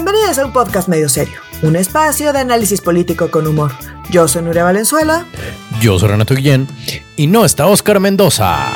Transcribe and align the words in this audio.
Bienvenidos 0.00 0.38
a 0.38 0.46
un 0.46 0.52
podcast 0.52 0.88
medio 0.88 1.08
serio, 1.08 1.40
un 1.60 1.74
espacio 1.74 2.32
de 2.32 2.38
análisis 2.38 2.80
político 2.80 3.32
con 3.32 3.48
humor. 3.48 3.72
Yo 4.10 4.28
soy 4.28 4.42
Nuria 4.42 4.62
Valenzuela. 4.62 5.26
Yo 5.80 5.98
soy 5.98 6.10
Renato 6.10 6.36
Guillén. 6.36 6.68
Y 7.16 7.26
no 7.26 7.44
está 7.44 7.66
Oscar 7.66 7.98
Mendoza. 7.98 8.68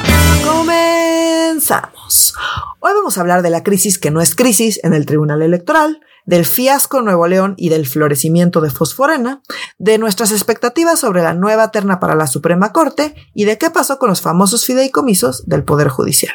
Comenzamos. 0.44 2.34
Hoy 2.80 2.92
vamos 2.92 3.16
a 3.16 3.20
hablar 3.20 3.42
de 3.42 3.50
la 3.50 3.62
crisis 3.62 4.00
que 4.00 4.10
no 4.10 4.20
es 4.20 4.34
crisis 4.34 4.80
en 4.82 4.94
el 4.94 5.06
Tribunal 5.06 5.42
Electoral, 5.42 6.00
del 6.26 6.44
fiasco 6.44 6.98
en 6.98 7.04
Nuevo 7.04 7.28
León 7.28 7.54
y 7.56 7.68
del 7.68 7.86
florecimiento 7.86 8.60
de 8.60 8.70
Fosforena, 8.70 9.42
de 9.78 9.98
nuestras 9.98 10.32
expectativas 10.32 10.98
sobre 10.98 11.22
la 11.22 11.34
nueva 11.34 11.70
terna 11.70 12.00
para 12.00 12.16
la 12.16 12.26
Suprema 12.26 12.72
Corte 12.72 13.14
y 13.32 13.44
de 13.44 13.58
qué 13.58 13.70
pasó 13.70 14.00
con 14.00 14.08
los 14.08 14.22
famosos 14.22 14.66
fideicomisos 14.66 15.46
del 15.46 15.62
Poder 15.62 15.86
Judicial. 15.86 16.34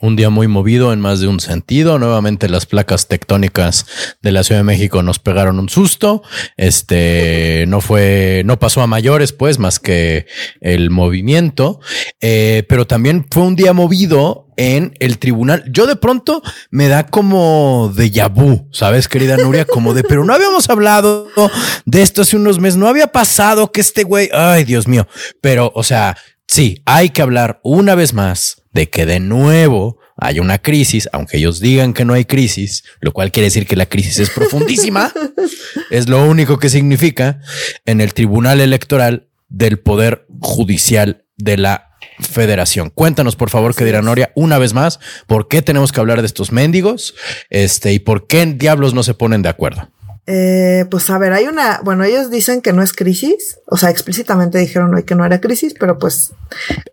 Un 0.00 0.16
día 0.16 0.30
muy 0.30 0.46
movido 0.46 0.92
en 0.92 1.00
más 1.00 1.20
de 1.20 1.26
un 1.26 1.40
sentido. 1.40 1.98
Nuevamente 1.98 2.48
las 2.48 2.66
placas 2.66 3.08
tectónicas 3.08 3.86
de 4.22 4.32
la 4.32 4.44
Ciudad 4.44 4.60
de 4.60 4.64
México 4.64 5.02
nos 5.02 5.18
pegaron 5.18 5.58
un 5.58 5.68
susto. 5.68 6.22
Este 6.56 7.64
no 7.68 7.80
fue, 7.80 8.42
no 8.44 8.58
pasó 8.58 8.82
a 8.82 8.86
mayores, 8.86 9.32
pues, 9.32 9.58
más 9.58 9.78
que 9.78 10.26
el 10.60 10.90
movimiento. 10.90 11.80
Eh, 12.20 12.64
pero 12.68 12.86
también 12.86 13.26
fue 13.30 13.44
un 13.44 13.56
día 13.56 13.72
movido 13.72 14.46
en 14.56 14.94
el 15.00 15.18
tribunal. 15.18 15.64
Yo 15.70 15.86
de 15.86 15.96
pronto 15.96 16.42
me 16.70 16.88
da 16.88 17.06
como 17.06 17.92
de 17.94 18.10
vu, 18.28 18.68
¿sabes, 18.72 19.08
querida 19.08 19.36
Nuria? 19.36 19.64
Como 19.64 19.94
de, 19.94 20.02
pero 20.02 20.24
no 20.24 20.34
habíamos 20.34 20.68
hablado 20.70 21.28
de 21.84 22.02
esto 22.02 22.22
hace 22.22 22.36
unos 22.36 22.58
meses. 22.58 22.76
No 22.76 22.88
había 22.88 23.08
pasado 23.08 23.70
que 23.70 23.80
este 23.80 24.04
güey, 24.04 24.28
ay, 24.32 24.64
Dios 24.64 24.88
mío. 24.88 25.06
Pero, 25.40 25.70
o 25.74 25.82
sea, 25.82 26.16
sí, 26.46 26.82
hay 26.84 27.10
que 27.10 27.22
hablar 27.22 27.60
una 27.62 27.94
vez 27.94 28.12
más 28.12 28.62
de 28.72 28.88
que 28.88 29.06
de 29.06 29.20
nuevo 29.20 29.98
hay 30.18 30.40
una 30.40 30.58
crisis, 30.58 31.08
aunque 31.12 31.36
ellos 31.36 31.60
digan 31.60 31.92
que 31.92 32.04
no 32.04 32.14
hay 32.14 32.24
crisis, 32.24 32.84
lo 33.00 33.12
cual 33.12 33.30
quiere 33.30 33.46
decir 33.46 33.66
que 33.66 33.76
la 33.76 33.86
crisis 33.86 34.18
es 34.18 34.30
profundísima, 34.30 35.12
es 35.90 36.08
lo 36.08 36.24
único 36.24 36.58
que 36.58 36.70
significa 36.70 37.40
en 37.84 38.00
el 38.00 38.14
Tribunal 38.14 38.60
Electoral 38.60 39.28
del 39.48 39.78
Poder 39.78 40.26
Judicial 40.40 41.24
de 41.36 41.58
la 41.58 41.96
Federación. 42.18 42.90
Cuéntanos, 42.90 43.36
por 43.36 43.50
favor, 43.50 43.74
que 43.74 43.84
dirá 43.84 44.00
Noria, 44.00 44.32
una 44.34 44.58
vez 44.58 44.72
más, 44.72 45.00
por 45.26 45.48
qué 45.48 45.60
tenemos 45.60 45.92
que 45.92 46.00
hablar 46.00 46.22
de 46.22 46.26
estos 46.26 46.50
mendigos 46.50 47.14
este, 47.50 47.92
y 47.92 47.98
por 47.98 48.26
qué 48.26 48.44
diablos 48.46 48.94
no 48.94 49.02
se 49.02 49.14
ponen 49.14 49.42
de 49.42 49.50
acuerdo. 49.50 49.90
Eh, 50.28 50.86
pues 50.90 51.08
a 51.10 51.18
ver, 51.18 51.32
hay 51.32 51.46
una, 51.46 51.80
bueno, 51.84 52.02
ellos 52.02 52.30
dicen 52.30 52.60
que 52.60 52.72
no 52.72 52.82
es 52.82 52.92
crisis, 52.92 53.60
o 53.66 53.76
sea, 53.76 53.90
explícitamente 53.90 54.58
dijeron 54.58 54.92
hoy 54.92 55.04
que 55.04 55.14
no 55.14 55.24
era 55.24 55.40
crisis, 55.40 55.74
pero 55.78 55.98
pues 55.98 56.32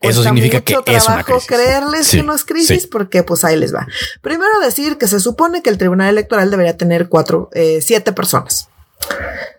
eso 0.02 0.22
significa 0.22 0.62
que 0.62 0.76
es 0.86 1.08
una 1.08 1.23
crisis. 1.23 1.48
creerles 1.48 2.11
que 2.11 2.22
no 2.22 2.36
es 2.36 2.45
crisis, 2.45 2.86
porque 2.86 3.23
pues 3.23 3.44
ahí 3.44 3.58
les 3.58 3.73
va. 3.73 3.88
Primero 4.22 4.59
decir 4.59 5.00
que 5.00 5.08
se 5.08 5.20
supone 5.20 5.64
que 5.64 5.72
el 5.72 5.80
Tribunal 5.80 6.09
Electoral 6.09 6.52
debería 6.52 6.78
tener 6.78 7.09
cuatro, 7.09 7.50
eh, 7.54 7.80
siete 7.81 8.14
personas. 8.14 8.70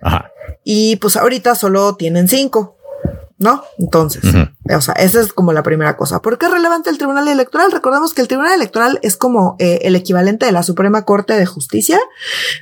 Ajá. 0.01 0.31
Y 0.63 0.97
pues 0.97 1.17
ahorita 1.17 1.57
solo 1.57 1.97
tienen 1.97 2.29
cinco. 2.29 2.77
¿no? 3.39 3.65
Entonces, 3.79 4.23
o 4.73 4.81
sea, 4.81 4.95
esa 4.95 5.21
es 5.21 5.33
como 5.33 5.53
la 5.53 5.63
primera 5.63 5.97
cosa. 5.97 6.23
¿Por 6.23 6.39
qué 6.39 6.47
es 6.47 6.53
relevante 6.53 6.89
el 6.89 6.97
Tribunal 6.97 7.29
Electoral? 7.29 7.71
Recordemos 7.71 8.15
que 8.15 8.23
el 8.23 8.29
Tribunal 8.29 8.55
Electoral 8.55 8.99
es 9.03 9.17
como 9.17 9.57
eh, 9.59 9.81
el 9.83 9.95
equivalente 9.95 10.47
de 10.47 10.53
la 10.53 10.63
Suprema 10.63 11.05
Corte 11.05 11.35
de 11.35 11.45
Justicia, 11.45 12.01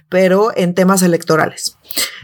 pero 0.09 0.51
en 0.57 0.75
temas 0.75 1.03
electorales. 1.03 1.77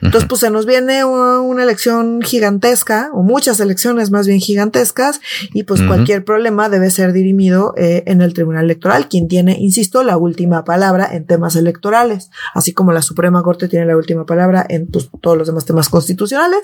Entonces, 0.02 0.28
pues 0.28 0.40
se 0.40 0.50
nos 0.50 0.66
viene 0.66 1.04
una, 1.04 1.62
elección 1.62 2.22
gigantesca, 2.22 3.10
o 3.12 3.22
muchas 3.22 3.60
elecciones 3.60 4.10
más 4.10 4.26
bien 4.26 4.40
gigantescas, 4.40 5.20
y 5.52 5.64
pues 5.64 5.82
cualquier 5.82 6.24
problema 6.24 6.68
debe 6.68 6.90
ser 6.90 7.12
dirimido 7.12 7.74
eh, 7.76 8.04
en 8.06 8.22
el 8.22 8.32
Tribunal 8.32 8.64
Electoral, 8.64 9.08
quien 9.08 9.28
tiene, 9.28 9.56
insisto, 9.58 10.02
la 10.04 10.16
última 10.16 10.64
palabra 10.64 11.08
en 11.12 11.26
temas 11.26 11.56
electorales, 11.56 12.30
así 12.54 12.72
como 12.72 12.92
la 12.92 13.02
Suprema 13.02 13.42
Corte 13.42 13.68
tiene 13.68 13.86
la 13.86 13.96
última 13.96 14.24
palabra 14.24 14.64
en 14.68 14.86
pues, 14.86 15.10
todos 15.20 15.36
los 15.36 15.46
demás 15.46 15.64
temas 15.64 15.88
constitucionales. 15.88 16.60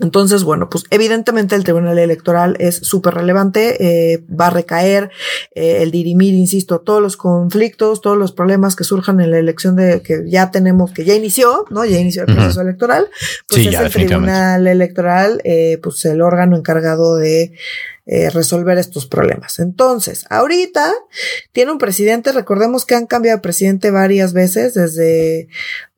Entonces, 0.00 0.44
bueno, 0.44 0.70
pues 0.70 0.84
evidentemente 0.90 1.54
el 1.54 1.64
Tribunal 1.64 1.98
Electoral 1.98 2.56
es 2.58 2.76
súper 2.76 3.14
relevante, 3.14 4.12
eh, 4.12 4.24
va 4.28 4.46
a 4.46 4.50
recaer 4.50 5.10
eh, 5.54 5.82
el 5.82 5.90
dirimir, 5.90 6.34
insisto, 6.34 6.80
todos 6.80 7.02
los 7.02 7.16
conflictos, 7.16 8.00
todos 8.00 8.16
los 8.16 8.32
problemas 8.32 8.76
que 8.76 8.84
surjan 8.84 9.20
en 9.20 9.30
la 9.30 9.38
elección 9.38 9.76
de 9.76 10.02
que 10.02 10.24
ya 10.26 10.50
tenemos, 10.50 10.92
que 10.92 11.04
ya 11.04 11.14
inició, 11.14 11.66
¿no? 11.70 11.84
Ya 11.84 11.98
inició 11.98 12.22
el 12.22 12.34
proceso 12.34 12.62
electoral, 12.62 13.08
pues 13.48 13.66
es 13.66 13.74
el 13.74 13.90
Tribunal 13.90 14.66
Electoral, 14.66 15.40
eh, 15.44 15.78
pues 15.82 16.04
el 16.06 16.22
órgano 16.22 16.56
encargado 16.56 17.16
de 17.16 17.52
eh, 18.12 18.28
resolver 18.28 18.76
estos 18.76 19.06
problemas. 19.06 19.60
Entonces, 19.60 20.24
ahorita 20.30 20.92
tiene 21.52 21.70
un 21.70 21.78
presidente, 21.78 22.32
recordemos 22.32 22.84
que 22.84 22.96
han 22.96 23.06
cambiado 23.06 23.38
de 23.38 23.42
presidente 23.42 23.92
varias 23.92 24.32
veces 24.32 24.74
desde 24.74 25.46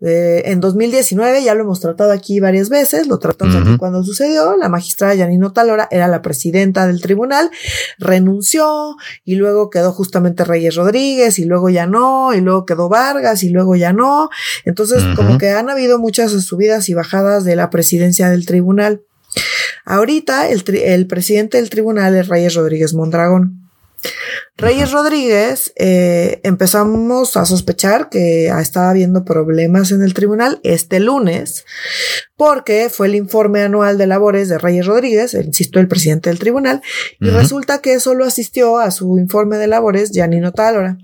eh, 0.03 0.43
en 0.45 0.61
2019, 0.61 1.43
ya 1.43 1.55
lo 1.55 1.63
hemos 1.63 1.81
tratado 1.81 2.13
aquí 2.13 2.39
varias 2.39 2.69
veces, 2.69 3.07
lo 3.07 3.19
tratamos 3.19 3.57
aquí 3.57 3.79
cuando 3.79 4.05
sucedió, 4.05 4.59
la 4.59 4.69
magistrada 4.69 5.15
Yanino 5.15 5.55
Talora 5.55 5.89
era 5.91 6.07
la 6.07 6.21
presidenta 6.21 6.87
del 6.87 7.01
tribunal, 7.01 7.51
renunció 7.99 8.95
y 9.25 9.37
luego 9.37 9.71
quedó 9.71 9.91
justamente 9.93 10.45
Reyes 10.45 10.75
Rodríguez 10.75 11.39
y 11.39 11.47
luego 11.47 11.71
ya 11.71 11.87
no, 11.87 12.35
y 12.35 12.43
luego 12.43 12.67
quedó 12.67 12.91
Vargas 12.91 13.43
y 13.43 13.49
luego 13.49 13.75
ya 13.75 13.95
no. 13.95 14.29
Entonces, 14.67 15.03
como 15.17 15.39
que 15.39 15.49
han 15.49 15.71
habido 15.71 15.99
muchas 15.99 16.33
subidas 16.45 16.91
y 16.91 16.95
bajadas 16.95 17.45
de 17.45 17.57
la 17.57 17.71
presidencia 17.71 18.29
del 18.29 18.45
tribunal. 18.45 19.01
Ahorita 19.85 20.49
el, 20.49 21.07
presidente 21.07 21.59
del 21.59 21.71
tribunal 21.71 22.15
es 22.17 22.29
Reyes 22.29 22.55
Rodríguez 22.55 22.95
Mondragón. 22.95 23.59
Reyes 24.57 24.91
Rodríguez, 24.91 25.73
eh, 25.77 26.41
empezamos 26.43 27.37
a 27.37 27.45
sospechar 27.45 28.09
que 28.11 28.49
estaba 28.49 28.91
habiendo 28.91 29.25
problemas 29.25 29.93
en 29.93 30.03
el 30.03 30.13
tribunal 30.13 30.61
este 30.65 30.99
lunes, 30.99 31.65
porque 32.37 32.91
fue 32.91 33.07
el 33.07 33.15
informe 33.15 33.63
anual 33.63 33.99
de 33.99 34.07
labores 34.09 34.49
de 34.49 34.59
Reyes 34.59 34.87
Rodríguez, 34.87 35.35
insisto, 35.35 35.79
el 35.79 35.89
presidente 35.89 36.31
del 36.31 36.39
tribunal, 36.39 36.83
y 37.21 37.31
resulta 37.31 37.81
que 37.81 37.99
solo 38.01 38.25
asistió 38.25 38.79
a 38.79 38.91
su 38.91 39.19
informe 39.19 39.57
de 39.57 39.69
labores 39.69 40.11
Janino 40.13 40.53
Tálora. 40.53 40.99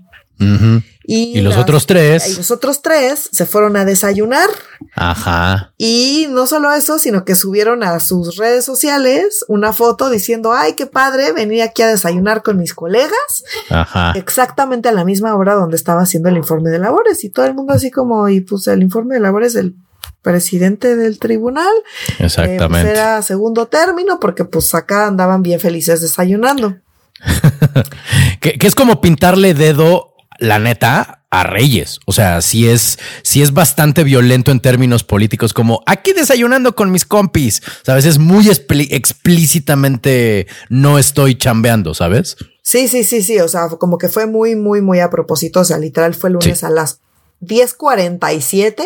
Y, 1.11 1.41
los 1.41 1.57
otros 1.57 1.87
tres. 1.87 2.27
Y 2.29 2.35
los 2.35 2.51
otros 2.51 2.81
tres 2.81 3.29
se 3.31 3.45
fueron 3.45 3.75
a 3.75 3.83
desayunar. 3.83 4.47
Ajá. 4.95 5.73
Y 5.77 6.27
no 6.29 6.45
solo 6.45 6.71
eso, 6.71 6.99
sino 6.99 7.25
que 7.25 7.35
subieron 7.35 7.83
a 7.83 7.99
sus 7.99 8.37
redes 8.37 8.63
sociales 8.63 9.43
una 9.47 9.73
foto 9.73 10.09
diciendo, 10.09 10.53
ay, 10.53 10.73
qué 10.73 10.85
padre, 10.85 11.31
venir 11.31 11.63
aquí 11.63 11.81
a 11.81 11.87
desayunar 11.87 12.43
con 12.43 12.57
mis 12.57 12.73
colegas. 12.73 13.43
Ajá. 13.69 14.13
Exactamente 14.15 14.87
a 14.87 14.91
la 14.91 15.03
misma 15.03 15.35
hora 15.35 15.55
donde 15.55 15.77
estaba 15.77 16.03
haciendo 16.03 16.29
el 16.29 16.37
informe 16.37 16.69
de 16.69 16.79
labores. 16.79 17.23
Y 17.23 17.29
todo 17.29 17.45
el 17.47 17.55
mundo 17.55 17.73
así 17.73 17.89
como, 17.89 18.29
y 18.29 18.41
pues 18.41 18.67
el 18.67 18.83
informe 18.83 19.15
de 19.15 19.21
labores 19.21 19.53
del 19.53 19.75
presidente 20.21 20.95
del 20.95 21.17
tribunal. 21.17 21.73
Eh, 21.75 22.15
pues, 22.19 22.37
Exactamente. 22.37 22.91
era 22.91 23.21
segundo 23.21 23.67
término 23.67 24.19
porque 24.19 24.45
pues 24.45 24.73
acá 24.75 25.07
andaban 25.07 25.41
bien 25.41 25.59
felices 25.59 26.01
desayunando. 26.01 26.75
que, 28.39 28.57
que, 28.57 28.67
es 28.67 28.75
como 28.75 29.01
pintarle 29.01 29.53
dedo 29.53 30.08
la 30.39 30.59
neta, 30.59 31.19
a 31.31 31.43
Reyes. 31.43 31.99
O 32.05 32.11
sea, 32.11 32.41
si 32.41 32.67
es, 32.67 32.97
si 33.21 33.41
es 33.41 33.53
bastante 33.53 34.03
violento 34.03 34.51
en 34.51 34.59
términos 34.59 35.03
políticos, 35.03 35.53
como 35.53 35.83
aquí 35.85 36.13
desayunando 36.13 36.75
con 36.75 36.91
mis 36.91 37.05
compis. 37.05 37.61
Sabes, 37.83 38.05
es 38.05 38.17
muy 38.17 38.49
explícitamente 38.49 40.47
no 40.69 40.97
estoy 40.97 41.37
chambeando, 41.37 41.93
¿sabes? 41.93 42.37
Sí, 42.63 42.87
sí, 42.87 43.03
sí, 43.03 43.21
sí. 43.21 43.39
O 43.39 43.47
sea, 43.47 43.67
como 43.69 43.97
que 43.97 44.09
fue 44.09 44.25
muy, 44.25 44.55
muy, 44.55 44.81
muy 44.81 44.99
a 44.99 45.09
propósito. 45.09 45.61
O 45.61 45.65
sea, 45.65 45.77
literal 45.77 46.15
fue 46.15 46.29
lunes 46.29 46.63
a 46.63 46.69
las 46.69 46.99
10:47 47.41 48.83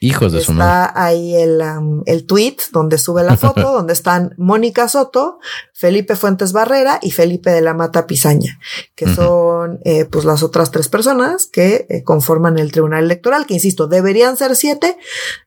Hijos 0.00 0.32
de 0.32 0.40
su 0.40 0.52
madre. 0.52 0.86
Está 0.86 1.04
ahí 1.04 1.34
el, 1.34 1.60
el 2.06 2.24
tweet 2.24 2.56
donde 2.70 2.98
sube 2.98 3.24
la 3.24 3.36
foto, 3.36 3.60
donde 3.72 3.92
están 3.92 4.32
Mónica 4.36 4.88
Soto, 4.88 5.40
Felipe 5.72 6.14
Fuentes 6.14 6.52
Barrera 6.52 7.00
y 7.02 7.10
Felipe 7.10 7.50
de 7.50 7.62
la 7.62 7.74
Mata 7.74 8.06
Pizaña, 8.06 8.60
que 8.94 9.12
son 9.12 9.80
eh, 9.84 10.04
pues 10.04 10.24
las 10.24 10.44
otras 10.44 10.70
tres 10.70 10.88
personas 10.88 11.46
que 11.46 11.86
eh, 11.88 12.04
conforman 12.04 12.60
el 12.60 12.70
Tribunal 12.70 13.04
Electoral, 13.04 13.44
que 13.44 13.54
insisto, 13.54 13.88
deberían 13.88 14.36
ser 14.36 14.54
siete. 14.54 14.96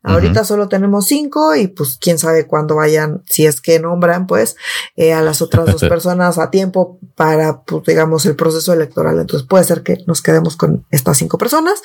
Ahorita 0.04 0.44
solo 0.44 0.68
tenemos 0.68 1.08
cinco 1.08 1.56
y 1.56 1.68
pues 1.68 1.98
quién 2.02 2.20
sabe 2.20 2.46
cuándo 2.46 2.76
vayan, 2.76 3.24
si 3.28 3.46
es 3.46 3.62
que 3.62 3.80
nombran 3.80 4.28
pues 4.28 4.58
eh, 4.98 5.14
a 5.14 5.22
las 5.22 5.42
otras 5.42 5.72
dos 5.72 5.82
personas 5.90 6.38
a 6.38 6.52
tiempo 6.52 7.00
para 7.16 7.62
pues 7.62 7.86
digamos 7.86 8.26
el 8.26 8.36
proceso 8.36 8.74
electoral. 8.74 9.18
Entonces 9.18 9.48
puede 9.48 9.64
ser 9.64 9.82
que 9.82 9.98
nos 10.08 10.22
quedemos 10.22 10.58
con 10.58 10.86
estas 10.92 11.18
cinco 11.18 11.38
personas 11.38 11.82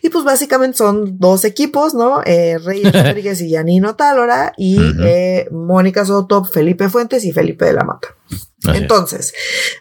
y 0.00 0.08
pues 0.08 0.24
básicamente 0.24 0.78
son 0.78 1.18
dos 1.18 1.44
equipos, 1.44 1.92
¿no? 1.92 2.05
Eh, 2.24 2.58
Reyes 2.58 2.92
Rodríguez 3.04 3.40
y 3.40 3.50
Yanino 3.50 3.96
Tálora 3.96 4.52
y 4.56 4.78
eh, 5.02 5.48
Mónica 5.50 6.04
Soto, 6.04 6.44
Felipe 6.44 6.88
Fuentes 6.88 7.24
y 7.24 7.32
Felipe 7.32 7.64
de 7.64 7.72
la 7.72 7.84
Mata. 7.84 8.08
Entonces, 8.74 9.32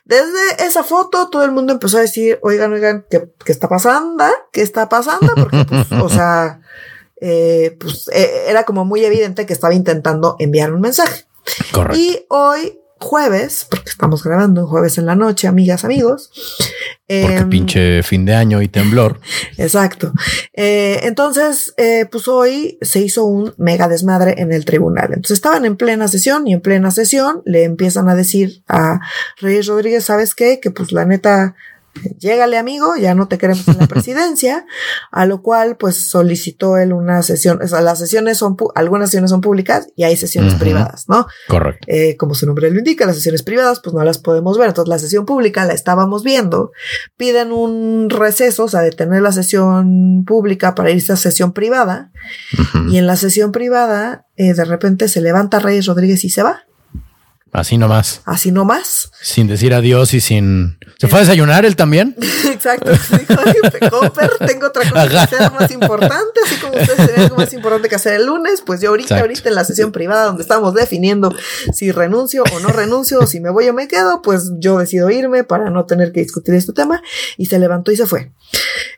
desde 0.03 0.65
esa 0.65 0.83
foto 0.83 1.29
todo 1.29 1.43
el 1.43 1.51
mundo 1.51 1.73
empezó 1.73 1.97
a 1.97 2.01
decir, 2.01 2.37
oigan, 2.43 2.71
oigan, 2.71 3.05
¿qué, 3.09 3.31
está 3.47 3.67
pasando? 3.67 4.25
¿Qué 4.51 4.61
está 4.61 4.89
pasando? 4.89 5.33
Porque, 5.35 5.65
pues, 5.67 5.91
o 5.91 6.09
sea, 6.09 6.61
eh, 7.19 7.75
pues 7.79 8.07
era 8.13 8.63
como 8.63 8.85
muy 8.85 9.03
evidente 9.03 9.47
que 9.47 9.53
estaba 9.53 9.73
intentando 9.73 10.35
enviar 10.37 10.71
un 10.71 10.81
mensaje. 10.81 11.25
Correcto. 11.71 11.97
Y 11.97 12.25
hoy 12.29 12.79
jueves, 13.05 13.67
porque 13.69 13.89
estamos 13.89 14.23
grabando 14.23 14.67
jueves 14.67 14.97
en 14.97 15.05
la 15.05 15.15
noche, 15.15 15.47
amigas, 15.47 15.85
amigos, 15.85 16.31
Porque 17.07 17.37
Em, 17.37 17.49
pinche 17.49 18.01
fin 18.01 18.25
de 18.25 18.33
año 18.33 18.63
y 18.63 18.67
temblor. 18.67 19.19
Exacto. 19.57 20.11
Eh, 20.53 21.01
entonces, 21.03 21.73
eh, 21.77 22.07
pues 22.11 22.27
hoy 22.27 22.79
se 22.81 22.99
hizo 22.99 23.25
un 23.25 23.53
mega 23.57 23.87
desmadre 23.87 24.41
en 24.41 24.51
el 24.51 24.65
tribunal. 24.65 25.09
Entonces 25.09 25.35
estaban 25.35 25.65
en 25.65 25.77
plena 25.77 26.07
sesión 26.07 26.47
y 26.47 26.53
en 26.53 26.61
plena 26.61 26.89
sesión 26.89 27.43
le 27.45 27.63
empiezan 27.63 28.09
a 28.09 28.15
decir 28.15 28.63
a 28.67 29.01
Reyes 29.39 29.67
Rodríguez, 29.67 30.03
¿sabes 30.03 30.33
qué? 30.33 30.59
Que 30.59 30.71
pues 30.71 30.91
la 30.91 31.05
neta, 31.05 31.55
llégale 32.19 32.57
amigo, 32.57 32.95
ya 32.95 33.15
no 33.15 33.27
te 33.27 33.37
queremos 33.37 33.67
en 33.67 33.77
la 33.77 33.87
presidencia, 33.87 34.65
a 35.11 35.25
lo 35.25 35.41
cual 35.41 35.77
pues 35.77 35.95
solicitó 35.95 36.77
él 36.77 36.93
una 36.93 37.21
sesión, 37.23 37.59
o 37.61 37.67
sea, 37.67 37.81
las 37.81 37.99
sesiones 37.99 38.37
son, 38.37 38.55
algunas 38.75 39.09
sesiones 39.09 39.31
son 39.31 39.41
públicas 39.41 39.87
y 39.95 40.03
hay 40.03 40.17
sesiones 40.17 40.55
privadas, 40.55 41.05
¿no? 41.07 41.27
Correcto. 41.47 41.85
Eh, 41.87 42.15
como 42.17 42.35
su 42.35 42.45
nombre 42.45 42.69
lo 42.69 42.77
indica, 42.77 43.05
las 43.05 43.15
sesiones 43.15 43.43
privadas, 43.43 43.81
pues 43.83 43.93
no 43.93 44.03
las 44.03 44.17
podemos 44.17 44.57
ver. 44.57 44.69
Entonces, 44.69 44.89
la 44.89 44.99
sesión 44.99 45.25
pública 45.25 45.65
la 45.65 45.73
estábamos 45.73 46.23
viendo. 46.23 46.71
Piden 47.17 47.51
un 47.51 48.09
receso, 48.09 48.65
o 48.65 48.67
sea, 48.67 48.81
detener 48.81 49.21
la 49.21 49.31
sesión 49.31 50.23
pública 50.25 50.75
para 50.75 50.91
irse 50.91 51.13
a 51.13 51.17
sesión 51.17 51.53
privada. 51.53 52.11
Y 52.89 52.97
en 52.97 53.07
la 53.07 53.15
sesión 53.15 53.51
privada, 53.51 54.25
eh, 54.35 54.53
de 54.53 54.65
repente 54.65 55.07
se 55.07 55.21
levanta 55.21 55.59
Reyes 55.59 55.85
Rodríguez 55.85 56.23
y 56.23 56.29
se 56.29 56.43
va. 56.43 56.63
Así 57.55 57.77
nomás. 57.77 58.21
Así 58.25 58.51
nomás. 58.51 59.11
Sin 59.21 59.47
decir 59.47 59.73
adiós 59.73 60.13
y 60.13 60.19
sin. 60.21 60.77
¿Se 60.99 61.07
fue 61.07 61.19
a 61.19 61.21
desayunar 61.23 61.65
él 61.65 61.75
también? 61.75 62.15
Exacto. 62.51 62.91
Dijo, 62.91 63.41
"Ay, 63.45 63.89
Cooper, 63.89 64.31
tengo 64.45 64.67
otra 64.67 64.83
cosa 64.89 65.03
Ajá. 65.03 65.27
que 65.27 65.35
hacer 65.35 65.51
más 65.51 65.71
importante, 65.71 66.39
así 66.45 66.55
como 66.57 66.73
ustedes 66.77 66.95
tienen 67.07 67.21
algo 67.23 67.35
más 67.37 67.53
importante 67.53 67.89
que 67.89 67.95
hacer 67.95 68.13
el 68.15 68.25
lunes, 68.25 68.61
pues 68.65 68.81
yo 68.81 68.89
ahorita, 68.89 69.15
Exacto. 69.15 69.23
ahorita 69.23 69.49
en 69.49 69.55
la 69.55 69.63
sesión 69.63 69.91
privada 69.91 70.25
donde 70.25 70.43
estamos 70.43 70.73
definiendo 70.73 71.33
si 71.73 71.91
renuncio 71.91 72.43
o 72.53 72.59
no 72.59 72.69
renuncio, 72.69 73.19
o 73.19 73.27
si 73.27 73.39
me 73.39 73.49
voy 73.49 73.67
o 73.69 73.73
me 73.73 73.87
quedo, 73.87 74.21
pues 74.21 74.51
yo 74.59 74.77
decido 74.79 75.09
irme 75.09 75.43
para 75.43 75.69
no 75.69 75.85
tener 75.85 76.11
que 76.11 76.21
discutir 76.21 76.55
este 76.55 76.73
tema 76.73 77.01
y 77.37 77.47
se 77.47 77.59
levantó 77.59 77.91
y 77.91 77.97
se 77.97 78.05
fue. 78.05 78.31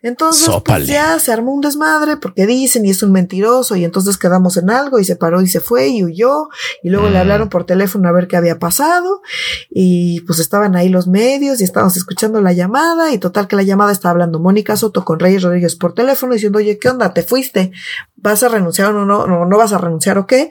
Entonces, 0.04 0.50
pues 0.64 0.88
ya 0.88 1.18
se 1.20 1.32
armó 1.32 1.54
un 1.54 1.62
desmadre 1.62 2.18
porque 2.18 2.46
dicen 2.46 2.86
y 2.86 2.92
es 2.92 3.02
un 3.04 3.12
mentiroso 3.12 3.76
y 3.76 3.84
entonces 3.86 4.18
quedamos 4.18 4.58
en 4.58 4.70
algo 4.70 5.00
y 5.00 5.06
se 5.06 5.16
paró 5.16 5.42
y 5.42 5.48
se 5.48 5.60
fue 5.60 5.88
y 5.88 6.04
huyó 6.04 6.50
y 6.84 6.90
luego 6.90 7.08
le 7.10 7.18
Mm. 7.18 7.22
hablaron 7.22 7.50
por 7.50 7.66
teléfono 7.66 8.08
a 8.08 8.12
ver 8.12 8.28
qué 8.28 8.38
había 8.38 8.47
pasado 8.56 9.22
y 9.70 10.22
pues 10.22 10.40
estaban 10.40 10.76
ahí 10.76 10.90
los 10.90 11.08
medios 11.08 11.62
y 11.62 11.64
estábamos 11.64 11.98
escuchando 11.98 12.42
la 12.42 12.54
llamada 12.54 13.12
y 13.12 13.18
total 13.18 13.48
que 13.48 13.56
la 13.56 13.64
llamada 13.64 13.92
estaba 13.92 14.12
hablando 14.12 14.40
Mónica 14.40 14.76
Soto 14.76 15.06
con 15.06 15.20
Reyes 15.20 15.44
Rodríguez 15.44 15.76
por 15.76 15.94
teléfono 15.94 16.34
diciendo, 16.34 16.60
oye, 16.60 16.80
¿qué 16.80 16.90
onda? 16.90 17.14
¿Te 17.14 17.24
fuiste? 17.24 17.72
¿Vas 18.16 18.44
a 18.44 18.50
renunciar 18.50 18.94
o 18.96 19.06
no? 19.06 19.28
¿No, 19.28 19.46
no 19.46 19.58
vas 19.58 19.74
a 19.74 19.78
renunciar 19.78 20.18
o 20.18 20.26
qué? 20.26 20.50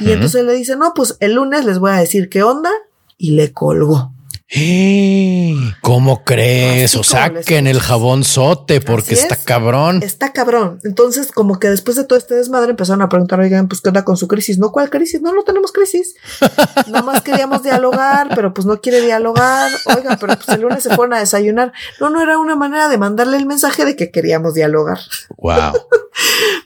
Y 0.00 0.10
entonces 0.10 0.44
le 0.44 0.54
dice, 0.54 0.76
no, 0.76 0.92
pues 0.94 1.16
el 1.20 1.34
lunes 1.34 1.64
les 1.64 1.78
voy 1.78 1.90
a 1.90 1.96
decir 1.96 2.28
qué 2.28 2.42
onda 2.42 2.70
y 3.18 3.32
le 3.32 3.52
colgó. 3.52 4.15
¡Eh! 4.48 5.56
¿Cómo 5.80 6.22
crees? 6.22 6.92
Así 6.92 6.98
o 6.98 7.02
saquen 7.02 7.66
el 7.66 7.80
jabón 7.80 8.22
sote 8.22 8.80
porque 8.80 9.14
está 9.14 9.34
es. 9.34 9.44
cabrón. 9.44 10.00
Está 10.04 10.32
cabrón. 10.32 10.78
Entonces, 10.84 11.32
como 11.32 11.58
que 11.58 11.68
después 11.68 11.96
de 11.96 12.04
todo 12.04 12.16
este 12.16 12.36
desmadre 12.36 12.70
empezaron 12.70 13.02
a 13.02 13.08
preguntar, 13.08 13.40
oigan, 13.40 13.66
pues 13.66 13.80
qué 13.80 13.88
onda 13.88 14.04
con 14.04 14.16
su 14.16 14.28
crisis. 14.28 14.58
No, 14.58 14.70
¿cuál 14.70 14.88
crisis? 14.88 15.20
No, 15.20 15.32
no 15.32 15.42
tenemos 15.42 15.72
crisis. 15.72 16.14
Nada 16.86 17.02
más 17.02 17.22
queríamos 17.22 17.64
dialogar, 17.64 18.28
pero 18.36 18.54
pues 18.54 18.66
no 18.66 18.80
quiere 18.80 19.00
dialogar. 19.00 19.70
Oigan, 19.96 20.16
pero 20.20 20.36
pues 20.36 20.48
el 20.50 20.60
lunes 20.60 20.84
se 20.84 20.94
fueron 20.94 21.14
a 21.14 21.18
desayunar. 21.18 21.72
No, 22.00 22.10
no 22.10 22.22
era 22.22 22.38
una 22.38 22.54
manera 22.54 22.88
de 22.88 22.98
mandarle 22.98 23.38
el 23.38 23.46
mensaje 23.46 23.84
de 23.84 23.96
que 23.96 24.12
queríamos 24.12 24.54
dialogar. 24.54 25.00
Wow. 25.38 25.72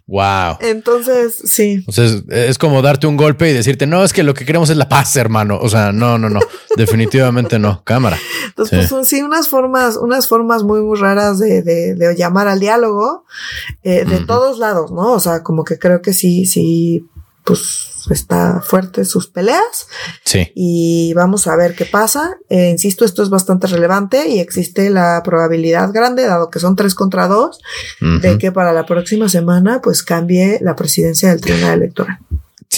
wow. 0.06 0.58
Entonces, 0.60 1.34
sí. 1.46 1.82
O 1.88 1.92
sea, 1.92 2.04
es, 2.04 2.24
es 2.28 2.58
como 2.58 2.82
darte 2.82 3.06
un 3.06 3.16
golpe 3.16 3.48
y 3.48 3.54
decirte, 3.54 3.86
no, 3.86 4.04
es 4.04 4.12
que 4.12 4.22
lo 4.22 4.34
que 4.34 4.44
queremos 4.44 4.68
es 4.68 4.76
la 4.76 4.88
paz, 4.88 5.16
hermano. 5.16 5.58
O 5.62 5.70
sea, 5.70 5.92
no, 5.92 6.18
no, 6.18 6.28
no. 6.28 6.40
Definitivamente 6.76 7.58
no. 7.58 7.69
Cámara. 7.84 8.18
Entonces, 8.46 8.70
Sí. 8.70 8.76
pues 8.76 8.88
son 8.88 9.04
sí 9.06 9.22
unas 9.22 9.48
formas, 9.48 9.96
unas 9.96 10.26
formas 10.28 10.62
muy, 10.62 10.80
muy 10.82 10.98
raras 10.98 11.38
de, 11.38 11.62
de, 11.62 11.94
de 11.94 12.16
llamar 12.16 12.48
al 12.48 12.60
diálogo, 12.60 13.24
eh, 13.82 14.04
de 14.04 14.20
todos 14.26 14.58
lados, 14.58 14.90
¿no? 14.90 15.12
O 15.12 15.20
sea, 15.20 15.42
como 15.42 15.64
que 15.64 15.78
creo 15.78 16.02
que 16.02 16.12
sí, 16.12 16.46
sí, 16.46 17.06
pues 17.44 17.86
está 18.10 18.60
fuerte 18.62 19.04
sus 19.04 19.26
peleas. 19.26 19.86
Sí. 20.24 20.52
y 20.54 21.12
vamos 21.14 21.46
a 21.46 21.56
ver 21.56 21.74
qué 21.74 21.84
pasa. 21.84 22.36
Eh, 22.48 22.70
insisto, 22.70 23.04
esto 23.04 23.22
es 23.22 23.30
bastante 23.30 23.66
relevante 23.66 24.28
y 24.28 24.38
existe 24.40 24.88
la 24.90 25.20
probabilidad 25.24 25.92
grande, 25.92 26.26
dado 26.26 26.50
que 26.50 26.60
son 26.60 26.76
tres 26.76 26.94
contra 26.94 27.26
dos, 27.28 27.58
de 28.00 28.38
que 28.38 28.52
para 28.52 28.72
la 28.72 28.86
próxima 28.86 29.28
semana 29.28 29.80
pues 29.82 30.02
cambie 30.02 30.58
la 30.62 30.76
presidencia 30.76 31.30
del 31.30 31.40
Tribunal 31.40 31.74
Electoral. 31.82 32.18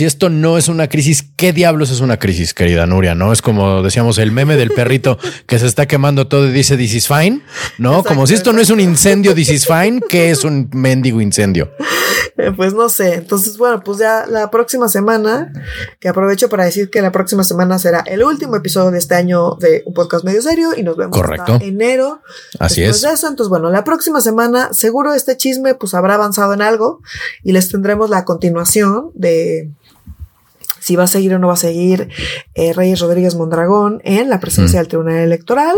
Si 0.03 0.07
esto 0.07 0.31
no 0.31 0.59
es 0.59 0.67
una 0.67 0.89
crisis, 0.89 1.25
¿qué 1.37 1.53
diablos 1.53 1.93
es 1.93 2.01
una 2.01 2.19
crisis, 2.19 2.55
querida 2.55 2.87
Nuria? 2.87 3.15
No 3.15 3.33
es 3.33 3.41
como 3.41 3.85
decíamos 3.85 4.19
el 4.19 4.33
meme 4.33 4.57
del 4.57 4.71
perrito 4.73 5.17
que 5.47 5.61
se 5.61 5.67
está 5.69 5.87
quemando 5.87 6.27
todo 6.27 6.49
y 6.49 6.51
dice 6.51 6.77
this 6.77 6.93
is 6.93 7.07
fine. 7.07 7.41
No, 7.79 7.91
Exacto, 7.91 8.09
como 8.09 8.27
si 8.27 8.35
esto 8.35 8.53
no 8.53 8.61
es 8.61 8.71
un 8.71 8.81
incendio, 8.81 9.33
this 9.33 9.51
is 9.51 9.65
fine. 9.65 10.01
¿Qué 10.09 10.31
es 10.31 10.43
un 10.43 10.69
mendigo 10.73 11.21
incendio? 11.21 11.71
Eh, 12.37 12.51
pues 12.57 12.75
no 12.75 12.89
sé. 12.89 13.15
Entonces, 13.15 13.59
bueno, 13.59 13.81
pues 13.85 13.99
ya 13.99 14.27
la 14.27 14.51
próxima 14.51 14.89
semana, 14.89 15.53
que 16.01 16.09
aprovecho 16.09 16.49
para 16.49 16.65
decir 16.65 16.91
que 16.91 17.01
la 17.01 17.13
próxima 17.13 17.45
semana 17.45 17.79
será 17.79 18.01
el 18.01 18.25
último 18.25 18.57
episodio 18.57 18.91
de 18.91 18.99
este 18.99 19.15
año 19.15 19.55
de 19.61 19.85
un 19.87 19.95
podcast 19.95 20.25
medio 20.25 20.43
serio 20.43 20.71
y 20.77 20.83
nos 20.83 20.97
vemos 20.97 21.17
Correcto. 21.17 21.53
hasta 21.53 21.65
enero. 21.65 22.23
Así 22.59 22.81
Después 22.81 22.97
es. 22.97 23.03
de 23.03 23.15
eso, 23.15 23.29
entonces, 23.29 23.51
bueno, 23.51 23.71
la 23.71 23.85
próxima 23.85 24.21
semana 24.21 24.73
seguro 24.73 25.15
este 25.15 25.37
chisme 25.37 25.77
pues 25.77 25.95
habrá 25.95 26.15
avanzado 26.15 26.55
en 26.55 26.63
algo 26.63 27.03
y 27.45 27.53
les 27.53 27.71
tendremos 27.71 28.11
la 28.11 28.25
continuación 28.25 29.13
de 29.15 29.71
si 30.83 30.97
va 30.97 31.05
a 31.05 31.07
seguir 31.07 31.33
o 31.35 31.39
no 31.39 31.47
va 31.49 31.55
a 31.55 31.57
seguir 31.57 32.09
eh, 32.55 32.73
Reyes 32.73 33.01
Rodríguez 33.01 33.35
Mondragón 33.37 34.01
en 34.05 34.29
la 34.29 34.41
presidencia 34.41 34.81
Mm. 34.81 34.83
del 34.83 34.89
Tribunal 34.89 35.17
Electoral 35.19 35.77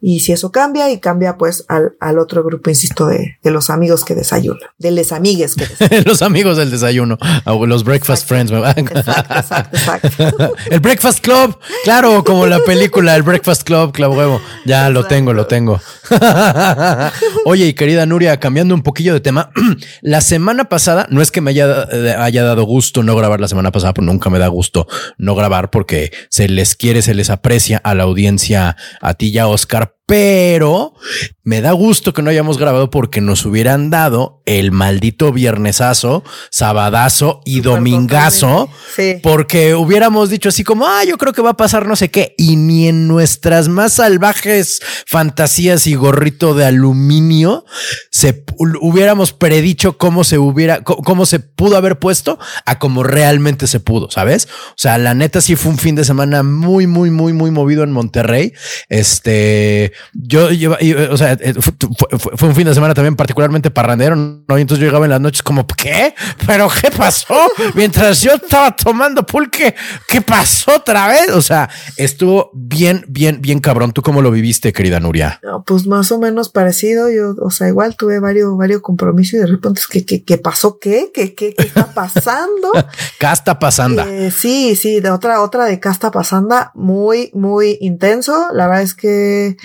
y 0.00 0.20
si 0.20 0.32
eso 0.32 0.50
cambia 0.50 0.90
y 0.90 0.98
cambia 0.98 1.36
pues 1.36 1.64
al, 1.68 1.96
al 2.00 2.18
otro 2.18 2.42
grupo, 2.42 2.70
insisto, 2.70 3.06
de, 3.06 3.36
de 3.42 3.50
los 3.50 3.70
amigos 3.70 4.04
que 4.04 4.14
desayunan, 4.14 4.68
de 4.78 4.90
les 4.90 5.12
amigues 5.12 5.54
que 5.54 5.66
desayunan. 5.78 6.04
los 6.06 6.22
amigos 6.22 6.56
del 6.56 6.70
desayuno, 6.70 7.18
o 7.44 7.66
los 7.66 7.84
breakfast 7.84 8.26
friends. 8.28 8.50
Exacto, 8.52 9.36
exacto, 9.38 9.76
exacto. 9.76 10.54
el 10.70 10.80
Breakfast 10.80 11.20
Club, 11.20 11.58
claro, 11.84 12.24
como 12.24 12.46
la 12.46 12.58
película, 12.60 13.14
el 13.16 13.22
Breakfast 13.22 13.62
Club, 13.64 13.92
claro, 13.92 14.12
huevo. 14.12 14.40
Ya 14.64 14.88
lo 14.90 15.04
tengo, 15.04 15.32
lo 15.32 15.46
tengo. 15.46 15.80
Oye, 17.44 17.66
y 17.66 17.74
querida 17.74 18.06
Nuria, 18.06 18.38
cambiando 18.38 18.74
un 18.74 18.82
poquillo 18.82 19.12
de 19.12 19.20
tema, 19.20 19.50
la 20.02 20.20
semana 20.20 20.64
pasada, 20.68 21.06
no 21.10 21.22
es 21.22 21.30
que 21.30 21.40
me 21.40 21.50
haya, 21.50 21.86
eh, 21.92 22.14
haya 22.18 22.42
dado 22.44 22.64
gusto 22.64 23.02
no 23.02 23.14
grabar 23.16 23.40
la 23.40 23.48
semana 23.48 23.70
pasada, 23.72 23.94
pues 23.94 24.06
nunca 24.06 24.30
me 24.30 24.38
da 24.38 24.45
gusto 24.48 24.86
no 25.18 25.34
grabar 25.34 25.70
porque 25.70 26.12
se 26.30 26.48
les 26.48 26.74
quiere, 26.74 27.02
se 27.02 27.14
les 27.14 27.30
aprecia 27.30 27.78
a 27.78 27.94
la 27.94 28.04
audiencia, 28.04 28.76
a 29.00 29.14
ti 29.14 29.28
y 29.28 29.38
a 29.38 29.48
Oscar, 29.48 29.95
pero 30.06 30.94
me 31.42 31.60
da 31.60 31.72
gusto 31.72 32.14
que 32.14 32.22
no 32.22 32.30
hayamos 32.30 32.58
grabado 32.58 32.90
porque 32.90 33.20
nos 33.20 33.44
hubieran 33.44 33.90
dado 33.90 34.42
el 34.46 34.70
maldito 34.70 35.32
viernesazo, 35.32 36.22
sabadazo 36.50 37.40
y 37.44 37.60
domingazo. 37.60 38.68
Sí. 38.94 39.18
Porque 39.22 39.74
hubiéramos 39.74 40.30
dicho 40.30 40.48
así 40.48 40.62
como, 40.62 40.86
ah, 40.86 41.02
yo 41.04 41.18
creo 41.18 41.32
que 41.32 41.42
va 41.42 41.50
a 41.50 41.56
pasar 41.56 41.86
no 41.86 41.96
sé 41.96 42.10
qué. 42.10 42.34
Y 42.38 42.54
ni 42.54 42.88
en 42.88 43.08
nuestras 43.08 43.68
más 43.68 43.94
salvajes 43.94 44.80
fantasías 45.06 45.86
y 45.88 45.96
gorrito 45.96 46.54
de 46.54 46.64
aluminio 46.64 47.64
se 48.10 48.44
hubiéramos 48.58 49.32
predicho 49.32 49.98
cómo 49.98 50.24
se 50.24 50.38
hubiera, 50.38 50.82
cómo 50.82 51.26
se 51.26 51.40
pudo 51.40 51.76
haber 51.76 51.98
puesto 51.98 52.38
a 52.64 52.78
como 52.78 53.02
realmente 53.02 53.66
se 53.66 53.80
pudo, 53.80 54.10
¿sabes? 54.10 54.48
O 54.70 54.78
sea, 54.78 54.98
la 54.98 55.14
neta 55.14 55.40
sí 55.40 55.56
fue 55.56 55.72
un 55.72 55.78
fin 55.78 55.94
de 55.94 56.04
semana 56.04 56.42
muy, 56.42 56.86
muy, 56.86 57.10
muy, 57.10 57.32
muy 57.32 57.50
movido 57.50 57.82
en 57.82 57.92
Monterrey. 57.92 58.52
Este, 58.88 59.92
yo 60.12 60.50
lleva, 60.50 60.78
y, 60.80 60.92
o 60.92 61.16
sea, 61.16 61.32
eh, 61.32 61.54
fue, 61.54 62.48
un 62.48 62.54
fin 62.54 62.66
de 62.66 62.74
semana 62.74 62.94
también 62.94 63.16
particularmente 63.16 63.70
parrandero, 63.70 64.16
¿no? 64.16 64.58
Y 64.58 64.60
entonces 64.60 64.80
yo 64.80 64.86
llegaba 64.86 65.06
en 65.06 65.10
las 65.10 65.20
noches 65.20 65.42
como, 65.42 65.66
¿qué? 65.66 66.14
¿Pero 66.46 66.68
qué 66.68 66.90
pasó? 66.90 67.34
Mientras 67.74 68.22
yo 68.22 68.32
estaba 68.32 68.74
tomando 68.74 69.24
pulque, 69.24 69.74
¿qué 70.08 70.20
pasó 70.20 70.76
otra 70.76 71.08
vez? 71.08 71.30
O 71.30 71.42
sea, 71.42 71.68
estuvo 71.96 72.50
bien, 72.54 73.04
bien, 73.08 73.40
bien 73.40 73.60
cabrón. 73.60 73.92
¿Tú 73.92 74.02
cómo 74.02 74.22
lo 74.22 74.30
viviste, 74.30 74.72
querida 74.72 75.00
Nuria? 75.00 75.40
No, 75.42 75.64
pues 75.64 75.86
más 75.86 76.12
o 76.12 76.18
menos 76.18 76.48
parecido. 76.48 77.10
Yo, 77.10 77.34
o 77.40 77.50
sea, 77.50 77.68
igual 77.68 77.96
tuve 77.96 78.20
varios, 78.20 78.56
varios 78.56 78.82
compromisos 78.82 79.34
y 79.34 79.38
de 79.38 79.46
repente 79.46 79.80
es 79.80 79.86
que, 79.86 80.04
que, 80.04 80.24
¿qué 80.24 80.38
pasó? 80.38 80.78
¿Qué? 80.78 81.10
¿Qué, 81.12 81.34
qué, 81.34 81.54
qué 81.54 81.64
está 81.64 81.92
pasando? 81.92 82.72
Casta 83.18 83.58
pasanda. 83.58 84.06
Eh, 84.08 84.30
sí, 84.30 84.76
sí, 84.76 85.00
de 85.00 85.10
otra, 85.10 85.42
otra 85.42 85.64
de 85.64 85.80
casta 85.80 86.10
pasanda, 86.10 86.72
muy, 86.74 87.30
muy 87.34 87.78
intenso. 87.80 88.48
La 88.52 88.66
verdad 88.66 88.82
es 88.82 88.94
que, 88.94 89.56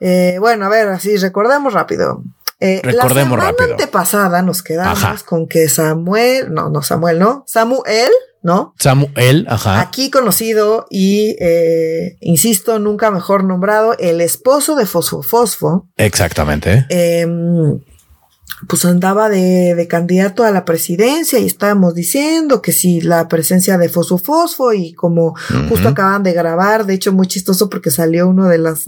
eh, 0.00 0.36
bueno, 0.40 0.66
a 0.66 0.68
ver, 0.68 0.88
así 0.88 1.16
recordemos 1.16 1.72
rápido. 1.72 2.22
Eh, 2.60 2.80
Recordemos 2.82 3.38
la 3.38 3.44
semana 3.46 3.50
rápido. 3.50 3.70
antepasada 3.72 4.40
nos 4.42 4.62
quedamos 4.62 5.02
Ajá. 5.02 5.16
con 5.26 5.48
que 5.48 5.68
Samuel, 5.68 6.52
no, 6.52 6.70
no 6.70 6.82
Samuel, 6.82 7.18
no, 7.18 7.44
Samuel, 7.46 8.10
¿no? 8.42 8.74
Samuel, 8.78 9.44
ajá. 9.48 9.80
Aquí 9.80 10.10
conocido 10.10 10.86
y, 10.88 11.36
eh, 11.40 12.16
insisto, 12.20 12.78
nunca 12.78 13.10
mejor 13.10 13.44
nombrado, 13.44 13.96
el 13.98 14.20
esposo 14.20 14.76
de 14.76 14.86
Fosfo 14.86 15.22
Fosfo, 15.22 15.88
Exactamente. 15.96 16.86
em, 16.90 17.80
pues 18.68 18.84
andaba 18.84 19.28
de, 19.28 19.74
de, 19.74 19.88
candidato 19.88 20.44
a 20.44 20.50
la 20.50 20.64
presidencia 20.64 21.38
y 21.38 21.46
estábamos 21.46 21.94
diciendo 21.94 22.62
que 22.62 22.72
si 22.72 23.00
la 23.00 23.28
presencia 23.28 23.78
de 23.78 23.88
Fosfo 23.88 24.16
Fosfo 24.16 24.72
y 24.72 24.94
como 24.94 25.34
justo 25.68 25.88
acaban 25.88 26.22
de 26.22 26.32
grabar, 26.32 26.86
de 26.86 26.94
hecho 26.94 27.12
muy 27.12 27.26
chistoso 27.26 27.68
porque 27.68 27.90
salió 27.90 28.28
uno 28.28 28.46
de 28.46 28.58
las, 28.58 28.84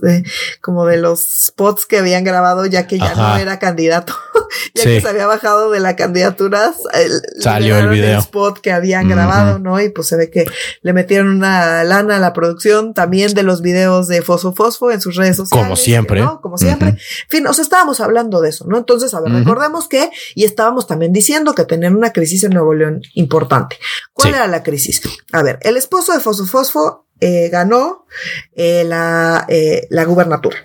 como 0.61 0.87
de 0.87 0.99
los 0.99 1.21
spots 1.21 1.85
que 1.87 1.99
habían 1.99 2.25
grabado 2.25 2.65
ya 2.67 2.87
que 2.87 2.99
ya 2.99 3.15
no 3.15 3.37
era 3.37 3.59
candidato, 3.59 4.15
ya 4.75 4.85
que 4.85 5.01
se 5.01 5.09
había 5.09 5.27
bajado 5.27 5.71
de 5.71 5.81
la 5.81 5.97
candidatura, 5.97 6.73
salió 7.41 7.79
el 7.79 7.89
video. 7.89 8.21
spot 8.21 8.61
que 8.61 8.73
habían 8.73 9.09
grabado, 9.09 9.59
¿no? 9.59 9.81
Y 9.81 9.89
pues 9.89 10.07
se 10.07 10.17
ve 10.17 10.31
que 10.31 10.47
le 10.83 10.93
metieron 10.93 11.29
una 11.29 11.83
lana 11.85 12.17
a 12.17 12.21
la 12.21 12.33
producción 12.33 12.95
también 12.95 13.35
de 13.35 13.43
los 13.43 13.63
videos 13.63 14.07
de 14.07 14.23
Fosfo 14.23 14.53
Fosfo 14.53 14.91
en 14.91 15.01
sus 15.01 15.17
redes 15.17 15.37
sociales. 15.37 15.67
Como 15.67 15.77
siempre. 15.77 16.21
¿no? 16.21 16.41
Como 16.41 16.57
siempre. 16.57 16.89
En 16.91 16.99
fin, 17.29 17.47
o 17.47 17.53
sea, 17.53 17.63
estábamos 17.63 18.01
hablando 18.01 18.41
de 18.41 18.51
eso, 18.51 18.67
¿no? 18.69 18.79
Entonces, 18.79 19.13
a 19.15 19.21
ver, 19.21 19.46
recordemos 19.47 19.89
que, 19.89 20.11
y 20.35 20.45
estábamos 20.45 20.87
también 20.87 21.13
diciendo 21.13 21.55
que 21.55 21.65
tenían 21.65 21.97
una 21.97 22.13
crisis 22.13 22.45
en 22.45 22.53
Nuevo 22.53 22.75
León 22.75 23.03
importante. 23.15 23.77
¿Cuál 24.13 24.35
era 24.35 24.47
la 24.47 24.63
crisis? 24.63 25.01
A 25.33 25.43
ver, 25.43 25.59
el 25.63 25.77
esposo 25.77 26.13
de 26.13 26.21
Fosfo 26.21 26.47
Fosfo 26.47 27.07
eh, 27.21 27.49
ganó 27.49 28.07
eh, 28.55 28.85
la, 28.85 29.47
eh, 29.49 29.87
la 29.91 30.05
gubernatura. 30.05 30.59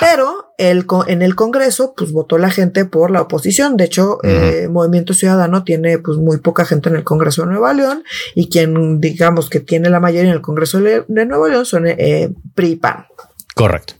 Pero 0.00 0.54
el, 0.58 0.86
en 1.06 1.22
el 1.22 1.34
Congreso, 1.34 1.94
pues 1.96 2.12
votó 2.12 2.38
la 2.38 2.50
gente 2.50 2.84
por 2.84 3.10
la 3.10 3.22
oposición. 3.22 3.76
De 3.76 3.84
hecho, 3.84 4.18
eh, 4.22 4.68
Movimiento 4.70 5.14
Ciudadano 5.14 5.64
tiene 5.64 5.98
pues 5.98 6.18
muy 6.18 6.38
poca 6.38 6.64
gente 6.64 6.88
en 6.88 6.96
el 6.96 7.04
Congreso 7.04 7.42
de 7.42 7.48
Nueva 7.48 7.72
León 7.72 8.04
y 8.34 8.48
quien 8.48 9.00
digamos 9.00 9.48
que 9.48 9.60
tiene 9.60 9.88
la 9.90 10.00
mayoría 10.00 10.30
en 10.30 10.36
el 10.36 10.42
Congreso 10.42 10.80
de, 10.80 11.04
Nueva 11.08 11.48
León 11.48 11.66
son 11.66 11.86
eh, 11.86 12.30
PRI 12.54 12.76
PAN. 12.76 13.06
Correcto. 13.58 13.94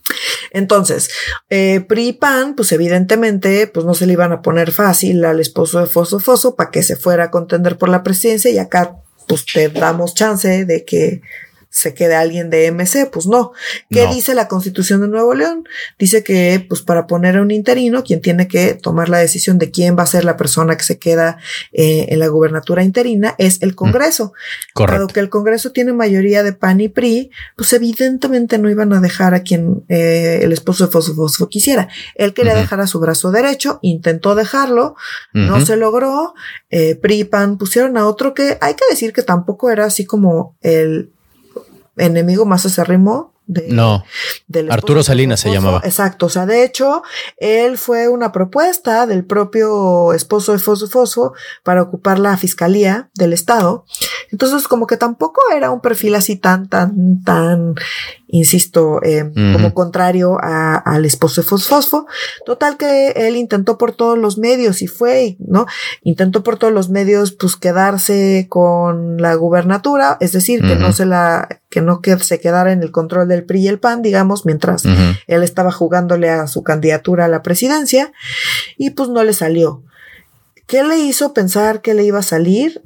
Entonces, 0.52 1.10
eh, 1.50 1.80
PRI 1.80 2.12
PAN, 2.12 2.54
pues 2.54 2.70
evidentemente, 2.70 3.66
pues 3.66 3.84
no 3.84 3.92
se 3.92 4.06
le 4.06 4.12
iban 4.12 4.30
a 4.30 4.40
poner 4.40 4.70
fácil 4.70 5.24
al 5.24 5.40
esposo 5.40 5.80
de 5.80 5.86
Foso 5.86 6.20
Foso 6.20 6.54
para 6.54 6.70
que 6.70 6.84
se 6.84 6.94
fuera 6.94 7.24
a 7.24 7.30
contender 7.32 7.76
por 7.76 7.88
la 7.88 8.04
presidencia 8.04 8.52
y 8.52 8.58
acá 8.58 8.94
pues 9.26 9.44
te 9.44 9.68
damos 9.68 10.14
chance 10.14 10.64
de 10.64 10.84
que 10.84 11.22
se 11.78 11.94
quede 11.94 12.14
alguien 12.14 12.50
de 12.50 12.70
MC, 12.70 13.10
pues 13.10 13.26
no. 13.26 13.52
¿Qué 13.90 14.06
dice 14.06 14.34
la 14.34 14.48
Constitución 14.48 15.00
de 15.00 15.08
Nuevo 15.08 15.34
León? 15.34 15.64
Dice 15.98 16.22
que, 16.22 16.64
pues 16.68 16.82
para 16.82 17.06
poner 17.06 17.36
a 17.36 17.42
un 17.42 17.50
interino, 17.50 18.02
quien 18.04 18.20
tiene 18.20 18.48
que 18.48 18.74
tomar 18.74 19.08
la 19.08 19.18
decisión 19.18 19.58
de 19.58 19.70
quién 19.70 19.96
va 19.96 20.02
a 20.02 20.06
ser 20.06 20.24
la 20.24 20.36
persona 20.36 20.76
que 20.76 20.84
se 20.84 20.98
queda 20.98 21.38
eh, 21.72 22.06
en 22.08 22.18
la 22.18 22.28
gubernatura 22.28 22.82
interina 22.82 23.34
es 23.38 23.62
el 23.62 23.74
Congreso. 23.74 24.32
Correcto. 24.74 24.94
Dado 24.98 25.06
que 25.08 25.20
el 25.20 25.28
Congreso 25.28 25.72
tiene 25.72 25.92
mayoría 25.92 26.42
de 26.42 26.52
PAN 26.52 26.80
y 26.80 26.88
PRI, 26.88 27.30
pues 27.56 27.72
evidentemente 27.72 28.58
no 28.58 28.70
iban 28.70 28.92
a 28.92 29.00
dejar 29.00 29.34
a 29.34 29.42
quien 29.42 29.84
eh, 29.88 30.40
el 30.42 30.52
esposo 30.52 30.86
de 30.86 30.92
Fosfo, 30.92 31.14
Fosfo 31.14 31.48
quisiera. 31.48 31.88
Él 32.14 32.34
quería 32.34 32.54
dejar 32.54 32.80
a 32.80 32.86
su 32.86 32.98
brazo 33.00 33.30
derecho, 33.30 33.78
intentó 33.82 34.34
dejarlo, 34.34 34.96
no 35.32 35.64
se 35.64 35.76
logró. 35.76 36.34
Eh, 36.70 36.96
PRI 36.96 37.20
y 37.20 37.24
PAN 37.24 37.58
pusieron 37.58 37.96
a 37.96 38.06
otro 38.06 38.34
que 38.34 38.58
hay 38.60 38.74
que 38.74 38.84
decir 38.90 39.12
que 39.12 39.22
tampoco 39.22 39.70
era 39.70 39.84
así 39.84 40.04
como 40.04 40.56
el 40.60 41.12
enemigo 41.98 42.46
más 42.46 42.64
acérrimo 42.66 43.34
de, 43.48 43.68
no. 43.68 44.04
Arturo 44.68 45.02
Salinas 45.02 45.40
se 45.40 45.50
llamaba. 45.50 45.80
Exacto. 45.82 46.26
O 46.26 46.28
sea, 46.28 46.44
de 46.44 46.64
hecho, 46.64 47.02
él 47.38 47.78
fue 47.78 48.08
una 48.08 48.30
propuesta 48.30 49.06
del 49.06 49.24
propio 49.24 50.12
esposo 50.12 50.52
de 50.52 50.58
Fosfo 50.58 50.86
Fosfo 50.86 51.32
para 51.62 51.80
ocupar 51.80 52.18
la 52.18 52.36
fiscalía 52.36 53.08
del 53.14 53.32
Estado. 53.32 53.86
Entonces, 54.30 54.68
como 54.68 54.86
que 54.86 54.98
tampoco 54.98 55.40
era 55.56 55.70
un 55.70 55.80
perfil 55.80 56.14
así 56.14 56.36
tan, 56.36 56.68
tan, 56.68 57.22
tan 57.24 57.74
insisto, 58.28 59.02
eh, 59.02 59.30
como 59.34 59.74
contrario 59.74 60.38
a, 60.40 60.76
al 60.76 61.04
esposo 61.04 61.40
de 61.40 61.48
Fosfosfo. 61.48 62.06
Total 62.44 62.76
que 62.76 63.08
él 63.16 63.36
intentó 63.36 63.78
por 63.78 63.92
todos 63.92 64.18
los 64.18 64.38
medios 64.38 64.82
y 64.82 64.86
fue, 64.86 65.36
¿no? 65.40 65.66
Intentó 66.02 66.42
por 66.42 66.58
todos 66.58 66.72
los 66.72 66.90
medios, 66.90 67.32
pues, 67.32 67.56
quedarse 67.56 68.46
con 68.48 69.20
la 69.20 69.34
gubernatura, 69.34 70.18
es 70.20 70.32
decir, 70.32 70.60
que 70.60 70.76
no 70.76 70.92
se 70.92 71.06
la, 71.06 71.48
que 71.70 71.80
no 71.80 72.00
que 72.00 72.18
se 72.18 72.38
quedara 72.38 72.72
en 72.72 72.82
el 72.82 72.90
control 72.90 73.28
del 73.28 73.44
PRI 73.44 73.62
y 73.62 73.68
el 73.68 73.78
PAN, 73.78 74.02
digamos, 74.02 74.46
mientras 74.46 74.84
él 74.84 75.42
estaba 75.42 75.72
jugándole 75.72 76.30
a 76.30 76.46
su 76.46 76.62
candidatura 76.62 77.24
a 77.24 77.28
la 77.28 77.42
presidencia 77.42 78.12
y 78.76 78.90
pues 78.90 79.08
no 79.08 79.24
le 79.24 79.32
salió. 79.32 79.82
¿Qué 80.66 80.84
le 80.84 80.98
hizo 80.98 81.32
pensar 81.32 81.80
que 81.80 81.94
le 81.94 82.04
iba 82.04 82.18
a 82.18 82.22
salir? 82.22 82.82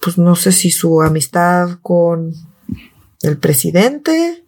Pues 0.00 0.16
no 0.16 0.36
sé 0.36 0.52
si 0.52 0.70
su 0.70 1.02
amistad 1.02 1.70
con 1.82 2.32
el 3.22 3.38
presidente, 3.38 4.44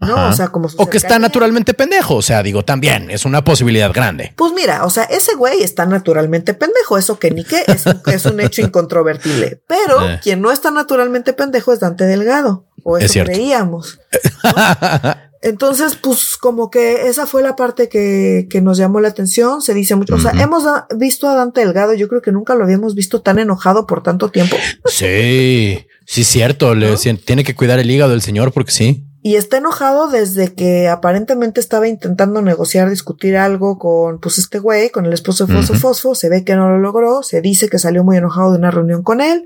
no, 0.00 0.28
o 0.28 0.32
sea, 0.32 0.48
como 0.48 0.68
O 0.76 0.88
que 0.88 0.96
está 0.96 1.18
naturalmente 1.18 1.74
pendejo. 1.74 2.16
O 2.16 2.22
sea, 2.22 2.42
digo, 2.42 2.64
también 2.64 3.10
es 3.10 3.24
una 3.24 3.44
posibilidad 3.44 3.92
grande. 3.92 4.32
Pues 4.36 4.52
mira, 4.52 4.84
o 4.84 4.90
sea, 4.90 5.04
ese 5.04 5.34
güey 5.34 5.62
está 5.62 5.86
naturalmente 5.86 6.54
pendejo. 6.54 6.96
Eso 6.98 7.18
que 7.18 7.30
ni 7.30 7.44
que 7.44 7.64
es, 7.66 8.26
un 8.26 8.40
hecho 8.40 8.62
incontrovertible. 8.62 9.62
Pero 9.66 10.08
eh. 10.08 10.20
quien 10.22 10.40
no 10.40 10.52
está 10.52 10.70
naturalmente 10.70 11.32
pendejo 11.32 11.72
es 11.72 11.80
Dante 11.80 12.04
Delgado. 12.04 12.66
O 12.84 12.98
eso 12.98 13.24
creíamos. 13.24 13.98
Entonces, 15.42 15.96
pues 15.96 16.36
como 16.36 16.70
que 16.70 17.08
esa 17.08 17.26
fue 17.26 17.42
la 17.42 17.56
parte 17.56 17.88
que, 17.88 18.46
que 18.50 18.60
nos 18.60 18.78
llamó 18.78 19.00
la 19.00 19.08
atención. 19.08 19.62
Se 19.62 19.74
dice 19.74 19.94
mucho. 19.94 20.14
O 20.14 20.20
sea, 20.20 20.32
hemos 20.32 20.64
visto 20.96 21.28
a 21.28 21.34
Dante 21.34 21.60
Delgado. 21.60 21.94
Yo 21.94 22.08
creo 22.08 22.22
que 22.22 22.32
nunca 22.32 22.54
lo 22.54 22.64
habíamos 22.64 22.94
visto 22.94 23.22
tan 23.22 23.38
enojado 23.38 23.86
por 23.86 24.02
tanto 24.02 24.30
tiempo. 24.30 24.56
Sí, 24.86 25.86
sí, 26.06 26.24
cierto. 26.24 26.74
Le, 26.74 26.96
tiene 27.24 27.44
que 27.44 27.54
cuidar 27.54 27.78
el 27.78 27.90
hígado 27.90 28.12
del 28.12 28.22
señor 28.22 28.52
porque 28.52 28.72
sí. 28.72 29.06
Y 29.22 29.34
está 29.34 29.56
enojado 29.56 30.08
desde 30.08 30.54
que 30.54 30.86
aparentemente 30.86 31.58
estaba 31.58 31.88
intentando 31.88 32.42
negociar, 32.42 32.88
discutir 32.88 33.36
algo 33.36 33.76
con, 33.76 34.20
pues, 34.20 34.38
este 34.38 34.60
güey, 34.60 34.90
con 34.90 35.04
el 35.04 35.12
esposo 35.12 35.46
de 35.46 35.52
Fosfo 35.52 35.74
Fosfo. 35.74 36.14
Se 36.14 36.28
ve 36.28 36.44
que 36.44 36.54
no 36.54 36.68
lo 36.68 36.78
logró. 36.78 37.24
Se 37.24 37.40
dice 37.40 37.68
que 37.68 37.80
salió 37.80 38.04
muy 38.04 38.16
enojado 38.16 38.52
de 38.52 38.58
una 38.58 38.70
reunión 38.70 39.02
con 39.02 39.20
él. 39.20 39.44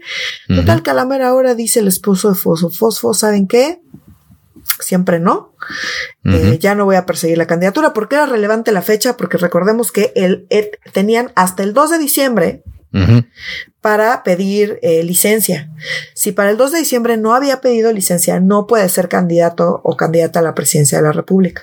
Total, 0.48 0.82
que 0.82 0.90
a 0.90 0.94
la 0.94 1.06
mera 1.06 1.32
hora 1.32 1.54
dice 1.54 1.80
el 1.80 1.88
esposo 1.88 2.28
de 2.28 2.34
Fosfo 2.34 2.68
Fosfo, 2.68 3.14
¿saben 3.14 3.48
qué? 3.48 3.80
Siempre 4.80 5.20
no. 5.20 5.54
Eh, 6.24 6.58
ya 6.60 6.74
no 6.74 6.84
voy 6.84 6.96
a 6.96 7.06
perseguir 7.06 7.38
la 7.38 7.46
candidatura. 7.46 7.92
¿Por 7.92 8.08
qué 8.08 8.16
era 8.16 8.26
relevante 8.26 8.72
la 8.72 8.82
fecha? 8.82 9.16
Porque 9.16 9.38
recordemos 9.38 9.92
que 9.92 10.12
el, 10.14 10.46
tenían 10.92 11.32
hasta 11.34 11.62
el 11.62 11.72
2 11.74 11.90
de 11.90 11.98
diciembre 11.98 12.62
para 13.80 14.22
pedir 14.24 14.78
eh, 14.82 15.02
licencia. 15.04 15.70
Si 16.14 16.32
para 16.32 16.50
el 16.50 16.56
2 16.56 16.72
de 16.72 16.78
diciembre 16.78 17.16
no 17.16 17.34
había 17.34 17.60
pedido 17.60 17.92
licencia, 17.92 18.40
no 18.40 18.66
puede 18.66 18.88
ser 18.88 19.08
candidato 19.08 19.80
o 19.84 19.96
candidata 19.96 20.40
a 20.40 20.42
la 20.42 20.54
presidencia 20.54 20.98
de 20.98 21.04
la 21.04 21.12
República. 21.12 21.62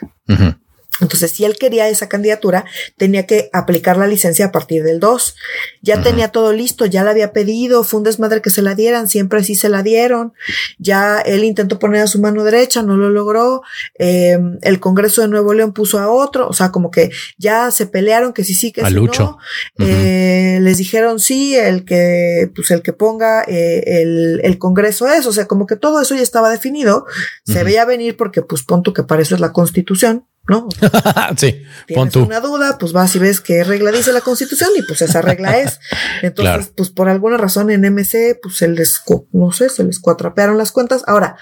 Entonces, 1.02 1.32
si 1.32 1.46
él 1.46 1.58
quería 1.58 1.88
esa 1.90 2.10
candidatura, 2.10 2.66
tenía 2.98 3.26
que 3.26 3.50
aplicar 3.54 3.98
la 3.98 4.08
licencia 4.08 4.48
a 4.48 4.52
partir 4.52 4.84
del 4.84 5.00
2. 5.00 5.36
Ya 5.82 6.02
tenía 6.02 6.30
todo 6.30 6.54
listo, 6.54 6.86
ya 6.86 7.04
la 7.04 7.12
había 7.12 7.32
pedido, 7.34 7.84
fue 7.84 8.00
un 8.00 8.04
desmadre 8.04 8.42
que 8.42 8.50
se 8.50 8.62
la 8.62 8.76
dieran, 8.76 9.08
siempre 9.10 9.44
sí 9.44 9.56
se 9.56 9.70
la 9.70 9.84
dieron. 9.84 10.34
Ya 10.78 11.20
él 11.20 11.44
intentó 11.44 11.80
poner 11.80 12.02
a 12.02 12.08
su 12.08 12.20
mano 12.20 12.44
derecha, 12.44 12.82
no 12.82 12.98
lo 12.98 13.10
logró. 13.10 13.62
Em, 13.96 14.58
el 14.62 14.80
Congreso 14.80 15.22
de 15.22 15.28
Nuevo 15.28 15.54
León 15.54 15.74
puso 15.74 16.00
a 16.00 16.10
otro, 16.10 16.48
o 16.48 16.54
sea, 16.54 16.72
como 16.72 16.92
que 16.92 17.12
ya 17.38 17.72
se 17.72 17.88
pelearon 17.88 18.34
que 18.34 18.44
sí, 18.44 18.54
sí, 18.54 18.72
que 18.72 18.86
sí, 18.86 18.94
no. 18.94 19.38
Eh, 19.80 20.60
les 20.62 20.78
dijeron 20.78 21.20
sí, 21.20 21.56
el 21.56 21.86
que, 21.86 22.52
pues 22.56 22.72
el 22.72 22.82
que 22.82 22.94
ponga 22.94 23.44
eh, 23.44 23.84
el, 24.02 24.42
el, 24.44 24.58
Congreso 24.58 25.08
es, 25.08 25.26
o 25.26 25.34
sea, 25.34 25.46
como 25.46 25.68
que 25.68 25.76
todo 25.76 26.02
eso 26.02 26.16
ya 26.16 26.22
estaba 26.22 26.50
definido. 26.50 27.06
Se 27.46 27.64
veía 27.64 27.86
venir 27.86 28.18
porque, 28.18 28.42
pues, 28.42 28.64
punto 28.64 28.94
que 28.94 29.04
para 29.04 29.22
eso 29.22 29.36
es 29.36 29.42
la 29.42 29.54
Constitución 29.54 30.26
¿no? 30.48 30.68
sí. 31.38 31.64
Tienes 31.86 32.16
una 32.16 32.40
duda, 32.40 32.78
pues 32.78 32.94
vas 32.94 33.16
y 33.16 33.20
ves 33.20 33.42
qué 33.42 33.64
regla 33.64 33.92
dice 33.92 34.14
la 34.14 34.22
constitución 34.22 34.70
y 34.76 34.82
pues 34.84 35.02
esa 35.02 35.22
regla 35.22 35.60
es. 35.60 35.80
Entonces, 36.22 36.72
pues 36.76 36.90
por 36.90 37.10
alguna 37.10 37.38
razón 37.38 37.70
en 37.70 37.82
MC, 37.82 38.40
pues 38.42 38.58
se 38.58 38.68
les, 38.68 39.02
no 39.32 39.52
sé, 39.52 39.70
se 39.70 39.84
les 39.84 40.00
cuatrapearon 40.00 40.58
las 40.58 40.72
cuentas. 40.72 41.04
Ahora, 41.08 41.38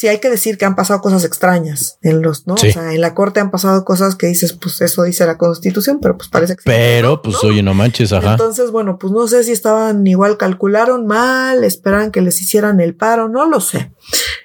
sí 0.00 0.08
hay 0.08 0.18
que 0.18 0.30
decir 0.30 0.56
que 0.56 0.64
han 0.64 0.76
pasado 0.76 1.02
cosas 1.02 1.26
extrañas 1.26 1.98
en 2.00 2.22
los, 2.22 2.46
¿no? 2.46 2.54
O 2.54 2.56
sea, 2.56 2.94
en 2.94 3.02
la 3.02 3.14
corte 3.14 3.38
han 3.38 3.50
pasado 3.50 3.84
cosas 3.84 4.16
que 4.16 4.28
dices, 4.28 4.54
pues 4.54 4.80
eso 4.80 5.02
dice 5.02 5.26
la 5.26 5.36
constitución, 5.36 5.98
pero 6.00 6.16
pues 6.16 6.30
parece 6.30 6.56
que... 6.56 6.62
Pero, 6.64 7.20
pues 7.20 7.36
oye, 7.44 7.62
no 7.62 7.74
manches, 7.74 8.10
ajá. 8.14 8.30
Entonces, 8.30 8.70
bueno, 8.70 8.98
pues 8.98 9.12
no 9.12 9.28
sé 9.28 9.44
si 9.44 9.52
estaban 9.52 10.06
igual, 10.06 10.38
calcularon 10.38 11.06
mal, 11.06 11.64
esperaban 11.64 12.12
que 12.12 12.22
les 12.22 12.40
hicieran 12.40 12.80
el 12.80 12.96
paro, 12.96 13.28
no 13.28 13.44
lo 13.44 13.60
sé. 13.60 13.92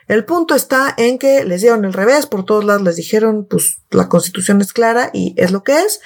El 0.09 0.25
punto 0.25 0.55
está 0.55 0.93
en 0.97 1.17
que 1.17 1.45
les 1.45 1.61
dieron 1.61 1.85
el 1.85 1.93
revés, 1.93 2.25
por 2.25 2.43
todos 2.43 2.65
lados 2.65 2.81
les 2.81 2.97
dijeron, 2.97 3.47
pues 3.49 3.79
la 3.91 4.09
constitución 4.09 4.59
es 4.59 4.73
clara 4.73 5.09
y 5.13 5.35
es 5.37 5.51
lo 5.51 5.63
que 5.63 5.79
es. 5.79 6.01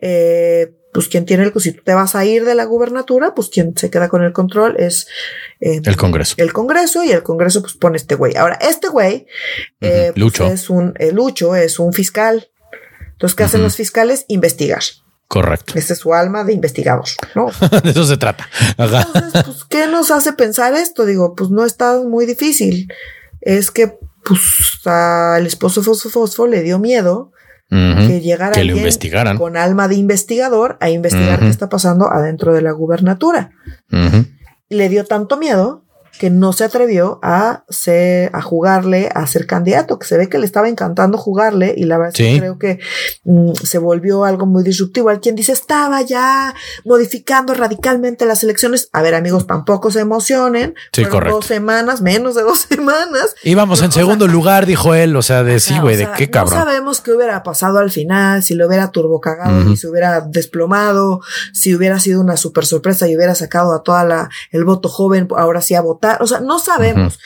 Eh, 0.00 0.72
pues 0.94 1.08
quien 1.08 1.26
tiene 1.26 1.42
el, 1.42 1.60
si 1.60 1.72
tú 1.72 1.82
te 1.84 1.92
vas 1.92 2.14
a 2.14 2.24
ir 2.24 2.44
de 2.44 2.54
la 2.54 2.64
gubernatura, 2.66 3.34
pues 3.34 3.48
quien 3.48 3.76
se 3.76 3.90
queda 3.90 4.08
con 4.08 4.22
el 4.22 4.32
control 4.32 4.76
es 4.78 5.08
eh, 5.58 5.80
el 5.84 5.96
Congreso. 5.96 6.36
El 6.38 6.52
Congreso 6.52 7.02
y 7.02 7.10
el 7.10 7.24
Congreso 7.24 7.62
pues 7.62 7.74
pone 7.74 7.96
este 7.96 8.14
güey. 8.14 8.36
Ahora, 8.36 8.54
este 8.60 8.86
güey 8.86 9.26
eh, 9.80 10.12
pues, 10.14 10.16
Lucho. 10.16 10.46
es 10.46 10.70
un, 10.70 10.94
el 10.98 11.16
Lucho 11.16 11.56
es 11.56 11.80
un 11.80 11.92
fiscal. 11.92 12.48
Entonces, 13.10 13.34
¿qué 13.34 13.42
hacen 13.42 13.62
los 13.64 13.74
fiscales? 13.74 14.24
Investigar. 14.28 14.82
Correcto. 15.26 15.72
Este 15.76 15.94
es 15.94 15.98
su 15.98 16.14
alma 16.14 16.44
de 16.44 16.52
investigador, 16.52 17.08
¿no? 17.34 17.50
de 17.82 17.90
eso 17.90 18.04
se 18.04 18.16
trata. 18.16 18.48
Entonces, 18.78 19.42
pues, 19.44 19.64
¿qué 19.68 19.88
nos 19.88 20.12
hace 20.12 20.32
pensar 20.34 20.74
esto? 20.74 21.04
Digo, 21.04 21.34
pues 21.34 21.50
no 21.50 21.64
está 21.64 22.00
muy 22.02 22.24
difícil. 22.24 22.86
Es 23.40 23.72
que, 23.72 23.98
pues, 24.24 24.40
al 24.84 25.44
esposo 25.44 25.82
Fosfo 25.82 26.08
Fosfo 26.08 26.46
le 26.46 26.62
dio 26.62 26.78
miedo 26.78 27.32
que 27.68 28.20
llegara 28.20 28.52
que 28.52 28.60
lo 28.60 28.72
alguien 28.72 28.78
investigaran. 28.78 29.38
con 29.38 29.56
alma 29.56 29.88
de 29.88 29.96
investigador 29.96 30.76
a 30.80 30.90
investigar 30.90 31.40
qué 31.40 31.48
está 31.48 31.68
pasando 31.68 32.10
adentro 32.10 32.52
de 32.52 32.62
la 32.62 32.72
gubernatura. 32.72 33.50
Le 34.68 34.88
dio 34.88 35.04
tanto 35.04 35.36
miedo 35.36 35.83
que 36.18 36.30
no 36.30 36.52
se 36.52 36.64
atrevió 36.64 37.18
a 37.22 37.64
ser, 37.68 38.30
a 38.34 38.40
jugarle, 38.40 39.10
a 39.14 39.26
ser 39.26 39.46
candidato, 39.46 39.98
que 39.98 40.06
se 40.06 40.16
ve 40.16 40.28
que 40.28 40.38
le 40.38 40.46
estaba 40.46 40.68
encantando 40.68 41.18
jugarle 41.18 41.74
y 41.76 41.84
la 41.84 41.98
verdad 41.98 42.14
es 42.14 42.32
que 42.32 42.38
creo 42.38 42.58
que 42.58 42.78
mm, 43.24 43.54
se 43.54 43.78
volvió 43.78 44.24
algo 44.24 44.46
muy 44.46 44.62
disruptivo. 44.62 45.08
Hay 45.08 45.18
quien 45.18 45.34
dice 45.34 45.52
estaba 45.52 46.02
ya 46.02 46.54
modificando 46.84 47.54
radicalmente 47.54 48.26
las 48.26 48.44
elecciones. 48.44 48.88
A 48.92 49.02
ver, 49.02 49.14
amigos, 49.14 49.46
tampoco 49.46 49.90
se 49.90 50.00
emocionen. 50.00 50.74
Sí, 50.92 51.04
correcto. 51.04 51.36
Dos 51.36 51.46
semanas, 51.46 52.00
menos 52.00 52.36
de 52.36 52.42
dos 52.42 52.60
semanas. 52.68 53.34
Íbamos 53.42 53.82
en 53.82 53.90
sea, 53.90 54.02
segundo 54.02 54.28
lugar, 54.28 54.66
dijo 54.66 54.94
él. 54.94 55.16
O 55.16 55.22
sea, 55.22 55.42
de 55.42 55.58
sí, 55.58 55.78
güey, 55.80 55.96
o 55.96 55.98
de 55.98 56.08
qué 56.16 56.30
cabrón. 56.30 56.58
No 56.58 56.64
sabemos 56.64 57.00
qué 57.00 57.12
hubiera 57.12 57.42
pasado 57.42 57.78
al 57.78 57.90
final, 57.90 58.42
si 58.42 58.54
lo 58.54 58.68
hubiera 58.68 58.90
turbocagado 58.92 59.62
Ujú. 59.62 59.70
y 59.72 59.76
se 59.76 59.88
hubiera 59.88 60.20
desplomado, 60.20 61.20
si 61.52 61.74
hubiera 61.74 61.98
sido 61.98 62.20
una 62.20 62.36
super 62.36 62.64
sorpresa 62.66 63.08
y 63.08 63.16
hubiera 63.16 63.34
sacado 63.34 63.74
a 63.74 63.82
toda 63.82 64.04
la, 64.04 64.30
el 64.52 64.64
voto 64.64 64.88
joven 64.88 65.26
ahora 65.36 65.60
sí 65.60 65.74
a 65.74 65.80
votar. 65.80 66.03
O 66.20 66.26
sea, 66.26 66.40
no 66.40 66.58
sabemos. 66.58 67.18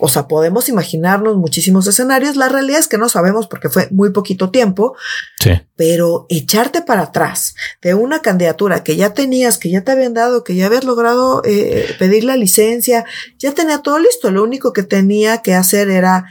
O 0.00 0.08
sea, 0.08 0.26
podemos 0.26 0.68
imaginarnos 0.68 1.36
muchísimos 1.36 1.86
escenarios. 1.86 2.34
La 2.34 2.48
realidad 2.48 2.80
es 2.80 2.88
que 2.88 2.98
no 2.98 3.08
sabemos 3.08 3.46
porque 3.46 3.68
fue 3.70 3.86
muy 3.92 4.10
poquito 4.10 4.50
tiempo, 4.50 4.96
Sí. 5.38 5.52
pero 5.76 6.26
echarte 6.28 6.82
para 6.82 7.02
atrás 7.02 7.54
de 7.80 7.94
una 7.94 8.20
candidatura 8.20 8.82
que 8.82 8.96
ya 8.96 9.14
tenías, 9.14 9.58
que 9.58 9.70
ya 9.70 9.82
te 9.84 9.92
habían 9.92 10.12
dado, 10.12 10.42
que 10.42 10.56
ya 10.56 10.66
habías 10.66 10.82
logrado 10.84 11.40
eh, 11.44 11.94
pedir 12.00 12.24
la 12.24 12.36
licencia, 12.36 13.04
ya 13.38 13.52
tenía 13.54 13.78
todo 13.78 14.00
listo. 14.00 14.30
Lo 14.32 14.42
único 14.42 14.72
que 14.72 14.82
tenía 14.82 15.40
que 15.40 15.54
hacer 15.54 15.88
era, 15.88 16.26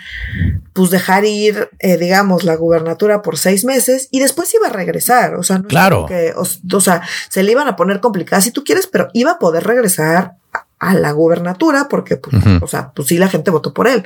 pues, 0.73 0.91
dejar 0.91 1.23
ir, 1.23 1.69
eh, 1.79 1.95
digamos, 1.97 2.43
la 2.43 2.57
gubernatura 2.57 3.21
por 3.21 3.37
seis 3.37 3.63
meses 3.63 4.09
y 4.11 4.19
después 4.19 4.53
iba 4.53 4.67
a 4.67 4.71
regresar. 4.73 5.35
O 5.35 5.43
sea, 5.43 5.59
no 5.59 5.67
Claro. 5.69 6.05
que, 6.07 6.33
o, 6.35 6.43
o 6.75 6.81
sea, 6.81 7.01
se 7.29 7.41
le 7.41 7.53
iban 7.53 7.69
a 7.69 7.77
poner 7.77 8.01
complicadas 8.01 8.43
si 8.43 8.51
tú 8.51 8.65
quieres, 8.65 8.85
pero 8.85 9.07
iba 9.13 9.31
a 9.31 9.39
poder 9.39 9.63
regresar 9.63 10.33
a- 10.79 10.93
la 10.95 11.11
gubernatura 11.11 11.87
porque, 11.89 12.17
pues, 12.17 12.35
o 12.61 12.67
sea, 12.67 12.91
pues 12.93 13.07
sí 13.07 13.17
la 13.17 13.27
gente 13.29 13.51
votó 13.51 13.73
por 13.73 13.87
él. 13.87 14.03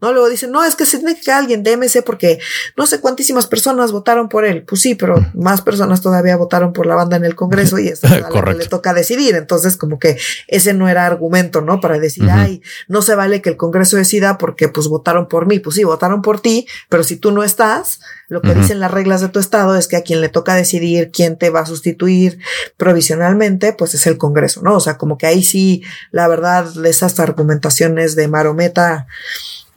No, 0.00 0.12
luego 0.12 0.28
dicen, 0.28 0.50
no, 0.50 0.64
es 0.64 0.74
que 0.76 0.86
se 0.86 0.98
tiene 0.98 1.18
que 1.20 1.30
alguien 1.32 1.62
de 1.62 1.72
MC 1.76 2.02
porque 2.02 2.38
no 2.76 2.86
sé 2.86 3.00
cuántísimas 3.00 3.46
personas 3.46 3.92
votaron 3.92 4.28
por 4.28 4.44
él. 4.44 4.62
Pues 4.64 4.80
sí, 4.82 4.94
pero 4.94 5.14
más 5.34 5.62
personas 5.62 6.00
todavía 6.00 6.36
votaron 6.36 6.72
por 6.72 6.86
la 6.86 6.94
banda 6.94 7.16
en 7.16 7.24
el 7.24 7.34
Congreso 7.34 7.78
y 7.78 7.88
es 7.88 8.02
a 8.04 8.08
la 8.08 8.28
que 8.28 8.34
le 8.58 8.66
toca 8.70 8.92
decidir. 8.94 9.34
Entonces, 9.34 9.76
como 9.76 9.98
que 9.98 10.16
ese 10.48 10.72
no 10.74 10.88
era 10.88 11.06
argumento, 11.06 11.60
¿no? 11.60 11.80
Para 11.80 11.98
decir, 11.98 12.28
ay, 12.30 12.62
no 12.88 13.02
se 13.02 13.14
vale 13.14 13.42
que 13.42 13.50
el 13.50 13.56
Congreso 13.56 13.96
decida 13.96 14.38
porque 14.38 14.68
pues 14.68 14.88
votaron 14.88 15.28
por 15.28 15.46
mí. 15.46 15.58
Pues 15.58 15.76
sí, 15.76 15.84
votaron 15.84 16.22
por 16.22 16.40
ti, 16.40 16.66
pero 16.88 17.02
si 17.04 17.16
tú 17.16 17.32
no 17.32 17.42
estás, 17.42 18.00
lo 18.28 18.40
que 18.42 18.54
dicen 18.54 18.78
las 18.78 18.90
reglas 18.92 19.20
de 19.20 19.28
tu 19.28 19.38
estado 19.40 19.76
es 19.76 19.88
que 19.88 19.96
a 19.96 20.02
quien 20.02 20.20
le 20.20 20.28
toca 20.28 20.54
decidir 20.54 21.10
quién 21.10 21.36
te 21.36 21.50
va 21.50 21.60
a 21.60 21.66
sustituir 21.66 22.38
provisionalmente, 22.76 23.72
pues 23.72 23.94
es 23.94 24.06
el 24.06 24.18
Congreso, 24.18 24.62
¿no? 24.62 24.74
O 24.76 24.80
sea, 24.80 24.96
como 24.98 25.16
que 25.18 25.26
ahí 25.26 25.42
sí, 25.42 25.82
la 26.10 26.28
verdad, 26.28 26.66
esas 26.86 27.18
argumentaciones 27.20 28.16
de 28.16 28.28
marometa 28.28 29.06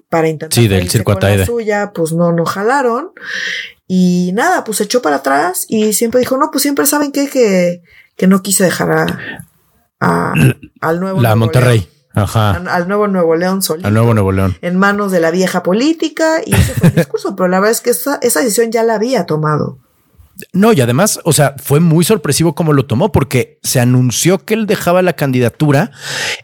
para 0.10 0.28
intentar 0.30 0.54
Sí, 0.62 0.68
del 0.68 0.90
circo 0.90 1.14
con 1.18 1.22
la 1.38 1.46
suya, 1.46 1.92
pues 1.94 2.14
no, 2.14 2.32
no 2.32 2.46
jalaron. 2.46 3.12
Y 3.88 4.32
nada, 4.34 4.64
pues 4.64 4.78
se 4.78 4.84
echó 4.86 5.02
para 5.02 5.18
atrás 5.18 5.66
y 5.68 5.94
siempre 5.94 6.20
dijo, 6.20 6.38
no, 6.38 6.50
pues 6.52 6.62
siempre 6.62 6.86
saben 6.86 7.12
qué? 7.12 7.30
que, 7.30 7.82
que 8.16 8.28
no 8.28 8.42
quise 8.42 8.64
dejar 8.64 8.92
a, 8.92 9.46
a- 10.00 10.34
al 10.82 11.00
nuevo 11.00 11.22
La 11.22 11.30
Nuevo 11.30 11.40
Monterrey. 11.40 11.80
León, 11.80 11.90
Ajá. 12.16 12.52
al, 12.52 12.68
al 12.68 12.88
nuevo 12.88 13.08
Nuevo 13.08 13.36
León 13.36 13.62
solito 13.64 13.88
Al 13.88 13.94
nuevo 13.96 14.14
Nuevo 14.14 14.32
León. 14.32 14.56
en 14.62 14.78
manos 14.78 15.12
de 15.12 15.20
la 15.20 15.32
vieja 15.32 15.64
política 15.64 16.42
y 16.46 16.54
ese 16.54 16.74
fue 16.76 16.90
el 16.90 16.96
discurso, 16.96 17.36
pero 17.36 17.48
la 17.50 17.60
verdad 17.60 17.72
es 17.72 17.82
que 17.82 17.90
esa, 17.90 18.20
esa 18.22 18.40
decisión 18.42 18.72
ya 18.72 18.84
la 18.84 18.96
había 18.96 19.26
tomado. 19.26 19.80
No, 20.52 20.74
y 20.74 20.82
además, 20.82 21.20
o 21.26 21.34
sea, 21.34 21.56
fue 21.62 21.80
muy 21.80 22.04
sorpresivo 22.04 22.56
cómo 22.56 22.74
lo 22.74 22.86
tomó 22.86 23.12
porque 23.12 23.60
se 23.62 23.80
anunció 23.80 24.40
que 24.40 24.56
él 24.56 24.66
dejaba 24.66 25.02
la 25.02 25.14
candidatura 25.14 25.92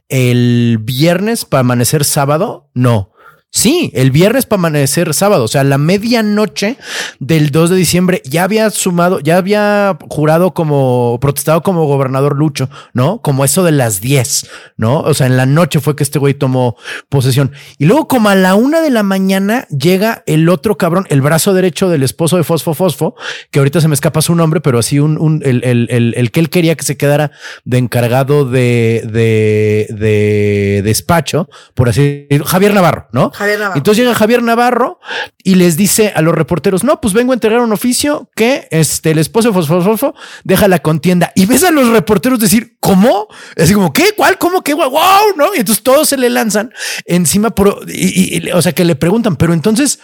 el 0.10 0.77
viernes 0.81 1.46
para 1.46 1.62
amanecer 1.62 2.05
sábado. 2.05 2.69
No. 2.74 3.12
Sí, 3.51 3.89
el 3.96 4.12
viernes 4.12 4.46
para 4.46 4.60
amanecer 4.60 5.12
sábado, 5.15 5.44
o 5.44 5.48
sea, 5.48 5.63
la 5.63 5.79
medianoche 5.79 6.77
del 7.20 7.50
2 7.50 7.72
de 7.72 7.75
diciembre 7.77 8.22
ya 8.24 8.44
había 8.44 8.70
sumado, 8.70 9.22
ya 9.22 9.38
había 9.38 9.98
jurado 10.08 10.53
como 10.53 11.18
protestado 11.20 11.63
como 11.63 11.88
gobernador 11.88 12.38
Lucho, 12.38 12.69
¿no? 12.93 13.24
Como 13.24 13.43
eso 13.43 13.63
de 13.63 13.71
las 13.71 14.02
10, 14.02 14.47
¿no? 14.78 15.00
O 15.00 15.15
sea, 15.15 15.26
en 15.26 15.36
la 15.36 15.47
noche 15.47 15.80
fue 15.80 15.95
que 15.95 16.04
este 16.04 16.19
güey 16.19 16.36
tomó 16.36 16.78
posesión. 17.10 17.52
Y 17.80 17.86
luego 17.86 18.08
como 18.08 18.30
a 18.30 18.36
la 18.36 18.54
una 18.54 18.82
de 18.82 18.91
la 18.91 19.02
mañana 19.02 19.67
llega 19.69 20.21
el 20.28 20.47
otro 20.47 20.78
cabrón, 20.78 21.08
el 21.10 21.21
brazo 21.21 21.56
derecho 21.56 21.89
del 21.89 22.04
esposo 22.04 22.38
de 22.38 22.43
Fosfo 22.43 22.76
Fosfo, 22.76 23.15
que 23.50 23.58
ahorita 23.58 23.82
se 23.82 23.88
me 23.88 23.95
escapa 23.95 24.21
su 24.21 24.36
nombre, 24.36 24.62
pero 24.62 24.78
así 24.78 25.00
un, 25.00 25.17
un 25.17 25.41
el, 25.43 25.63
el, 25.63 25.88
el, 25.89 26.13
el 26.15 26.30
que 26.30 26.39
él 26.39 26.52
quería 26.52 26.76
que 26.76 26.86
se 26.86 26.97
quedara 26.97 27.32
de 27.65 27.80
encargado 27.80 28.45
de, 28.45 29.02
de, 29.12 29.88
de 29.89 30.82
despacho, 30.84 31.50
por 31.74 31.89
así 31.89 32.28
decirlo, 32.30 32.45
Javier 32.45 32.76
Navarro, 32.76 33.08
¿no? 33.12 33.32
Javier 33.39 33.60
Navarro. 33.60 33.78
Entonces 33.78 34.04
llega 34.04 34.13
Javier 34.15 34.43
Navarro 34.43 34.99
y 35.43 35.56
les 35.56 35.78
dice 35.78 36.13
a 36.15 36.21
los 36.21 36.36
reporteros, 36.36 36.84
no, 36.84 37.02
pues 37.02 37.13
vengo 37.13 37.32
a 37.32 37.36
entregar 37.36 37.62
un 37.62 37.71
oficio 37.71 38.30
que 38.36 38.67
este, 38.69 39.12
el 39.12 39.17
esposo 39.17 39.47
de 39.49 39.54
deja 40.43 40.67
la 40.67 40.80
contienda. 40.80 41.32
Y 41.36 41.45
ves 41.45 41.63
a 41.63 41.71
los 41.71 41.88
reporteros 41.89 42.39
decir, 42.39 42.75
¿cómo? 42.80 43.28
Así 43.58 43.73
como, 43.73 43.93
¿qué? 43.93 44.13
¿Cuál? 44.15 44.38
¿Cómo? 44.38 44.62
¿Qué? 44.63 44.73
¡Wow! 44.73 44.89
¿No? 45.36 45.56
Y 45.56 45.60
entonces 45.60 45.84
todos 45.84 46.10
se 46.10 46.17
le 46.17 46.30
lanzan 46.30 46.71
encima, 47.06 47.49
por, 47.52 47.86
y, 47.88 48.47
y- 48.47 48.52
o 48.52 48.62
sea, 48.62 48.73
que 48.73 48.86
le 48.86 48.95
preguntan, 48.95 49.36
pero 49.38 49.54
entonces 49.54 49.99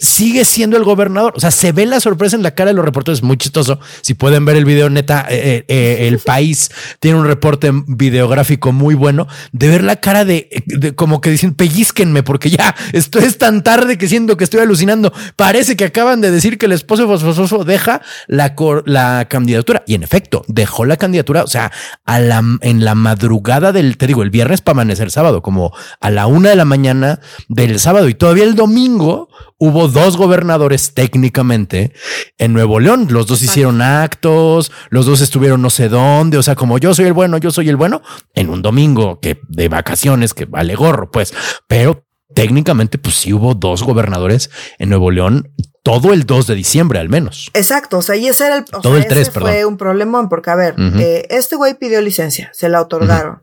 sigue 0.00 0.44
siendo 0.44 0.76
el 0.76 0.84
gobernador. 0.84 1.32
O 1.36 1.40
sea, 1.40 1.50
se 1.50 1.72
ve 1.72 1.86
la 1.86 2.00
sorpresa 2.00 2.36
en 2.36 2.42
la 2.42 2.54
cara 2.54 2.70
de 2.70 2.74
los 2.74 2.84
reporteros. 2.84 3.22
Muy 3.22 3.36
chistoso. 3.36 3.80
Si 4.02 4.14
pueden 4.14 4.44
ver 4.44 4.56
el 4.56 4.64
video, 4.64 4.90
neta, 4.90 5.26
eh, 5.30 5.64
eh, 5.68 6.08
el 6.08 6.18
país 6.18 6.70
tiene 7.00 7.18
un 7.18 7.26
reporte 7.26 7.70
videográfico 7.86 8.72
muy 8.72 8.94
bueno 8.94 9.26
de 9.52 9.68
ver 9.68 9.84
la 9.84 9.96
cara 9.96 10.24
de, 10.24 10.48
de 10.66 10.94
como 10.94 11.20
que 11.20 11.30
dicen 11.30 11.54
pellizquenme 11.54 12.22
porque 12.22 12.50
ya 12.50 12.74
esto 12.92 13.18
es 13.18 13.38
tan 13.38 13.62
tarde 13.62 13.98
que 13.98 14.08
siento 14.08 14.36
que 14.36 14.44
estoy 14.44 14.60
alucinando. 14.60 15.12
Parece 15.36 15.76
que 15.76 15.84
acaban 15.84 16.20
de 16.20 16.30
decir 16.30 16.58
que 16.58 16.66
el 16.66 16.72
esposo 16.72 17.02
de 17.02 17.08
Fosfososo 17.08 17.64
deja 17.64 18.02
la, 18.26 18.54
la 18.84 19.26
candidatura 19.28 19.84
y 19.86 19.94
en 19.94 20.02
efecto 20.02 20.44
dejó 20.48 20.84
la 20.84 20.96
candidatura. 20.96 21.44
O 21.44 21.46
sea, 21.46 21.72
a 22.04 22.18
la, 22.18 22.42
en 22.60 22.84
la 22.84 22.94
madrugada 22.94 23.72
del, 23.72 23.96
te 23.96 24.06
digo, 24.06 24.22
el 24.22 24.30
viernes 24.30 24.60
para 24.60 24.74
amanecer 24.76 25.10
sábado, 25.10 25.42
como 25.42 25.72
a 26.00 26.10
la 26.10 26.26
una 26.26 26.50
de 26.50 26.56
la 26.56 26.64
mañana 26.64 27.20
del 27.48 27.78
sábado 27.78 28.08
y 28.08 28.14
todavía 28.14 28.44
el 28.44 28.54
domingo 28.54 29.28
hubo 29.58 29.88
dos 29.88 30.16
gobernadores 30.16 30.94
técnicamente 30.94 31.92
en 32.38 32.52
Nuevo 32.52 32.80
León. 32.80 33.08
Los 33.10 33.26
dos 33.26 33.42
hicieron 33.42 33.82
actos, 33.82 34.72
los 34.90 35.06
dos 35.06 35.20
estuvieron 35.20 35.60
no 35.60 35.70
sé 35.70 35.88
dónde. 35.88 36.38
O 36.38 36.42
sea, 36.42 36.54
como 36.54 36.78
yo 36.78 36.94
soy 36.94 37.06
el 37.06 37.12
bueno, 37.12 37.38
yo 37.38 37.50
soy 37.50 37.68
el 37.68 37.76
bueno 37.76 38.02
en 38.34 38.50
un 38.50 38.62
domingo 38.62 39.20
que 39.20 39.40
de 39.48 39.68
vacaciones 39.68 40.34
que 40.34 40.46
vale 40.46 40.74
gorro, 40.74 41.10
pues, 41.10 41.34
pero 41.66 42.04
técnicamente, 42.34 42.98
pues 42.98 43.16
sí 43.16 43.32
hubo 43.32 43.54
dos 43.54 43.82
gobernadores 43.82 44.50
en 44.78 44.90
Nuevo 44.90 45.10
León 45.10 45.52
todo 45.82 46.12
el 46.12 46.26
2 46.26 46.46
de 46.48 46.54
diciembre 46.54 46.98
al 46.98 47.08
menos. 47.08 47.50
Exacto, 47.54 47.98
o 47.98 48.02
sea, 48.02 48.14
y 48.16 48.28
ese 48.28 48.46
era 48.46 48.56
el, 48.56 48.64
o 48.72 48.80
Todo 48.82 48.94
sea, 48.94 49.02
el 49.02 49.08
tres, 49.08 49.28
ese 49.28 49.40
fue 49.40 49.52
perdón. 49.52 49.72
un 49.72 49.78
problemón 49.78 50.28
porque 50.28 50.50
a 50.50 50.54
ver, 50.54 50.74
eh, 50.98 51.26
este 51.30 51.56
güey 51.56 51.78
pidió 51.78 52.02
licencia, 52.02 52.50
se 52.52 52.68
la 52.68 52.82
otorgaron, 52.82 53.42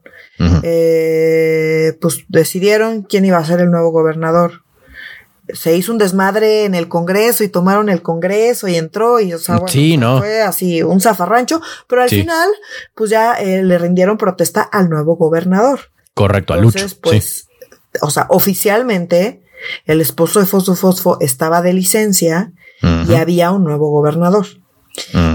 eh, 0.61 1.97
pues 1.99 2.25
decidieron 2.27 3.01
quién 3.01 3.25
iba 3.25 3.37
a 3.39 3.45
ser 3.45 3.61
el 3.61 3.71
nuevo 3.71 3.89
gobernador. 3.89 4.64
Se 5.53 5.75
hizo 5.77 5.91
un 5.91 5.97
desmadre 5.97 6.65
en 6.65 6.73
el 6.75 6.87
Congreso 6.87 7.43
y 7.43 7.49
tomaron 7.49 7.89
el 7.89 8.01
Congreso 8.01 8.67
y 8.67 8.75
entró 8.75 9.19
y, 9.19 9.33
o 9.33 9.37
sea, 9.39 9.55
bueno, 9.57 9.67
Sí, 9.67 9.97
no. 9.97 10.17
fue 10.17 10.41
así 10.41 10.81
un 10.81 10.99
zafarrancho, 11.01 11.61
pero 11.87 12.01
al 12.01 12.09
Sí. 12.09 12.21
final, 12.21 12.49
pues 12.95 13.09
ya 13.11 13.33
eh, 13.33 13.63
le 13.63 13.77
rindieron 13.77 14.17
protesta 14.17 14.61
al 14.61 14.89
nuevo 14.89 15.15
gobernador. 15.17 15.79
Correcto, 16.15 16.53
a 16.53 16.57
Lucho. 16.57 16.79
Entonces, 16.79 16.91
sí. 16.93 16.99
pues, 17.01 17.47
o 18.01 18.09
sea, 18.09 18.25
oficialmente 18.29 19.43
el 19.85 20.01
esposo 20.01 20.39
de 20.39 20.45
Fosfo 20.45 20.75
Fosfo 20.75 21.17
estaba 21.21 21.61
de 21.61 21.73
licencia 21.73 22.51
y 23.07 23.15
había 23.15 23.51
un 23.51 23.63
nuevo 23.63 23.89
gobernador. 23.89 24.45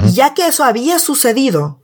Y 0.06 0.12
ya 0.12 0.34
que 0.34 0.46
eso 0.46 0.64
había 0.64 0.98
sucedido, 0.98 1.80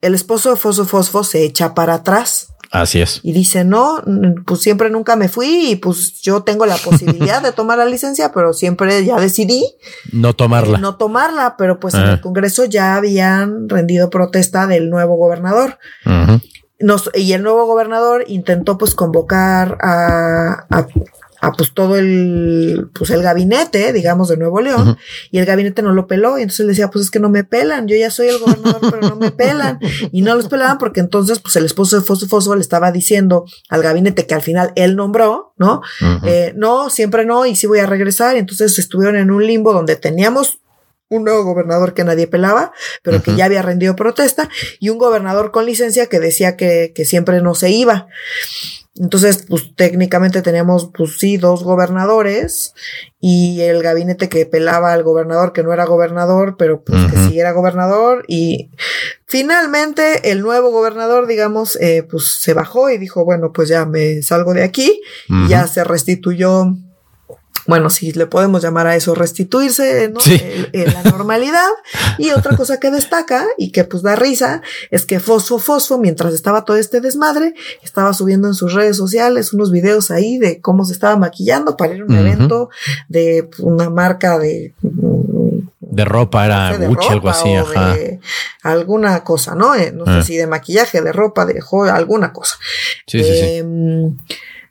el 0.00 0.14
esposo 0.14 0.50
de 0.50 0.56
Fosfo 0.56 0.84
Fosfo 0.84 1.24
se 1.24 1.44
echa 1.44 1.74
para 1.74 1.94
atrás 1.94 2.49
Así 2.72 3.00
es. 3.00 3.18
y 3.24 3.32
dice, 3.32 3.64
no, 3.64 4.00
pues 4.46 4.60
siempre 4.60 4.90
nunca 4.90 5.16
me 5.16 5.28
fui 5.28 5.70
y 5.70 5.76
pues 5.76 6.20
yo 6.20 6.44
tengo 6.44 6.66
la 6.66 6.76
posibilidad 6.76 7.42
de 7.42 7.50
tomar 7.52 7.78
la 7.78 7.84
licencia, 7.84 8.30
pero 8.32 8.52
siempre 8.52 9.04
ya 9.04 9.18
decidí 9.18 9.64
No 10.12 10.34
tomarla. 10.34 10.78
no 10.78 10.96
tomarla, 10.96 11.56
pero 11.58 11.80
pues 11.80 11.94
en 11.94 12.02
el 12.02 12.20
Congreso 12.20 12.64
ya 12.66 12.94
habían 12.94 13.68
rendido 13.68 14.08
protesta 14.08 14.68
del 14.68 14.88
nuevo 14.88 15.16
gobernador. 15.16 15.78
Nos, 16.78 17.10
y 17.14 17.32
el 17.32 17.42
nuevo 17.42 17.66
gobernador 17.66 18.24
intentó 18.28 18.78
pues 18.78 18.94
convocar 18.94 19.76
a, 19.82 20.66
a, 20.70 20.86
a, 21.40 21.52
pues 21.52 21.72
todo 21.72 21.96
el 21.96 22.88
pues 22.94 23.10
el 23.10 23.22
gabinete, 23.22 23.92
digamos, 23.92 24.28
de 24.28 24.36
Nuevo 24.36 24.60
León, 24.60 24.98
y 25.30 25.38
el 25.38 25.46
gabinete 25.46 25.82
no 25.82 25.92
lo 25.92 26.06
peló, 26.06 26.38
y 26.38 26.42
entonces 26.42 26.60
él 26.60 26.68
decía, 26.68 26.88
pues 26.88 27.06
es 27.06 27.10
que 27.10 27.20
no 27.20 27.30
me 27.30 27.44
pelan, 27.44 27.88
yo 27.88 27.96
ya 27.96 28.10
soy 28.10 28.28
el 28.28 28.38
gobernador, 28.38 28.80
pero 28.90 29.08
no 29.08 29.16
me 29.16 29.30
pelan, 29.30 29.78
y 30.12 30.22
no 30.22 30.34
los 30.34 30.48
pelaban 30.48 30.78
porque 30.78 31.00
entonces 31.00 31.38
pues 31.38 31.56
el 31.56 31.64
esposo 31.64 31.98
de 31.98 32.02
Foso 32.02 32.26
Foso 32.28 32.54
le 32.54 32.60
estaba 32.60 32.92
diciendo 32.92 33.44
al 33.68 33.82
gabinete 33.82 34.26
que 34.26 34.34
al 34.34 34.42
final 34.42 34.72
él 34.76 34.96
nombró, 34.96 35.54
¿no? 35.56 35.82
Eh, 36.24 36.52
no, 36.56 36.90
siempre 36.90 37.24
no, 37.24 37.46
y 37.46 37.56
sí 37.56 37.66
voy 37.66 37.78
a 37.78 37.86
regresar, 37.86 38.36
y 38.36 38.38
entonces 38.38 38.78
estuvieron 38.78 39.16
en 39.16 39.30
un 39.30 39.46
limbo 39.46 39.72
donde 39.72 39.96
teníamos 39.96 40.60
un 41.08 41.24
nuevo 41.24 41.42
gobernador 41.42 41.92
que 41.92 42.04
nadie 42.04 42.28
pelaba, 42.28 42.72
pero 43.02 43.20
que 43.20 43.34
ya 43.34 43.46
había 43.46 43.62
rendido 43.62 43.96
protesta, 43.96 44.48
y 44.78 44.90
un 44.90 44.98
gobernador 44.98 45.50
con 45.50 45.66
licencia 45.66 46.06
que 46.06 46.20
decía 46.20 46.56
que, 46.56 46.92
que 46.94 47.04
siempre 47.04 47.42
no 47.42 47.54
se 47.54 47.70
iba. 47.70 48.06
Entonces, 48.96 49.46
pues 49.48 49.74
técnicamente 49.76 50.42
teníamos, 50.42 50.90
pues 50.92 51.18
sí, 51.18 51.36
dos 51.36 51.62
gobernadores 51.62 52.74
y 53.20 53.60
el 53.60 53.82
gabinete 53.82 54.28
que 54.28 54.46
pelaba 54.46 54.92
al 54.92 55.04
gobernador 55.04 55.52
que 55.52 55.62
no 55.62 55.72
era 55.72 55.84
gobernador, 55.84 56.56
pero 56.58 56.82
pues 56.82 57.10
que 57.10 57.16
sí 57.18 57.38
era 57.38 57.52
gobernador 57.52 58.24
y 58.26 58.70
finalmente 59.26 60.32
el 60.32 60.40
nuevo 60.40 60.70
gobernador, 60.70 61.28
digamos, 61.28 61.76
eh, 61.80 62.02
pues 62.10 62.40
se 62.40 62.52
bajó 62.52 62.90
y 62.90 62.98
dijo, 62.98 63.24
bueno, 63.24 63.52
pues 63.52 63.68
ya 63.68 63.86
me 63.86 64.22
salgo 64.22 64.54
de 64.54 64.64
aquí 64.64 65.00
y 65.28 65.48
ya 65.48 65.68
se 65.68 65.84
restituyó 65.84 66.74
bueno, 67.70 67.88
si 67.88 68.12
le 68.12 68.26
podemos 68.26 68.62
llamar 68.62 68.88
a 68.88 68.96
eso 68.96 69.14
restituirse 69.14 70.08
¿no? 70.08 70.18
en, 70.72 70.92
la 70.92 71.04
normalidad. 71.04 71.68
Y 72.18 72.30
otra 72.30 72.56
cosa 72.56 72.80
que 72.80 72.90
destaca 72.90 73.46
y 73.56 73.70
que 73.70 73.84
pues 73.84 74.02
da 74.02 74.16
risa 74.16 74.60
es 74.90 75.06
que 75.06 75.20
Fosfo 75.20 75.60
Fosfo, 75.60 75.96
mientras 75.96 76.34
estaba 76.34 76.64
todo 76.64 76.76
este 76.76 77.00
desmadre, 77.00 77.54
estaba 77.82 78.12
subiendo 78.12 78.48
en 78.48 78.54
sus 78.54 78.74
redes 78.74 78.96
sociales 78.96 79.52
unos 79.52 79.70
videos 79.70 80.10
ahí 80.10 80.36
de 80.36 80.60
cómo 80.60 80.84
se 80.84 80.92
estaba 80.92 81.16
maquillando 81.16 81.76
para 81.76 81.94
ir 81.94 82.02
a 82.02 82.04
un 82.06 82.16
evento 82.16 82.70
de 83.08 83.48
una 83.60 83.88
marca 83.88 84.36
de 84.38 84.74
de 85.80 86.04
ropa, 86.04 86.46
era 86.46 86.76
Gucci, 86.76 87.08
algo 87.08 87.28
así, 87.28 87.52
ajá. 87.54 87.96
alguna 88.62 89.24
cosa, 89.24 89.54
¿no? 89.54 89.74
Eh, 89.74 89.92
no 89.92 90.04
sé 90.04 90.10
ah. 90.10 90.22
si 90.22 90.36
de 90.36 90.46
maquillaje, 90.46 91.02
de 91.02 91.12
ropa, 91.12 91.46
de 91.46 91.60
joya, 91.60 91.94
alguna 91.94 92.32
cosa. 92.32 92.56
Sí, 93.06 93.22
sí, 93.24 93.32
sí. 93.34 93.62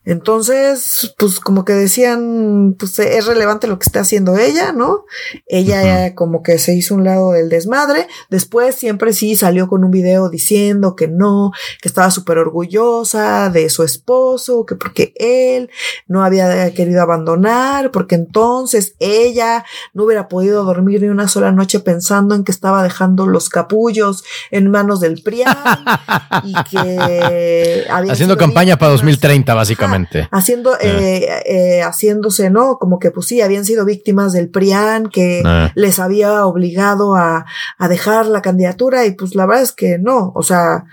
Entonces, 0.10 1.14
pues 1.20 1.40
como 1.40 1.64
que 1.66 1.74
decían, 1.74 2.76
pues 2.80 2.98
es 2.98 3.28
relevante 3.28 3.68
lo 3.68 3.78
que 3.78 3.86
está 3.86 4.00
haciendo 4.00 4.40
ella, 4.40 4.72
¿no? 4.72 5.06
Ella 5.46 6.16
como 6.16 6.42
que 6.42 6.58
se 6.58 6.74
hizo 6.74 6.96
un 6.96 7.04
lado 7.04 7.34
del 7.34 7.48
desmadre. 7.48 8.08
Después 8.32 8.74
siempre 8.74 9.14
sí 9.14 9.36
salió 9.36 9.68
con 9.68 9.84
un 9.84 9.92
video 9.92 10.30
diciendo 10.30 10.96
que 10.96 11.08
no, 11.08 11.52
que 11.80 11.88
estaba 11.88 12.10
súper 12.10 12.40
orgullosa 12.40 13.52
de 13.52 13.70
su 13.70 13.84
esposo, 13.84 14.66
que 14.66 14.74
porque 14.74 15.14
él 15.16 15.70
no 16.08 16.24
había 16.24 16.74
querido 16.74 17.04
abandonar, 17.04 17.92
porque 17.92 18.16
entonces 18.16 18.96
ella 18.98 19.64
no 19.94 20.06
hubiera 20.06 20.28
podido 20.28 20.64
dormir 20.64 21.04
ni 21.04 21.10
una 21.10 21.28
sola 21.28 21.52
noche 21.52 21.82
pensando 21.82 22.34
en 22.34 22.44
que 22.44 22.52
estaba 22.52 22.82
dejando 22.82 23.28
los 23.28 23.48
capullos 23.48 24.24
en 24.50 24.72
manos 24.72 25.02
del 25.02 25.22
PRIAN 25.22 25.56
y 26.46 26.54
que 26.72 27.86
había 27.92 28.14
haciendo 28.14 28.38
campaña 28.38 28.80
para 28.80 28.94
2030 28.94 29.54
básicamente 29.54 29.99
haciendo, 30.32 30.74
ah. 30.74 30.78
eh, 30.82 31.28
eh, 31.46 31.82
haciéndose, 31.82 32.50
¿no? 32.50 32.78
Como 32.78 33.00
que 33.00 33.12
pues 33.12 33.28
sí, 33.28 33.42
habían 33.42 33.66
sido 33.66 33.86
víctimas 33.86 34.34
del 34.34 34.50
PRIAN 34.50 35.10
que 35.10 35.42
ah. 35.46 35.72
les 35.76 36.00
había 36.00 36.46
obligado 36.46 37.16
a, 37.16 37.46
a 37.78 37.88
dejar 37.88 38.26
la 38.26 38.42
candidatura 38.42 39.06
y 39.06 39.12
pues 39.12 39.36
la 39.36 39.46
verdad 39.46 39.64
es 39.64 39.72
que 39.72 39.98
no, 39.98 40.32
o 40.36 40.44
sea, 40.44 40.86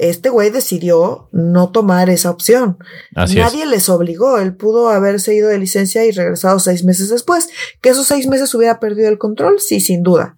este 0.00 0.30
güey 0.30 0.48
decidió 0.48 1.28
no 1.30 1.70
tomar 1.72 2.08
esa 2.08 2.30
opción. 2.30 2.78
Nadie 3.14 3.66
les 3.66 3.90
obligó. 3.90 4.38
Él 4.38 4.54
pudo 4.54 4.88
haberse 4.88 5.34
ido 5.34 5.50
de 5.50 5.58
licencia 5.58 6.06
y 6.06 6.10
regresado 6.10 6.58
seis 6.58 6.84
meses 6.84 7.10
después. 7.10 7.50
Que 7.82 7.90
esos 7.90 8.06
seis 8.06 8.26
meses 8.26 8.54
hubiera 8.54 8.80
perdido 8.80 9.10
el 9.10 9.18
control, 9.18 9.60
sí, 9.60 9.78
sin 9.78 10.02
duda. 10.02 10.36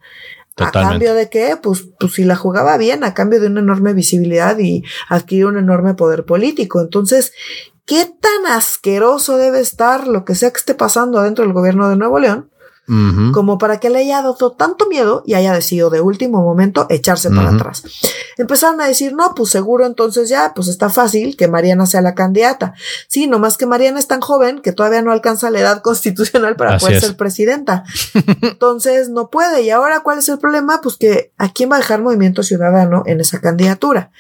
¿A 0.57 0.73
cambio 0.73 1.15
de 1.15 1.31
qué? 1.31 1.57
Pues, 1.63 1.85
pues 1.99 2.15
si 2.15 2.25
la 2.25 2.35
jugaba 2.35 2.77
bien, 2.77 3.05
a 3.05 3.15
cambio 3.15 3.41
de 3.41 3.47
una 3.47 3.61
enorme 3.61 3.95
visibilidad 3.95 4.59
y 4.59 4.83
adquirir 5.09 5.47
un 5.47 5.57
enorme 5.57 5.95
poder 5.95 6.25
político. 6.25 6.81
Entonces, 6.81 7.33
¿qué 7.85 8.05
tan 8.05 8.47
asqueroso 8.47 9.37
debe 9.37 9.61
estar 9.61 10.07
lo 10.07 10.25
que 10.25 10.35
sea 10.35 10.51
que 10.51 10.59
esté 10.59 10.75
pasando 10.75 11.19
adentro 11.19 11.45
del 11.45 11.53
gobierno 11.53 11.89
de 11.89 11.97
Nuevo 11.97 12.19
León? 12.19 12.53
como 13.33 13.59
para 13.59 13.79
que 13.79 13.91
le 13.91 14.01
haya 14.01 14.23
dado 14.23 14.53
tanto 14.53 14.87
miedo 14.89 15.23
y 15.25 15.35
haya 15.35 15.55
decidido 15.55 15.89
de 15.89 16.01
último 16.01 16.43
momento 16.43 16.87
echarse 16.91 17.31
para 17.31 17.51
atrás. 17.51 17.85
Empezaron 18.37 18.81
a 18.81 18.87
decir, 18.87 19.15
no, 19.15 19.35
pues 19.35 19.51
seguro 19.51 19.87
entonces 19.87 20.29
ya, 20.29 20.53
pues 20.55 20.69
está 20.69 20.91
fácil 20.91 21.37
que 21.37 21.49
Mariana 21.49 21.87
sea 21.87 22.03
la 22.03 22.15
candidata. 22.15 22.75
Sí, 23.07 23.29
nomás 23.29 23.57
que 23.57 23.67
Mariana 23.67 23.99
es 23.99 24.09
tan 24.09 24.21
joven 24.21 24.61
que 24.61 24.73
todavía 24.73 25.01
no 25.01 25.13
alcanza 25.13 25.51
la 25.51 25.61
edad 25.61 25.81
constitucional 25.83 26.57
para 26.57 26.79
poder 26.79 27.01
ser 27.01 27.17
presidenta. 27.17 27.85
Entonces 28.43 29.09
no 29.09 29.31
puede. 29.31 29.63
Y 29.63 29.71
ahora, 29.71 30.01
¿cuál 30.01 30.19
es 30.19 30.29
el 30.29 30.39
problema? 30.39 30.81
Pues 30.83 30.97
que 30.97 31.33
a 31.39 31.51
quién 31.51 31.71
va 31.71 31.77
a 31.77 31.81
dejar 31.81 32.03
Movimiento 32.03 32.43
Ciudadano 32.43 33.05
en 33.07 33.21
esa 33.21 33.41
candidatura. 33.41 34.11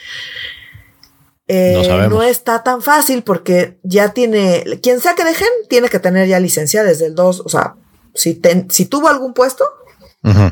Eh, 1.48 2.06
no, 2.08 2.22
está 2.22 2.62
tan 2.62 2.82
fácil 2.82 3.22
porque 3.22 3.78
ya 3.82 4.12
tiene, 4.12 4.64
quien 4.82 5.00
sea 5.00 5.14
que 5.14 5.24
dejen, 5.24 5.48
tiene 5.68 5.88
que 5.88 5.98
tener 5.98 6.28
ya 6.28 6.38
licencia 6.38 6.84
desde 6.84 7.06
el 7.06 7.14
2, 7.14 7.42
o 7.44 7.48
sea, 7.48 7.74
si, 8.14 8.40
si 8.70 8.86
tuvo 8.86 9.08
algún 9.08 9.34
puesto, 9.34 9.64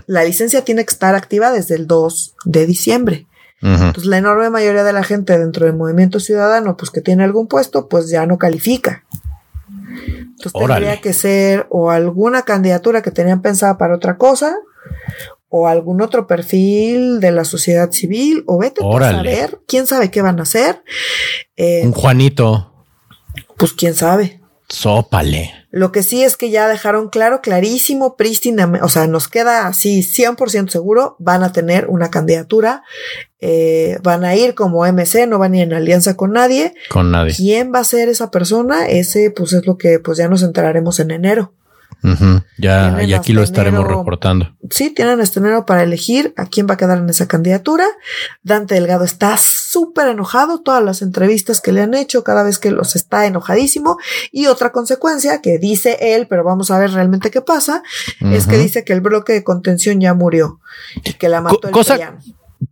la 0.06 0.24
licencia 0.24 0.64
tiene 0.64 0.84
que 0.84 0.92
estar 0.92 1.14
activa 1.14 1.52
desde 1.52 1.76
el 1.76 1.86
2 1.86 2.34
de 2.44 2.66
diciembre. 2.66 3.26
Entonces, 3.62 4.06
la 4.06 4.18
enorme 4.18 4.48
mayoría 4.48 4.82
de 4.82 4.92
la 4.92 5.04
gente 5.04 5.38
dentro 5.38 5.66
del 5.66 5.76
movimiento 5.76 6.18
ciudadano, 6.18 6.76
pues 6.76 6.90
que 6.90 7.02
tiene 7.02 7.24
algún 7.24 7.46
puesto, 7.46 7.88
pues 7.88 8.08
ya 8.08 8.24
no 8.26 8.38
califica. 8.38 9.04
Entonces, 9.68 10.52
tendría 10.52 11.00
que 11.00 11.12
ser 11.12 11.66
o 11.68 11.90
alguna 11.90 12.42
candidatura 12.42 13.02
que 13.02 13.10
tenían 13.10 13.42
pensada 13.42 13.76
para 13.76 13.94
otra 13.94 14.16
cosa, 14.16 14.56
o 15.50 15.66
algún 15.66 16.00
otro 16.00 16.26
perfil 16.26 17.20
de 17.20 17.32
la 17.32 17.44
sociedad 17.44 17.90
civil, 17.90 18.44
o 18.46 18.58
vete 18.58 18.80
a 18.82 19.10
saber, 19.10 19.60
quién 19.66 19.86
sabe 19.86 20.10
qué 20.10 20.22
van 20.22 20.38
a 20.38 20.44
hacer. 20.44 20.82
Eh, 21.56 21.82
Un 21.84 21.92
Juanito. 21.92 22.72
Pues 23.56 23.72
quién 23.72 23.94
sabe. 23.94 24.40
Sópale. 24.68 25.52
Lo 25.72 25.92
que 25.92 26.04
sí 26.04 26.22
es 26.22 26.36
que 26.36 26.50
ya 26.50 26.68
dejaron 26.68 27.08
claro, 27.08 27.40
clarísimo, 27.42 28.16
prístina, 28.16 28.70
o 28.82 28.88
sea, 28.88 29.08
nos 29.08 29.28
queda 29.28 29.66
así 29.66 30.02
100% 30.02 30.68
seguro, 30.68 31.16
van 31.18 31.42
a 31.42 31.52
tener 31.52 31.88
una 31.88 32.10
candidatura, 32.10 32.82
eh, 33.40 33.98
van 34.02 34.24
a 34.24 34.36
ir 34.36 34.54
como 34.54 34.84
MC, 34.84 35.26
no 35.26 35.38
van 35.38 35.52
a 35.52 35.56
ir 35.58 35.62
en 35.64 35.72
alianza 35.72 36.16
con 36.16 36.32
nadie. 36.32 36.74
Con 36.88 37.10
nadie. 37.10 37.34
¿Quién 37.34 37.72
va 37.72 37.80
a 37.80 37.84
ser 37.84 38.08
esa 38.08 38.30
persona? 38.30 38.86
Ese, 38.88 39.30
pues 39.30 39.52
es 39.52 39.66
lo 39.66 39.76
que 39.76 39.98
pues 39.98 40.18
ya 40.18 40.28
nos 40.28 40.42
enteraremos 40.42 41.00
en 41.00 41.10
enero. 41.10 41.52
Ya, 42.58 43.02
y 43.02 43.12
aquí 43.12 43.32
lo 43.32 43.42
estaremos 43.42 43.86
reportando. 43.86 44.56
Sí, 44.70 44.90
tienen 44.90 45.20
este 45.20 45.40
enero 45.40 45.66
para 45.66 45.82
elegir 45.82 46.32
a 46.36 46.46
quién 46.46 46.66
va 46.68 46.74
a 46.74 46.76
quedar 46.76 46.98
en 46.98 47.08
esa 47.08 47.28
candidatura. 47.28 47.84
Dante 48.42 48.74
Delgado 48.74 49.04
está 49.04 49.36
súper 49.36 50.08
enojado, 50.08 50.62
todas 50.62 50.82
las 50.82 51.02
entrevistas 51.02 51.60
que 51.60 51.72
le 51.72 51.82
han 51.82 51.94
hecho, 51.94 52.24
cada 52.24 52.42
vez 52.42 52.58
que 52.58 52.70
los 52.70 52.96
está 52.96 53.26
enojadísimo. 53.26 53.98
Y 54.32 54.46
otra 54.46 54.72
consecuencia 54.72 55.40
que 55.40 55.58
dice 55.58 55.98
él, 56.00 56.26
pero 56.28 56.44
vamos 56.44 56.70
a 56.70 56.78
ver 56.78 56.92
realmente 56.92 57.30
qué 57.30 57.40
pasa, 57.40 57.82
es 58.20 58.46
que 58.46 58.56
dice 58.56 58.84
que 58.84 58.92
el 58.92 59.00
bloque 59.00 59.32
de 59.32 59.44
contención 59.44 60.00
ya 60.00 60.14
murió 60.14 60.60
y 61.04 61.14
que 61.14 61.28
la 61.28 61.40
mató 61.40 61.68
el 61.68 61.72
cosa, 61.72 61.98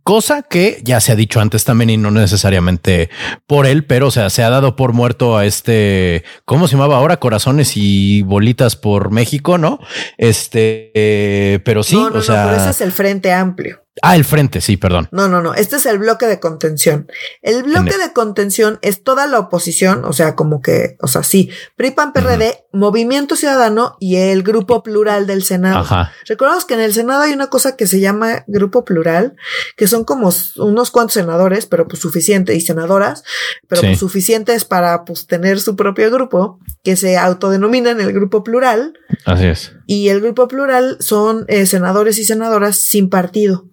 Cosa 0.03 0.41
que 0.41 0.81
ya 0.83 0.99
se 0.99 1.11
ha 1.11 1.15
dicho 1.15 1.39
antes 1.39 1.65
también 1.65 1.89
y 1.89 1.97
no 1.97 2.11
necesariamente 2.11 3.09
por 3.45 3.65
él, 3.65 3.85
pero 3.85 4.07
o 4.07 4.11
sea, 4.11 4.29
se 4.29 4.43
ha 4.43 4.49
dado 4.49 4.75
por 4.75 4.93
muerto 4.93 5.37
a 5.37 5.45
este, 5.45 6.23
¿cómo 6.45 6.67
se 6.67 6.75
llamaba 6.75 6.97
ahora? 6.97 7.17
Corazones 7.17 7.73
y 7.75 8.21
bolitas 8.23 8.75
por 8.75 9.11
México, 9.11 9.57
¿no? 9.57 9.79
Este, 10.17 10.91
eh, 10.95 11.59
pero 11.63 11.83
sí, 11.83 11.95
o 11.95 12.21
sea. 12.21 12.45
pero 12.45 12.61
ese 12.61 12.69
es 12.71 12.81
el 12.81 12.91
Frente 12.91 13.31
Amplio. 13.31 13.83
Ah, 14.01 14.15
el 14.15 14.25
frente, 14.25 14.61
sí, 14.61 14.77
perdón. 14.77 15.07
No, 15.11 15.27
no, 15.27 15.41
no. 15.41 15.53
Este 15.53 15.75
es 15.75 15.85
el 15.85 15.99
bloque 15.99 16.25
de 16.25 16.39
contención. 16.39 17.07
El 17.41 17.63
bloque 17.63 17.97
de 17.97 18.13
contención 18.13 18.79
es 18.81 19.03
toda 19.03 19.27
la 19.27 19.39
oposición, 19.39 20.05
o 20.05 20.13
sea, 20.13 20.35
como 20.35 20.61
que, 20.61 20.97
o 21.01 21.07
sea, 21.07 21.23
sí, 21.23 21.49
PRIPAN, 21.75 22.13
PRD, 22.13 22.65
Movimiento 22.71 23.35
Ciudadano 23.35 23.97
y 23.99 24.17
el 24.17 24.43
grupo 24.43 24.83
plural 24.83 25.27
del 25.27 25.43
Senado. 25.43 25.79
Ajá. 25.79 26.13
Recordamos 26.27 26.65
que 26.65 26.75
en 26.75 26.81
el 26.81 26.93
Senado 26.93 27.23
hay 27.23 27.33
una 27.33 27.47
cosa 27.47 27.75
que 27.75 27.87
se 27.87 27.99
llama 27.99 28.43
grupo 28.47 28.85
plural, 28.85 29.35
que 29.75 29.87
son 29.87 30.03
como 30.03 30.31
unos 30.57 30.91
cuantos 30.91 31.13
senadores, 31.13 31.65
pero 31.65 31.87
pues 31.87 32.01
suficiente, 32.01 32.55
y 32.55 32.61
senadoras, 32.61 33.23
pero 33.67 33.81
pues 33.81 33.99
suficientes 33.99 34.65
para 34.65 35.05
pues 35.05 35.27
tener 35.27 35.59
su 35.59 35.75
propio 35.75 36.11
grupo, 36.11 36.59
que 36.83 36.95
se 36.95 37.17
autodenominan 37.17 37.99
el 38.01 38.13
grupo 38.13 38.43
plural. 38.43 38.93
Así 39.25 39.45
es. 39.45 39.73
Y 39.85 40.09
el 40.09 40.21
grupo 40.21 40.47
plural 40.47 40.97
son 40.99 41.45
eh, 41.47 41.65
senadores 41.65 42.17
y 42.17 42.23
senadoras 42.23 42.77
sin 42.77 43.09
partido. 43.09 43.65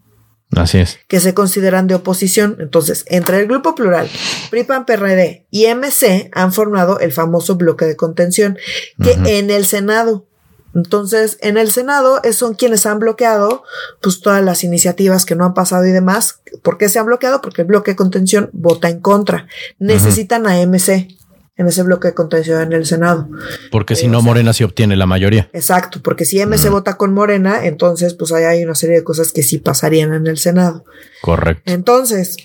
Así 0.55 0.79
es. 0.79 0.99
Que 1.09 1.21
se 1.21 1.35
consideran 1.35 1.87
de 1.87 1.97
oposición. 1.97 2.57
Entonces, 2.61 3.05
entre 3.09 3.41
el 3.41 3.47
grupo 3.47 3.75
plural, 3.75 4.09
PRIPAN, 4.51 4.87
PRD 4.87 5.47
y 5.51 5.67
MC 5.67 6.31
han 6.33 6.53
formado 6.53 7.01
el 7.01 7.13
famoso 7.13 7.57
bloque 7.57 7.85
de 7.85 7.97
contención 7.97 8.57
que 9.03 9.13
en 9.39 9.51
el 9.51 9.67
Senado. 9.67 10.27
Entonces, 10.75 11.39
en 11.41 11.57
el 11.57 11.71
Senado 11.71 12.21
son 12.33 12.55
quienes 12.55 12.85
han 12.85 12.99
bloqueado 12.99 13.65
pues 14.03 14.21
todas 14.21 14.45
las 14.45 14.63
iniciativas 14.63 15.25
que 15.25 15.35
no 15.35 15.47
han 15.47 15.55
pasado 15.55 15.87
y 15.87 15.91
demás. 15.91 16.41
¿Por 16.63 16.77
qué 16.77 16.91
se 16.91 16.99
han 16.99 17.07
bloqueado? 17.07 17.41
Porque 17.41 17.63
el 17.63 17.69
bloque 17.69 17.93
de 17.93 17.97
contención 17.97 18.51
vota 18.53 18.91
en 18.91 19.01
contra. 19.01 19.49
Necesitan 19.79 20.47
a 20.47 20.61
MC 20.67 21.16
en 21.57 21.67
ese 21.67 21.83
bloque 21.83 22.09
de 22.09 22.15
contención 22.15 22.63
en 22.63 22.73
el 22.73 22.87
Senado. 22.87 23.29
Porque 23.71 23.97
si 23.97 24.09
no, 24.09 24.23
Morena 24.23 24.53
sí 24.53 24.65
obtiene 24.65 24.97
la 24.97 25.07
mayoría. 25.07 25.49
Exacto, 25.53 26.01
porque 26.03 26.25
si 26.25 26.45
MC 26.45 26.69
vota 26.71 26.97
con 26.97 27.15
Morena, 27.15 27.65
entonces 27.65 28.15
pues 28.15 28.33
ahí 28.33 28.45
hay 28.45 28.65
una 28.65 28.75
serie 28.75 28.97
de 28.97 29.05
cosas 29.05 29.33
que 29.33 29.43
sí 29.43 29.59
pasarían 29.59 30.13
en 30.13 30.27
el 30.27 30.39
Senado. 30.39 30.85
Correcto. 31.23 31.63
Entonces, 31.73 32.37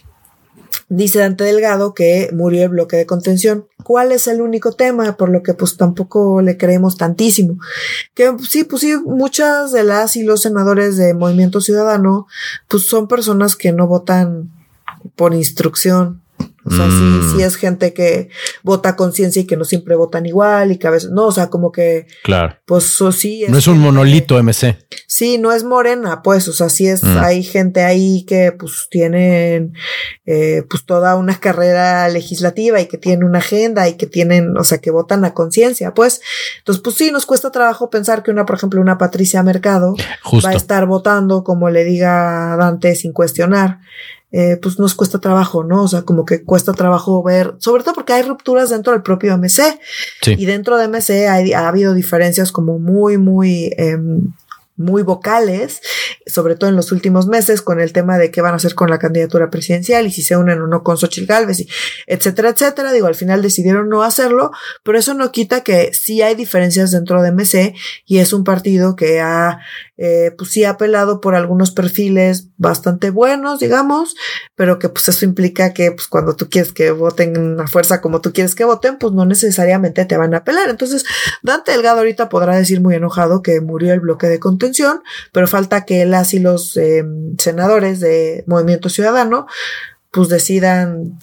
Dice 0.94 1.20
Dante 1.20 1.46
Delgado 1.46 1.94
que 1.94 2.30
murió 2.34 2.64
el 2.64 2.70
bloque 2.70 2.98
de 2.98 3.06
contención. 3.06 3.66
¿Cuál 3.82 4.12
es 4.12 4.28
el 4.28 4.42
único 4.42 4.74
tema? 4.74 5.16
Por 5.16 5.30
lo 5.30 5.42
que 5.42 5.54
pues 5.54 5.78
tampoco 5.78 6.42
le 6.42 6.58
creemos 6.58 6.98
tantísimo. 6.98 7.60
Que 8.14 8.36
sí, 8.46 8.66
pues 8.66 8.82
sí, 8.82 8.98
muchas 8.98 9.72
de 9.72 9.86
las 9.86 10.18
y 10.18 10.24
los 10.24 10.42
senadores 10.42 10.98
de 10.98 11.14
Movimiento 11.14 11.62
Ciudadano 11.62 12.28
pues 12.68 12.90
son 12.90 13.08
personas 13.08 13.56
que 13.56 13.72
no 13.72 13.88
votan 13.88 14.52
por 15.16 15.34
instrucción, 15.34 16.22
o 16.64 16.70
sea, 16.70 16.86
sí, 16.86 17.20
sí 17.32 17.38
mm. 17.38 17.42
es 17.42 17.56
gente 17.56 17.94
que 17.94 18.30
vota 18.62 18.96
conciencia 18.96 19.42
y 19.42 19.48
que 19.48 19.58
no 19.58 19.64
siempre 19.64 19.96
votan 19.96 20.26
igual 20.28 20.72
y 20.72 20.78
que 20.78 20.88
a 20.88 20.92
veces, 20.92 21.10
no, 21.10 21.28
o 21.28 21.32
sea, 21.32 21.50
como 21.50 21.72
que. 21.72 22.06
Claro. 22.24 22.56
Pues 22.66 23.00
sí. 23.18 23.44
Es 23.44 23.50
no 23.50 23.58
es 23.58 23.68
un 23.68 23.80
monolito 23.80 24.42
MC. 24.42 24.78
Sí, 25.08 25.38
no 25.38 25.52
es 25.52 25.64
morena, 25.64 26.22
pues, 26.22 26.48
o 26.48 26.54
sea, 26.54 26.70
sí 26.70 26.88
es, 26.88 27.04
mm. 27.04 27.18
hay 27.18 27.44
gente 27.44 27.84
ahí 27.84 28.26
que 28.26 28.52
pues 28.52 28.88
tienen, 28.90 29.74
eh, 30.26 30.64
pues 30.70 30.86
toda 30.86 31.16
una 31.16 31.40
carrera 31.40 32.08
legislativa 32.10 32.80
y 32.80 32.88
que 32.88 32.98
tienen 32.98 33.24
una 33.24 33.40
agenda 33.40 33.90
y 33.90 33.96
que 33.96 34.06
tienen, 34.06 34.56
o 34.58 34.64
sea, 34.64 34.78
que 34.78 34.92
votan 34.92 35.26
a 35.26 35.34
conciencia, 35.34 35.94
pues. 35.94 36.22
Entonces, 36.60 36.82
pues 36.84 36.96
sí, 36.96 37.12
nos 37.12 37.26
cuesta 37.26 37.52
trabajo 37.52 37.90
pensar 37.90 38.24
que 38.24 38.32
una, 38.32 38.46
por 38.46 38.56
ejemplo, 38.56 38.82
una 38.82 38.98
Patricia 38.98 39.42
Mercado 39.44 39.96
va 40.46 40.50
a 40.50 40.54
estar 40.54 40.86
votando 40.86 41.44
como 41.44 41.70
le 41.70 41.84
diga 41.84 42.56
Dante 42.58 42.96
sin 42.96 43.14
cuestionar. 43.14 43.80
Eh, 44.32 44.58
pues 44.62 44.80
nos 44.80 44.96
cuesta 44.96 45.20
trabajo, 45.20 45.64
¿no? 45.64 45.84
O 45.84 45.88
sea, 45.88 46.04
como 46.04 46.26
que 46.26 46.44
cuesta 46.44 46.72
trabajo 46.72 47.22
ver, 47.22 47.56
sobre 47.60 47.84
todo 47.84 47.94
porque 47.94 48.14
hay 48.14 48.22
rupturas 48.22 48.70
dentro 48.70 48.94
del 48.94 49.02
propio 49.02 49.38
MC. 49.38 49.80
Y 50.26 50.46
dentro 50.46 50.78
de 50.78 50.88
MC 50.88 51.28
ha 51.28 51.68
habido 51.68 51.94
diferencias 51.94 52.52
como 52.52 52.80
muy, 52.80 53.18
muy 53.18 53.74
eh, 53.78 53.98
muy 54.82 55.04
vocales, 55.04 55.82
sobre 56.26 56.56
todo 56.56 56.70
en 56.70 56.76
los 56.76 56.92
últimos 56.92 57.28
meses, 57.28 57.62
con 57.62 57.80
el 57.80 57.94
tema 57.94 58.18
de 58.18 58.32
qué 58.32 58.42
van 58.42 58.54
a 58.54 58.58
hacer 58.58 58.76
con 58.76 58.90
la 58.90 59.00
candidatura 59.00 59.50
presidencial 59.50 60.06
y 60.08 60.12
si 60.12 60.24
se 60.24 60.36
unen 60.36 60.60
o 60.60 60.68
no 60.68 60.84
con 60.84 60.98
Xochitl 60.98 61.28
Galvez, 61.28 61.62
y 61.62 61.70
etcétera, 62.08 62.50
etcétera. 62.50 62.92
Digo, 62.92 63.08
al 63.08 63.16
final 63.16 63.42
decidieron 63.42 63.90
no 63.90 64.04
hacerlo, 64.04 64.52
pero 64.84 64.98
eso 64.98 65.14
no 65.14 65.32
quita 65.32 65.62
que 65.62 65.92
sí 65.94 66.22
hay 66.22 66.36
diferencias 66.36 66.92
dentro 66.92 67.22
de 67.22 67.32
MC 67.32 67.74
y 68.06 68.18
es 68.18 68.34
un 68.34 68.44
partido 68.44 68.96
que 68.96 69.22
ha, 69.22 69.60
eh, 70.04 70.34
pues 70.36 70.50
sí 70.50 70.64
ha 70.64 70.72
apelado 70.72 71.22
por 71.22 71.36
algunos 71.36 71.70
perfiles 71.72 72.48
bastante 72.58 73.12
buenos, 73.12 73.60
digamos, 73.60 74.16
pero 74.56 74.80
que 74.80 74.90
pues 74.90 75.08
eso 75.10 75.26
implica 75.26 75.74
que 75.74 75.92
pues 75.92 76.08
cuando 76.08 76.36
tú 76.36 76.50
quieres 76.50 76.74
que 76.74 76.90
voten 76.90 77.60
a 77.60 77.68
fuerza 77.68 78.02
como 78.02 78.20
tú 78.20 78.34
quieres 78.34 78.56
que 78.56 78.66
voten, 78.66 78.98
pues 78.98 79.14
no 79.14 79.26
necesariamente 79.26 80.06
te 80.06 80.18
van 80.18 80.34
a 80.34 80.38
apelar. 80.38 80.70
Entonces, 80.70 81.06
Dante 81.44 81.72
Delgado 81.72 82.00
ahorita 82.00 82.30
podrá 82.30 82.56
decir 82.56 82.82
muy 82.82 82.96
enojado 82.96 83.42
que 83.42 83.62
murió 83.62 83.94
el 83.94 84.00
bloque 84.00 84.28
de 84.28 84.40
contención 84.40 85.02
pero 85.32 85.48
falta 85.48 85.86
que 85.86 86.06
las 86.06 86.34
y 86.34 86.40
los 86.40 86.78
em, 86.78 87.38
senadores 87.38 88.00
de 88.00 88.44
Movimiento 88.48 88.90
Ciudadano 88.90 89.48
pues 90.12 90.28
decidan 90.28 91.20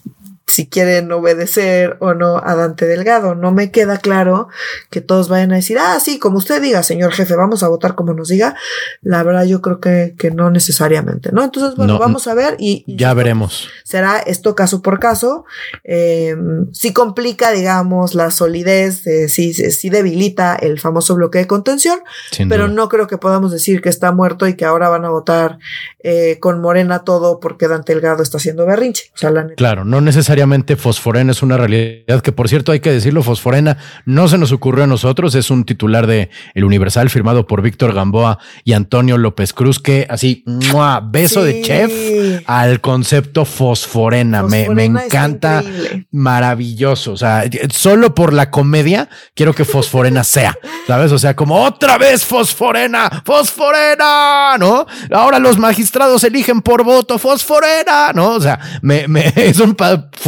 si 0.48 0.66
quieren 0.66 1.12
obedecer 1.12 1.96
o 2.00 2.14
no 2.14 2.38
a 2.42 2.54
Dante 2.54 2.87
Delgado. 2.87 3.34
No 3.34 3.52
me 3.52 3.70
queda 3.70 3.98
claro 3.98 4.48
que 4.90 5.00
todos 5.00 5.28
vayan 5.28 5.52
a 5.52 5.56
decir, 5.56 5.78
ah, 5.78 5.98
sí, 6.00 6.18
como 6.18 6.38
usted 6.38 6.62
diga, 6.62 6.82
señor 6.82 7.12
jefe, 7.12 7.37
vamos 7.37 7.62
a 7.62 7.68
votar 7.68 7.94
como 7.94 8.14
nos 8.14 8.28
diga. 8.28 8.56
La 9.02 9.22
verdad, 9.22 9.44
yo 9.44 9.61
creo 9.61 9.78
que, 9.78 10.14
que 10.18 10.30
no 10.30 10.50
necesariamente, 10.50 11.30
¿no? 11.32 11.44
Entonces, 11.44 11.76
bueno, 11.76 11.98
vamos 11.98 12.26
a 12.26 12.34
ver 12.34 12.56
y, 12.58 12.84
ya 12.87 13.12
veremos. 13.12 13.68
Será 13.84 14.18
esto 14.18 14.54
caso 14.54 14.80
por 14.80 14.98
caso. 14.98 15.44
Eh, 15.84 16.34
si 16.72 16.92
complica, 16.92 17.52
digamos, 17.52 18.14
la 18.14 18.30
solidez, 18.30 19.06
eh, 19.06 19.28
si, 19.28 19.52
si 19.52 19.90
debilita 19.90 20.56
el 20.56 20.80
famoso 20.80 21.14
bloque 21.14 21.38
de 21.38 21.46
contención, 21.46 22.00
pero 22.48 22.68
no 22.68 22.88
creo 22.88 23.06
que 23.06 23.18
podamos 23.18 23.52
decir 23.52 23.82
que 23.82 23.90
está 23.90 24.12
muerto 24.12 24.48
y 24.48 24.54
que 24.54 24.64
ahora 24.64 24.88
van 24.88 25.04
a 25.04 25.11
votar 25.11 25.58
eh, 26.00 26.38
con 26.40 26.61
Morena 26.61 27.00
todo 27.00 27.38
porque 27.38 27.68
Dante 27.68 27.92
Delgado 27.92 28.22
está 28.22 28.38
haciendo 28.38 28.64
berrinche. 28.64 29.11
O 29.14 29.18
sea, 29.18 29.30
la 29.30 29.46
Claro, 29.48 29.84
no 29.84 30.00
necesariamente 30.00 30.38
Fosforena 30.77 31.33
es 31.33 31.42
una 31.42 31.57
realidad 31.57 32.20
que, 32.22 32.33
por 32.33 32.48
cierto, 32.48 32.72
hay 32.72 32.81
que 32.81 32.92
decirlo, 32.92 33.22
Fosforena 33.22 33.79
no 34.05 34.29
se 34.29 34.38
nos 34.38 34.53
ocurrió 34.53 34.85
a 34.85 34.87
nosotros, 34.87 35.35
es 35.35 35.51
un 35.51 35.64
titular 35.64 36.07
de 36.07 36.31
El 36.55 36.64
Universal 36.64 37.11
firmado 37.11 37.46
por 37.46 37.62
Víctor 37.62 37.92
Gamboa 37.92 38.38
y 38.64 38.72
Antonio 38.72 39.18
López 39.18 39.53
Cruz, 39.53 39.79
que 39.79 40.07
así, 40.09 40.44
beso 41.11 41.42
de 41.42 41.62
chef 41.62 42.42
al 42.46 42.81
concepto 42.81 43.44
Fosforena. 43.44 44.42
me, 44.42 44.85
encanta, 44.85 45.62
maravilloso. 46.11 47.12
O 47.12 47.16
sea, 47.16 47.44
solo 47.72 48.14
por 48.14 48.33
la 48.33 48.51
comedia 48.51 49.09
quiero 49.35 49.55
que 49.55 49.64
Fosforena 49.64 50.24
sea, 50.24 50.57
¿sabes? 50.87 51.12
O 51.12 51.18
sea, 51.18 51.35
como 51.35 51.64
otra 51.64 51.98
vez 51.98 52.24
Fosforena, 52.24 53.22
Fosforena, 53.24 54.57
¿no? 54.59 54.87
Ahora 55.11 55.38
los 55.38 55.59
magistrados 55.59 56.24
eligen 56.24 56.62
por 56.62 56.85
voto 56.85 57.18
Fosforena, 57.18 58.12
¿no? 58.14 58.35
O 58.35 58.40
sea, 58.40 58.59
me, 58.83 59.09
me 59.09 59.33
es 59.37 59.61
un 59.61 59.74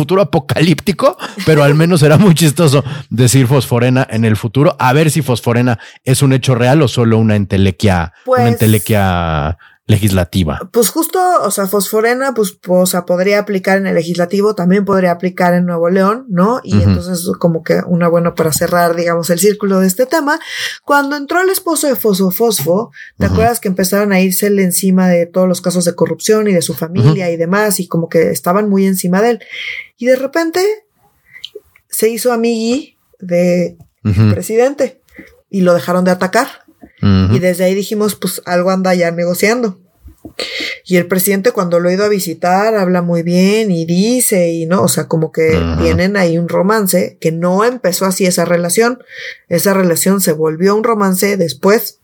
futuro 0.00 0.22
apocalíptico, 0.22 1.18
pero 1.44 1.62
al 1.62 1.74
menos 1.74 2.00
será 2.00 2.16
muy 2.16 2.34
chistoso 2.34 2.82
decir 3.10 3.46
fosforena 3.46 4.06
en 4.10 4.24
el 4.24 4.36
futuro, 4.36 4.74
a 4.78 4.94
ver 4.94 5.10
si 5.10 5.20
fosforena 5.20 5.78
es 6.04 6.22
un 6.22 6.32
hecho 6.32 6.54
real 6.54 6.80
o 6.80 6.88
solo 6.88 7.18
una 7.18 7.36
entelequia, 7.36 8.14
una 8.24 8.24
pues 8.24 8.48
entelequia 8.48 9.58
legislativa. 9.90 10.70
Pues 10.72 10.88
justo, 10.88 11.20
o 11.42 11.50
sea, 11.50 11.66
fosforena, 11.66 12.33
pues, 12.33 12.57
o 12.66 12.87
sea, 12.87 13.05
podría 13.05 13.40
aplicar 13.40 13.76
en 13.76 13.87
el 13.87 13.94
legislativo, 13.96 14.55
también 14.55 14.85
podría 14.85 15.11
aplicar 15.11 15.53
en 15.55 15.66
Nuevo 15.66 15.90
León, 15.90 16.26
¿no? 16.29 16.61
Y 16.62 16.81
entonces 16.81 17.29
como 17.38 17.62
que 17.62 17.81
una 17.87 18.09
buena 18.09 18.35
para 18.35 18.53
cerrar, 18.53 18.94
digamos, 18.94 19.29
el 19.31 19.40
círculo 19.40 19.81
de 19.81 19.88
este 19.88 20.07
tema. 20.07 20.38
Cuando 20.85 21.16
entró 21.16 21.40
el 21.40 21.50
esposo 21.50 21.88
de 21.88 21.96
Fosfo 21.96 22.31
Fosfo, 22.31 22.92
¿te 23.18 23.26
acuerdas 23.26 23.59
que 23.61 23.68
empezaron 23.68 24.12
a 24.12 24.20
irse 24.20 24.46
encima 24.46 25.09
de 25.09 25.26
todos 25.26 25.48
los 25.48 25.61
casos 25.61 25.85
de 25.85 25.94
corrupción 25.94 26.48
y 26.48 26.53
de 26.53 26.62
su 26.62 26.74
familia 26.74 27.31
y 27.31 27.37
demás, 27.37 27.81
y 27.81 27.88
como 27.88 28.09
que 28.09 28.31
estaban 28.31 28.68
muy 28.68 28.87
encima 28.87 29.20
de 29.20 29.31
él? 29.31 29.40
Y 29.98 30.07
de 30.07 30.16
repente 30.16 30.64
se 31.88 32.09
hizo 32.09 32.33
amigui 32.33 32.96
de 33.18 33.76
presidente 34.33 35.03
y 35.50 35.62
lo 35.62 35.74
dejaron 35.74 36.05
de 36.05 36.12
atacar. 36.12 36.46
Y 37.02 37.38
desde 37.38 37.64
ahí 37.64 37.74
dijimos, 37.74 38.14
pues 38.14 38.42
algo 38.44 38.70
anda 38.70 38.94
ya 38.94 39.10
negociando. 39.10 39.78
Y 40.84 40.96
el 40.96 41.06
presidente 41.06 41.52
cuando 41.52 41.80
lo 41.80 41.88
ha 41.88 41.92
ido 41.92 42.04
a 42.04 42.08
visitar 42.08 42.74
habla 42.74 43.00
muy 43.00 43.22
bien 43.22 43.70
y 43.70 43.86
dice 43.86 44.52
y 44.52 44.66
no, 44.66 44.82
o 44.82 44.88
sea, 44.88 45.08
como 45.08 45.32
que 45.32 45.58
tienen 45.80 46.16
ahí 46.16 46.36
un 46.36 46.48
romance 46.48 47.16
que 47.20 47.32
no 47.32 47.64
empezó 47.64 48.06
así 48.06 48.26
esa 48.26 48.44
relación. 48.44 49.02
Esa 49.48 49.72
relación 49.72 50.20
se 50.20 50.32
volvió 50.32 50.74
un 50.76 50.84
romance 50.84 51.36
después 51.36 52.00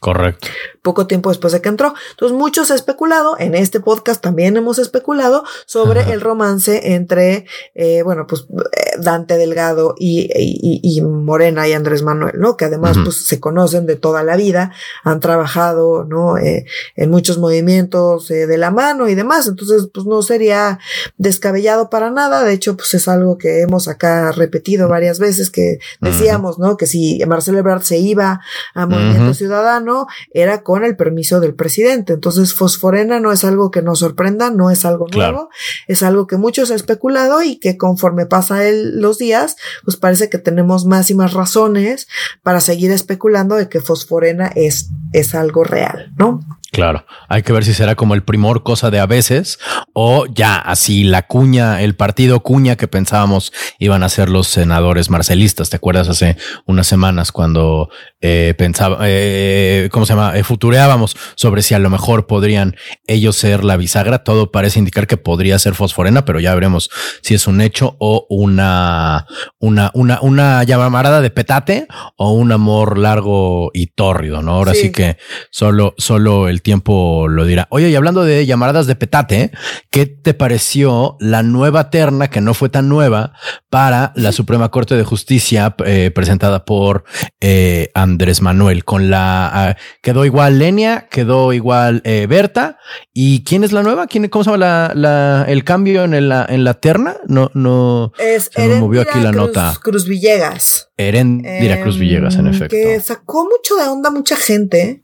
Correcto. 0.00 0.48
Poco 0.82 1.06
tiempo 1.06 1.28
después 1.30 1.52
de 1.52 1.60
que 1.60 1.68
entró. 1.68 1.92
Entonces, 2.10 2.38
muchos 2.38 2.70
han 2.70 2.76
especulado, 2.76 3.36
en 3.38 3.54
este 3.54 3.80
podcast 3.80 4.22
también 4.22 4.56
hemos 4.56 4.78
especulado 4.78 5.44
sobre 5.66 6.12
el 6.12 6.20
romance 6.20 6.94
entre, 6.94 7.46
eh, 7.74 8.02
bueno, 8.02 8.26
pues 8.26 8.46
eh, 8.72 8.96
Dante 8.98 9.36
Delgado 9.36 9.94
y, 9.98 10.30
y, 10.34 11.00
Morena 11.02 11.66
y 11.68 11.72
Andrés 11.72 12.02
Manuel, 12.02 12.38
¿no? 12.38 12.56
Que 12.56 12.66
además, 12.66 12.96
pues 13.02 13.26
se 13.26 13.40
conocen 13.40 13.86
de 13.86 13.96
toda 13.96 14.22
la 14.22 14.36
vida, 14.36 14.72
han 15.02 15.20
trabajado, 15.20 16.04
¿no? 16.04 16.38
Eh, 16.38 16.64
en 16.94 17.10
muchos 17.10 17.38
movimientos 17.38 18.28
de 18.28 18.58
la 18.58 18.70
mano 18.70 19.08
y 19.08 19.14
demás. 19.14 19.46
Entonces, 19.48 19.88
pues 19.92 20.06
no 20.06 20.22
sería 20.22 20.78
descabellado 21.16 21.90
para 21.90 22.10
nada. 22.10 22.44
De 22.44 22.52
hecho, 22.52 22.76
pues 22.76 22.94
es 22.94 23.08
algo 23.08 23.36
que 23.36 23.62
hemos 23.62 23.88
acá 23.88 24.32
repetido 24.32 24.88
varias 24.88 25.18
veces, 25.18 25.50
que 25.50 25.78
decíamos, 26.00 26.58
¿no? 26.58 26.76
Que 26.76 26.86
si 26.86 27.20
Marcelo 27.26 27.58
Ebrard 27.58 27.82
se 27.82 27.98
iba 27.98 28.40
a 28.74 28.86
Movimiento 28.86 29.34
Ciudadano, 29.34 29.87
era 30.32 30.62
con 30.62 30.84
el 30.84 30.96
permiso 30.96 31.40
del 31.40 31.54
presidente. 31.54 32.12
Entonces, 32.12 32.54
fosforena 32.54 33.20
no 33.20 33.32
es 33.32 33.44
algo 33.44 33.70
que 33.70 33.82
nos 33.82 34.00
sorprenda, 34.00 34.50
no 34.50 34.70
es 34.70 34.84
algo 34.84 35.06
nuevo, 35.12 35.48
es 35.86 36.02
algo 36.02 36.26
que 36.26 36.36
muchos 36.36 36.70
han 36.70 36.76
especulado 36.76 37.42
y 37.42 37.58
que 37.58 37.76
conforme 37.76 38.26
pasa 38.26 38.60
los 38.70 39.18
días, 39.18 39.56
pues 39.84 39.96
parece 39.96 40.28
que 40.30 40.38
tenemos 40.38 40.84
más 40.84 41.10
y 41.10 41.14
más 41.14 41.32
razones 41.32 42.08
para 42.42 42.60
seguir 42.60 42.90
especulando 42.90 43.56
de 43.56 43.68
que 43.68 43.80
fosforena 43.80 44.50
es, 44.54 44.90
es 45.12 45.34
algo 45.34 45.64
real, 45.64 46.12
¿no? 46.16 46.40
Claro, 46.70 47.06
hay 47.28 47.42
que 47.42 47.54
ver 47.54 47.64
si 47.64 47.72
será 47.72 47.94
como 47.94 48.14
el 48.14 48.22
primor 48.22 48.62
cosa 48.62 48.90
de 48.90 49.00
a 49.00 49.06
veces 49.06 49.58
o 49.94 50.26
ya 50.26 50.56
así 50.56 51.02
la 51.02 51.26
cuña, 51.26 51.80
el 51.80 51.96
partido 51.96 52.40
cuña 52.40 52.76
que 52.76 52.86
pensábamos 52.86 53.54
iban 53.78 54.02
a 54.02 54.10
ser 54.10 54.28
los 54.28 54.48
senadores 54.48 55.08
marcelistas. 55.08 55.70
¿Te 55.70 55.76
acuerdas 55.76 56.10
hace 56.10 56.36
unas 56.66 56.86
semanas 56.86 57.32
cuando 57.32 57.88
eh, 58.20 58.54
pensaba, 58.58 58.98
eh, 59.02 59.77
¿cómo 59.90 60.06
se 60.06 60.14
llama? 60.14 60.36
Eh, 60.36 60.44
futureábamos 60.44 61.16
sobre 61.34 61.62
si 61.62 61.74
a 61.74 61.78
lo 61.78 61.90
mejor 61.90 62.26
podrían 62.26 62.76
ellos 63.06 63.36
ser 63.36 63.64
la 63.64 63.76
bisagra. 63.76 64.24
Todo 64.24 64.50
parece 64.50 64.78
indicar 64.78 65.06
que 65.06 65.16
podría 65.16 65.58
ser 65.58 65.74
fosforena, 65.74 66.24
pero 66.24 66.40
ya 66.40 66.54
veremos 66.54 66.90
si 67.22 67.34
es 67.34 67.46
un 67.46 67.60
hecho 67.60 67.96
o 67.98 68.26
una, 68.28 69.26
una, 69.58 69.90
una, 69.94 70.18
una 70.22 70.64
llamarada 70.64 71.20
de 71.20 71.30
petate 71.30 71.86
o 72.16 72.32
un 72.32 72.52
amor 72.52 72.98
largo 72.98 73.70
y 73.72 73.86
tórrido, 73.86 74.42
¿no? 74.42 74.52
Ahora 74.52 74.74
sí, 74.74 74.92
que 74.92 75.16
solo, 75.50 75.94
solo 75.98 76.48
el 76.48 76.62
tiempo 76.62 77.28
lo 77.28 77.44
dirá. 77.44 77.66
Oye, 77.70 77.90
y 77.90 77.94
hablando 77.94 78.24
de 78.24 78.46
llamaradas 78.46 78.86
de 78.86 78.96
petate, 78.96 79.50
¿qué 79.90 80.06
te 80.06 80.34
pareció 80.34 81.16
la 81.20 81.42
nueva 81.42 81.90
terna, 81.90 82.28
que 82.28 82.40
no 82.40 82.54
fue 82.54 82.68
tan 82.68 82.88
nueva, 82.88 83.32
para 83.70 84.12
la 84.14 84.32
Suprema 84.32 84.70
Corte 84.70 84.96
de 84.96 85.04
Justicia 85.04 85.74
eh, 85.84 86.10
presentada 86.14 86.64
por 86.64 87.04
eh, 87.40 87.90
Andrés 87.94 88.42
Manuel? 88.42 88.84
Con 88.84 89.10
la 89.10 89.67
quedó 90.00 90.24
igual 90.24 90.58
Lenia, 90.58 91.08
quedó 91.10 91.52
igual 91.52 92.02
eh, 92.04 92.26
Berta. 92.28 92.78
¿Y 93.12 93.44
quién 93.44 93.64
es 93.64 93.72
la 93.72 93.82
nueva? 93.82 94.06
¿Quién, 94.06 94.28
¿Cómo 94.28 94.44
se 94.44 94.50
llama 94.50 94.92
la, 94.94 95.44
el 95.48 95.64
cambio 95.64 96.04
en 96.04 96.28
la, 96.28 96.46
en 96.48 96.64
la 96.64 96.74
terna? 96.74 97.16
No, 97.26 97.50
no 97.54 98.12
es 98.18 98.50
se 98.52 98.68
me 98.68 98.80
movió 98.80 99.02
aquí 99.02 99.18
la 99.20 99.32
nota. 99.32 99.74
Cruz 99.82 100.06
Villegas. 100.06 100.90
Erendira 100.96 101.80
Cruz 101.80 101.98
Villegas, 101.98 102.36
en 102.36 102.46
em, 102.46 102.54
efecto. 102.54 102.76
Que 102.76 103.00
sacó 103.00 103.44
mucho 103.44 103.76
de 103.76 103.88
onda 103.88 104.10
mucha 104.10 104.36
gente 104.36 105.02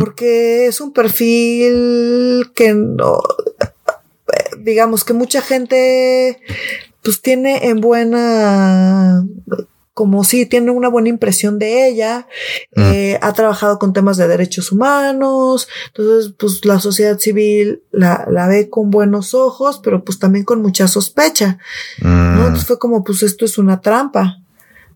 porque 0.00 0.66
es 0.66 0.80
un 0.80 0.92
perfil 0.92 2.50
que 2.54 2.74
no, 2.74 3.20
digamos 4.58 5.04
que 5.04 5.12
mucha 5.12 5.42
gente 5.42 6.40
pues 7.02 7.22
tiene 7.22 7.68
en 7.68 7.80
buena 7.80 9.24
como 9.98 10.22
si 10.22 10.46
tiene 10.46 10.70
una 10.70 10.88
buena 10.88 11.08
impresión 11.08 11.58
de 11.58 11.88
ella, 11.88 12.28
mm. 12.76 12.80
eh, 12.80 13.18
ha 13.20 13.32
trabajado 13.32 13.80
con 13.80 13.92
temas 13.92 14.16
de 14.16 14.28
derechos 14.28 14.70
humanos, 14.70 15.66
entonces 15.88 16.34
pues 16.38 16.64
la 16.64 16.78
sociedad 16.78 17.18
civil 17.18 17.82
la, 17.90 18.24
la 18.30 18.46
ve 18.46 18.70
con 18.70 18.92
buenos 18.92 19.34
ojos, 19.34 19.80
pero 19.82 20.04
pues 20.04 20.20
también 20.20 20.44
con 20.44 20.62
mucha 20.62 20.86
sospecha, 20.86 21.58
¿no? 22.00 22.08
Mm. 22.10 22.36
Entonces 22.36 22.66
fue 22.68 22.78
como 22.78 23.02
pues 23.02 23.24
esto 23.24 23.44
es 23.44 23.58
una 23.58 23.80
trampa 23.80 24.38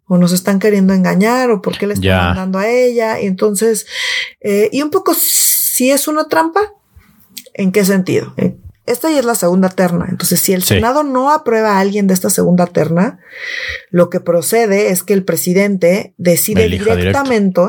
o 0.06 0.18
nos 0.18 0.30
están 0.30 0.60
queriendo 0.60 0.94
engañar 0.94 1.50
o 1.50 1.60
por 1.60 1.76
qué 1.76 1.88
le 1.88 1.94
están 1.94 2.28
mandando 2.28 2.60
a 2.60 2.68
ella. 2.68 3.20
Y 3.20 3.26
entonces, 3.26 3.88
eh, 4.40 4.68
y 4.70 4.82
un 4.82 4.90
poco 4.90 5.14
si 5.14 5.90
es 5.90 6.06
una 6.06 6.28
trampa, 6.28 6.60
¿en 7.54 7.72
qué 7.72 7.84
sentido? 7.84 8.32
Esta 8.86 9.10
ya 9.10 9.20
es 9.20 9.24
la 9.24 9.34
segunda 9.34 9.68
terna. 9.68 10.06
Entonces, 10.08 10.40
si 10.40 10.52
el 10.52 10.62
Senado 10.62 11.02
no 11.02 11.30
aprueba 11.30 11.76
a 11.76 11.80
alguien 11.80 12.06
de 12.06 12.14
esta 12.14 12.30
segunda 12.30 12.66
terna, 12.66 13.20
lo 13.90 14.10
que 14.10 14.20
procede 14.20 14.90
es 14.90 15.02
que 15.02 15.14
el 15.14 15.24
presidente 15.24 16.14
decide 16.16 16.68
directamente 16.68 17.60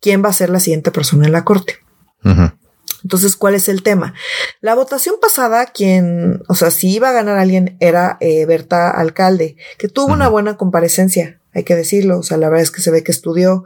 quién 0.00 0.24
va 0.24 0.30
a 0.30 0.34
ser 0.34 0.50
la 0.50 0.60
siguiente 0.60 0.90
persona 0.90 1.26
en 1.26 1.32
la 1.32 1.44
corte. 1.44 1.78
Entonces, 3.02 3.36
¿cuál 3.36 3.54
es 3.54 3.68
el 3.68 3.82
tema? 3.82 4.12
La 4.60 4.74
votación 4.74 5.16
pasada, 5.22 5.66
quien, 5.66 6.42
o 6.48 6.54
sea, 6.54 6.70
si 6.70 6.90
iba 6.90 7.08
a 7.08 7.12
ganar 7.12 7.38
alguien 7.38 7.76
era 7.80 8.18
eh, 8.20 8.44
Berta 8.44 8.90
Alcalde, 8.90 9.56
que 9.78 9.88
tuvo 9.88 10.12
una 10.12 10.28
buena 10.28 10.56
comparecencia 10.56 11.40
hay 11.52 11.64
que 11.64 11.74
decirlo. 11.74 12.18
O 12.18 12.22
sea, 12.22 12.36
la 12.36 12.48
verdad 12.48 12.62
es 12.62 12.70
que 12.70 12.80
se 12.80 12.90
ve 12.90 13.02
que 13.02 13.12
estudió. 13.12 13.64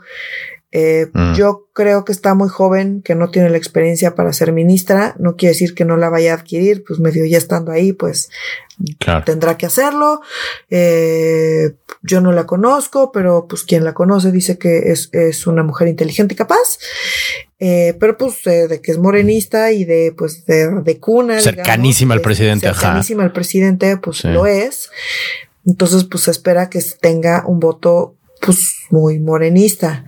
Eh, 0.77 1.07
mm. 1.13 1.35
Yo 1.35 1.69
creo 1.73 2.05
que 2.05 2.11
está 2.11 2.35
muy 2.35 2.49
joven, 2.49 3.01
que 3.01 3.15
no 3.15 3.31
tiene 3.31 3.49
la 3.49 3.57
experiencia 3.57 4.17
para 4.17 4.33
ser 4.33 4.51
ministra. 4.51 5.15
No 5.21 5.37
quiere 5.37 5.53
decir 5.53 5.73
que 5.73 5.85
no 5.85 5.97
la 5.97 6.11
vaya 6.11 6.33
a 6.33 6.37
adquirir, 6.37 6.83
pues 6.85 6.99
medio 6.99 7.25
ya 7.27 7.39
estando 7.39 7.71
ahí, 7.71 7.93
pues 7.93 8.29
tendrá 9.25 9.57
que 9.57 9.67
hacerlo. 9.67 10.21
Eh, 10.71 11.77
yo 12.03 12.21
no 12.21 12.33
la 12.33 12.45
conozco, 12.45 13.13
pero 13.13 13.47
pues 13.49 13.63
quien 13.63 13.85
la 13.85 13.95
conoce 13.95 14.33
dice 14.33 14.59
que 14.59 14.91
es, 14.91 15.11
es 15.13 15.47
una 15.47 15.63
mujer 15.63 15.87
inteligente 15.87 16.35
y 16.35 16.37
capaz. 16.37 16.81
Eh, 17.61 17.97
pero 18.01 18.19
pues 18.19 18.43
de 18.43 18.81
que 18.83 18.91
es 18.91 18.99
morenista 18.99 19.71
y 19.71 19.85
de 19.85 20.13
pues 20.19 20.45
de, 20.45 20.83
de 20.83 20.99
cuna. 20.99 21.41
Cercanísima 21.41 22.15
al 22.15 22.21
presidente. 22.21 22.67
Cercanísima 22.67 23.23
al 23.23 23.33
presidente, 23.33 23.97
pues 23.99 24.25
lo 24.25 24.45
es. 24.47 24.91
Entonces, 25.65 26.03
pues 26.03 26.25
se 26.25 26.33
espera 26.33 26.69
que 26.69 26.83
tenga 27.01 27.45
un 27.47 27.61
voto 27.61 28.17
pues 28.41 28.75
muy 28.91 29.21
morenista. 29.21 30.05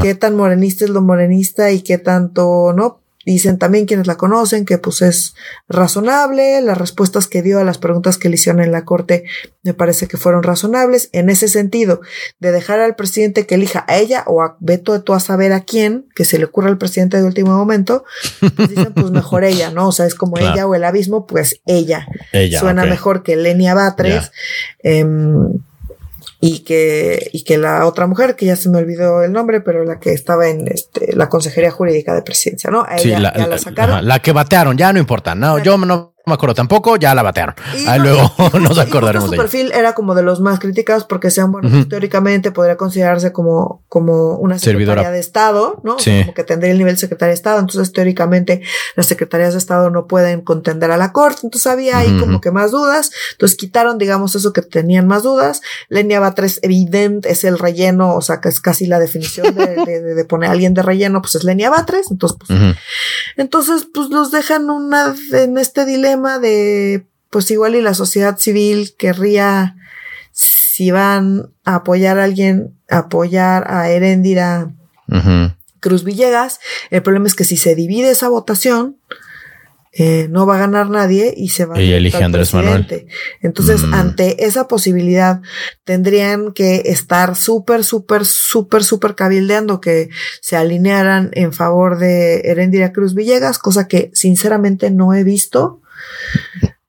¿Qué 0.00 0.14
tan 0.14 0.36
morenista 0.36 0.84
es 0.84 0.90
lo 0.90 1.02
morenista 1.02 1.70
y 1.70 1.82
qué 1.82 1.98
tanto 1.98 2.72
no? 2.72 3.02
Dicen 3.24 3.58
también 3.58 3.86
quienes 3.86 4.08
la 4.08 4.16
conocen 4.16 4.64
que 4.64 4.78
pues 4.78 5.00
es 5.00 5.34
razonable, 5.68 6.60
las 6.60 6.76
respuestas 6.76 7.28
que 7.28 7.42
dio 7.42 7.60
a 7.60 7.64
las 7.64 7.78
preguntas 7.78 8.18
que 8.18 8.28
le 8.28 8.34
hicieron 8.34 8.60
en 8.60 8.72
la 8.72 8.84
corte 8.84 9.24
me 9.62 9.74
parece 9.74 10.08
que 10.08 10.16
fueron 10.16 10.42
razonables 10.42 11.08
en 11.12 11.30
ese 11.30 11.46
sentido 11.46 12.00
de 12.40 12.50
dejar 12.50 12.80
al 12.80 12.96
presidente 12.96 13.46
que 13.46 13.54
elija 13.54 13.84
a 13.86 13.98
ella 13.98 14.24
o 14.26 14.42
a 14.42 14.56
Beto 14.58 14.92
de 14.92 15.00
tú 15.00 15.14
a 15.14 15.20
saber 15.20 15.52
a 15.52 15.60
quién, 15.60 16.06
que 16.16 16.24
se 16.24 16.38
le 16.38 16.46
ocurra 16.46 16.68
al 16.68 16.78
presidente 16.78 17.16
de 17.16 17.24
último 17.24 17.56
momento, 17.56 18.04
pues 18.56 18.70
dicen 18.70 18.92
pues 18.92 19.12
mejor 19.12 19.44
ella, 19.44 19.70
¿no? 19.70 19.88
O 19.88 19.92
sea, 19.92 20.06
es 20.06 20.16
como 20.16 20.38
ella 20.38 20.66
o 20.66 20.74
el 20.74 20.82
abismo, 20.82 21.26
pues 21.26 21.60
ella. 21.64 22.08
ella 22.32 22.58
Suena 22.58 22.84
mejor 22.86 23.22
que 23.22 23.36
Lenia 23.36 23.74
Batres. 23.74 24.32
Em, 24.82 25.60
y 26.44 26.64
que, 26.64 27.30
y 27.32 27.44
que 27.44 27.56
la 27.56 27.86
otra 27.86 28.08
mujer, 28.08 28.34
que 28.34 28.46
ya 28.46 28.56
se 28.56 28.68
me 28.68 28.78
olvidó 28.78 29.22
el 29.22 29.30
nombre, 29.30 29.60
pero 29.60 29.84
la 29.84 30.00
que 30.00 30.12
estaba 30.12 30.48
en 30.48 30.66
este, 30.66 31.14
la 31.14 31.28
Consejería 31.28 31.70
Jurídica 31.70 32.16
de 32.16 32.22
Presidencia, 32.22 32.68
¿no? 32.68 32.84
sí, 32.98 33.10
la, 33.10 33.32
ya 33.32 33.46
la 33.46 33.58
sacaron. 33.58 34.04
la 34.04 34.18
que 34.18 34.32
batearon, 34.32 34.76
ya 34.76 34.92
no 34.92 34.98
importa. 34.98 35.36
No, 35.36 35.60
yo 35.60 35.78
no, 35.78 36.11
no 36.24 36.30
me 36.30 36.34
acuerdo 36.34 36.54
tampoco, 36.54 36.94
ya 36.96 37.16
la 37.16 37.24
batearon. 37.24 37.56
Ahí 37.88 37.98
luego 37.98 38.32
nos 38.60 38.78
acordaremos 38.78 39.28
su 39.28 39.36
perfil 39.36 39.72
era 39.72 39.92
como 39.92 40.14
de 40.14 40.22
los 40.22 40.40
más 40.40 40.60
criticados 40.60 41.02
porque 41.04 41.32
sean 41.32 41.50
bueno, 41.50 41.68
teóricamente 41.88 42.52
podría 42.52 42.76
considerarse 42.76 43.32
como, 43.32 43.82
como 43.88 44.36
una 44.36 44.56
secretaria 44.56 45.10
de 45.10 45.18
Estado, 45.18 45.80
¿no? 45.82 45.96
Como 45.96 46.32
que 46.32 46.44
tendría 46.44 46.70
el 46.70 46.78
nivel 46.78 46.94
de 46.94 47.00
secretaria 47.00 47.30
de 47.30 47.34
Estado. 47.34 47.58
Entonces, 47.58 47.92
teóricamente, 47.92 48.62
las 48.94 49.06
secretarías 49.06 49.52
de 49.54 49.58
Estado 49.58 49.90
no 49.90 50.06
pueden 50.06 50.42
contender 50.42 50.92
a 50.92 50.96
la 50.96 51.12
corte. 51.12 51.40
Entonces 51.42 51.66
había 51.66 51.98
ahí 51.98 52.16
como 52.20 52.40
que 52.40 52.52
más 52.52 52.70
dudas. 52.70 53.10
Entonces 53.32 53.58
quitaron, 53.58 53.98
digamos, 53.98 54.36
eso 54.36 54.52
que 54.52 54.62
tenían 54.62 55.08
más 55.08 55.24
dudas. 55.24 55.60
Lenia 55.88 56.20
Batres, 56.20 56.60
evidente, 56.62 57.32
es 57.32 57.42
el 57.42 57.58
relleno, 57.58 58.14
o 58.14 58.20
sea, 58.20 58.40
que 58.40 58.48
es 58.48 58.60
casi 58.60 58.86
la 58.86 59.00
definición 59.00 59.56
de, 59.56 59.66
de, 60.14 60.24
poner 60.24 60.50
a 60.50 60.52
alguien 60.52 60.72
de 60.72 60.82
relleno, 60.82 61.20
pues 61.20 61.34
es 61.34 61.42
Lenia 61.42 61.68
Batres. 61.68 62.12
Entonces, 62.12 62.38
pues, 62.38 62.76
entonces, 63.36 63.88
pues 63.92 64.08
los 64.10 64.30
dejan 64.30 64.70
una, 64.70 65.16
en 65.32 65.58
este 65.58 65.84
dilema 65.84 66.11
de, 66.16 67.06
pues 67.30 67.50
igual 67.50 67.74
y 67.74 67.82
la 67.82 67.94
sociedad 67.94 68.38
civil 68.38 68.94
querría, 68.98 69.76
si 70.32 70.90
van 70.90 71.50
a 71.64 71.76
apoyar 71.76 72.18
a 72.18 72.24
alguien, 72.24 72.74
apoyar 72.88 73.70
a 73.70 73.88
Herendira 73.90 74.72
Cruz 75.80 76.04
Villegas. 76.04 76.60
El 76.90 77.02
problema 77.02 77.26
es 77.26 77.34
que 77.34 77.44
si 77.44 77.56
se 77.56 77.74
divide 77.74 78.10
esa 78.10 78.28
votación, 78.28 78.96
eh, 79.94 80.26
no 80.30 80.46
va 80.46 80.54
a 80.54 80.60
ganar 80.60 80.88
nadie 80.88 81.34
y 81.36 81.50
se 81.50 81.66
va 81.66 81.78
y 81.78 81.92
a 81.92 81.98
elige 81.98 82.24
Andrés 82.24 82.54
Manuel. 82.54 83.06
Entonces, 83.42 83.82
mm. 83.82 83.92
ante 83.92 84.46
esa 84.46 84.66
posibilidad, 84.66 85.42
tendrían 85.84 86.52
que 86.52 86.84
estar 86.86 87.36
súper, 87.36 87.84
súper, 87.84 88.24
súper, 88.24 88.84
súper 88.84 89.14
cabildeando 89.14 89.82
que 89.82 90.08
se 90.40 90.56
alinearan 90.56 91.30
en 91.34 91.52
favor 91.52 91.98
de 91.98 92.40
Herendira 92.40 92.92
Cruz 92.92 93.14
Villegas, 93.14 93.58
cosa 93.58 93.86
que 93.86 94.10
sinceramente 94.14 94.90
no 94.90 95.12
he 95.12 95.24
visto. 95.24 95.81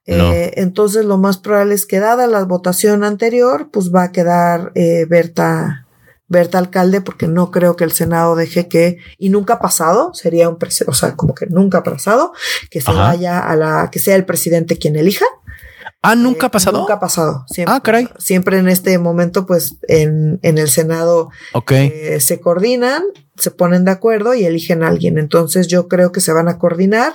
Eh, 0.06 0.54
entonces 0.58 1.06
lo 1.06 1.17
más 1.17 1.38
probable 1.38 1.76
es 1.76 1.86
que 1.86 1.99
dada 1.99 2.28
la 2.28 2.43
votación 2.43 3.04
anterior, 3.04 3.69
pues 3.71 3.93
va 3.93 4.04
a 4.04 4.12
quedar 4.12 4.71
eh, 4.76 5.06
Berta, 5.08 5.88
Berta 6.28 6.58
alcalde, 6.58 6.99
porque 6.99 7.28
no 7.28 7.52
creo 7.52 7.76
que 7.76 7.86
el 7.86 7.93
Senado 7.93 8.36
deje 8.36 8.67
que, 8.67 8.97
y 9.17 9.30
nunca 9.30 9.56
ha 9.56 9.60
pasado, 9.60 10.13
sería 10.13 10.49
un, 10.49 10.58
o 10.88 10.93
sea, 10.93 11.15
como 11.15 11.34
que 11.34 11.45
nunca 11.47 11.80
ha 11.80 11.84
pasado, 11.84 12.34
que 12.69 12.82
se 12.82 12.91
vaya 12.91 13.39
a 13.39 13.56
la, 13.56 13.89
que 13.91 13.99
sea 13.99 14.15
el 14.15 14.26
presidente 14.26 14.78
quien 14.78 14.95
elija. 14.95 15.26
Ah, 16.06 16.15
nunca 16.15 16.47
ha 16.47 16.52
pasado. 16.52 16.80
Nunca 16.80 16.95
ha 16.95 16.99
pasado. 16.99 17.45
Siempre, 17.47 17.73
ah, 17.73 17.80
caray. 17.80 18.10
Siempre 18.17 18.58
en 18.58 18.67
este 18.67 18.97
momento, 18.97 19.45
pues 19.45 19.78
en, 19.88 20.38
en 20.41 20.58
el 20.58 20.69
Senado 20.69 21.30
eh, 21.69 22.19
se 22.19 22.41
coordinan, 22.41 23.04
se 23.35 23.51
ponen 23.51 23.83
de 23.83 23.91
acuerdo 23.91 24.33
y 24.33 24.45
eligen 24.45 24.83
a 24.83 24.87
alguien. 24.87 25.17
Entonces 25.17 25.67
yo 25.67 25.87
creo 25.87 26.11
que 26.11 26.21
se 26.21 26.33
van 26.33 26.47
a 26.47 26.59
coordinar 26.59 27.13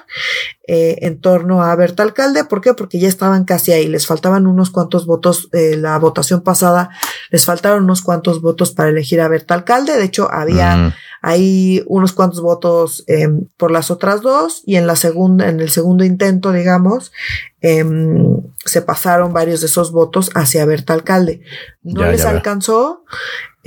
eh, 0.67 0.99
en 1.03 1.21
torno 1.21 1.63
a 1.63 1.75
Berta 1.77 2.03
Alcalde. 2.03 2.45
¿Por 2.45 2.61
qué? 2.61 2.75
Porque 2.75 2.99
ya 2.99 3.09
estaban 3.09 3.45
casi 3.45 3.73
ahí. 3.73 3.87
Les 3.87 4.07
faltaban 4.07 4.47
unos 4.47 4.71
cuantos 4.71 5.07
votos. 5.07 5.49
Eh, 5.53 5.77
la 5.77 5.97
votación 5.99 6.43
pasada 6.43 6.91
les 7.31 7.45
faltaron 7.45 7.85
unos 7.85 8.03
cuantos 8.03 8.43
votos 8.43 8.73
para 8.73 8.91
elegir 8.91 9.21
a 9.21 9.29
Berta 9.29 9.55
Alcalde. 9.55 9.97
De 9.97 10.05
hecho, 10.05 10.29
había 10.33 10.77
mm. 10.77 10.93
ahí 11.23 11.85
unos 11.87 12.13
cuantos 12.13 12.41
votos 12.41 13.05
em, 13.07 13.47
por 13.57 13.71
las 13.71 13.91
otras 13.91 14.21
dos 14.21 14.63
y 14.67 14.77
en 14.77 14.87
la 14.87 14.97
segunda, 14.97 15.49
en 15.49 15.61
el 15.61 15.71
segundo 15.71 16.05
intento, 16.05 16.51
digamos, 16.53 17.13
em, 17.61 18.43
se 18.65 18.83
pasaron 18.83 19.33
varios 19.33 19.61
de 19.61 19.67
esos 19.67 19.93
votos 19.93 20.31
hacia 20.35 20.65
Berta 20.65 20.95
Alcalde. 20.95 21.43
No 21.83 22.11
les 22.11 22.25
alcanzó, 22.25 23.05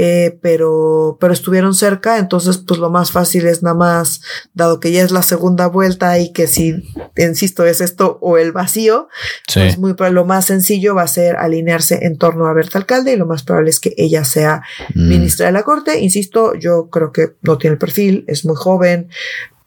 eh, 0.04 0.40
pero, 0.42 1.16
pero 1.22 1.32
estuvieron 1.32 1.76
cerca, 1.76 2.18
entonces 2.18 2.58
pues 2.58 2.80
lo 2.80 2.90
más 2.90 3.12
fácil 3.12 3.46
es 3.46 3.62
nada 3.62 3.76
más, 3.76 4.24
dado 4.56 4.80
que 4.80 4.92
ya 4.92 5.04
es 5.04 5.12
la 5.12 5.22
segunda 5.22 5.68
vuelta 5.68 6.18
y 6.18 6.34
que 6.34 6.48
si, 6.48 6.74
insisto, 7.16 7.68
es 7.68 7.82
esto 7.82 8.18
o 8.20 8.40
el 8.40 8.52
vacío, 8.52 9.10
pues 9.54 9.78
muy, 9.78 9.94
lo 10.10 10.26
más 10.26 10.46
sencillo 10.46 10.96
va 10.96 11.04
a 11.04 11.08
ser 11.08 11.36
alinearse 11.36 12.00
en 12.02 12.18
torno 12.18 12.48
a 12.48 12.54
Berta 12.54 12.80
Alcalde 12.80 13.14
y 13.14 13.16
lo 13.16 13.28
más 13.28 13.44
probable 13.44 13.70
es 13.70 13.80
que 13.80 13.94
ella 13.96 14.26
sea 14.26 14.64
mm. 14.96 15.08
ministra 15.08 15.46
de 15.46 15.52
la 15.52 15.62
Corte. 15.62 16.00
Insisto, 16.00 16.56
yo 16.56 16.90
creo 16.90 17.12
que 17.12 17.36
no 17.44 17.60
tiene 17.60 17.74
el 17.74 17.80
perfil, 17.80 18.26
es 18.28 18.44
muy 18.44 18.56
joven, 18.56 19.08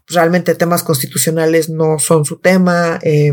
realmente 0.07 0.55
temas 0.55 0.83
constitucionales 0.83 1.71
no 1.71 1.99
son 1.99 2.25
su 2.25 2.37
tema, 2.39 2.99
eh, 3.03 3.33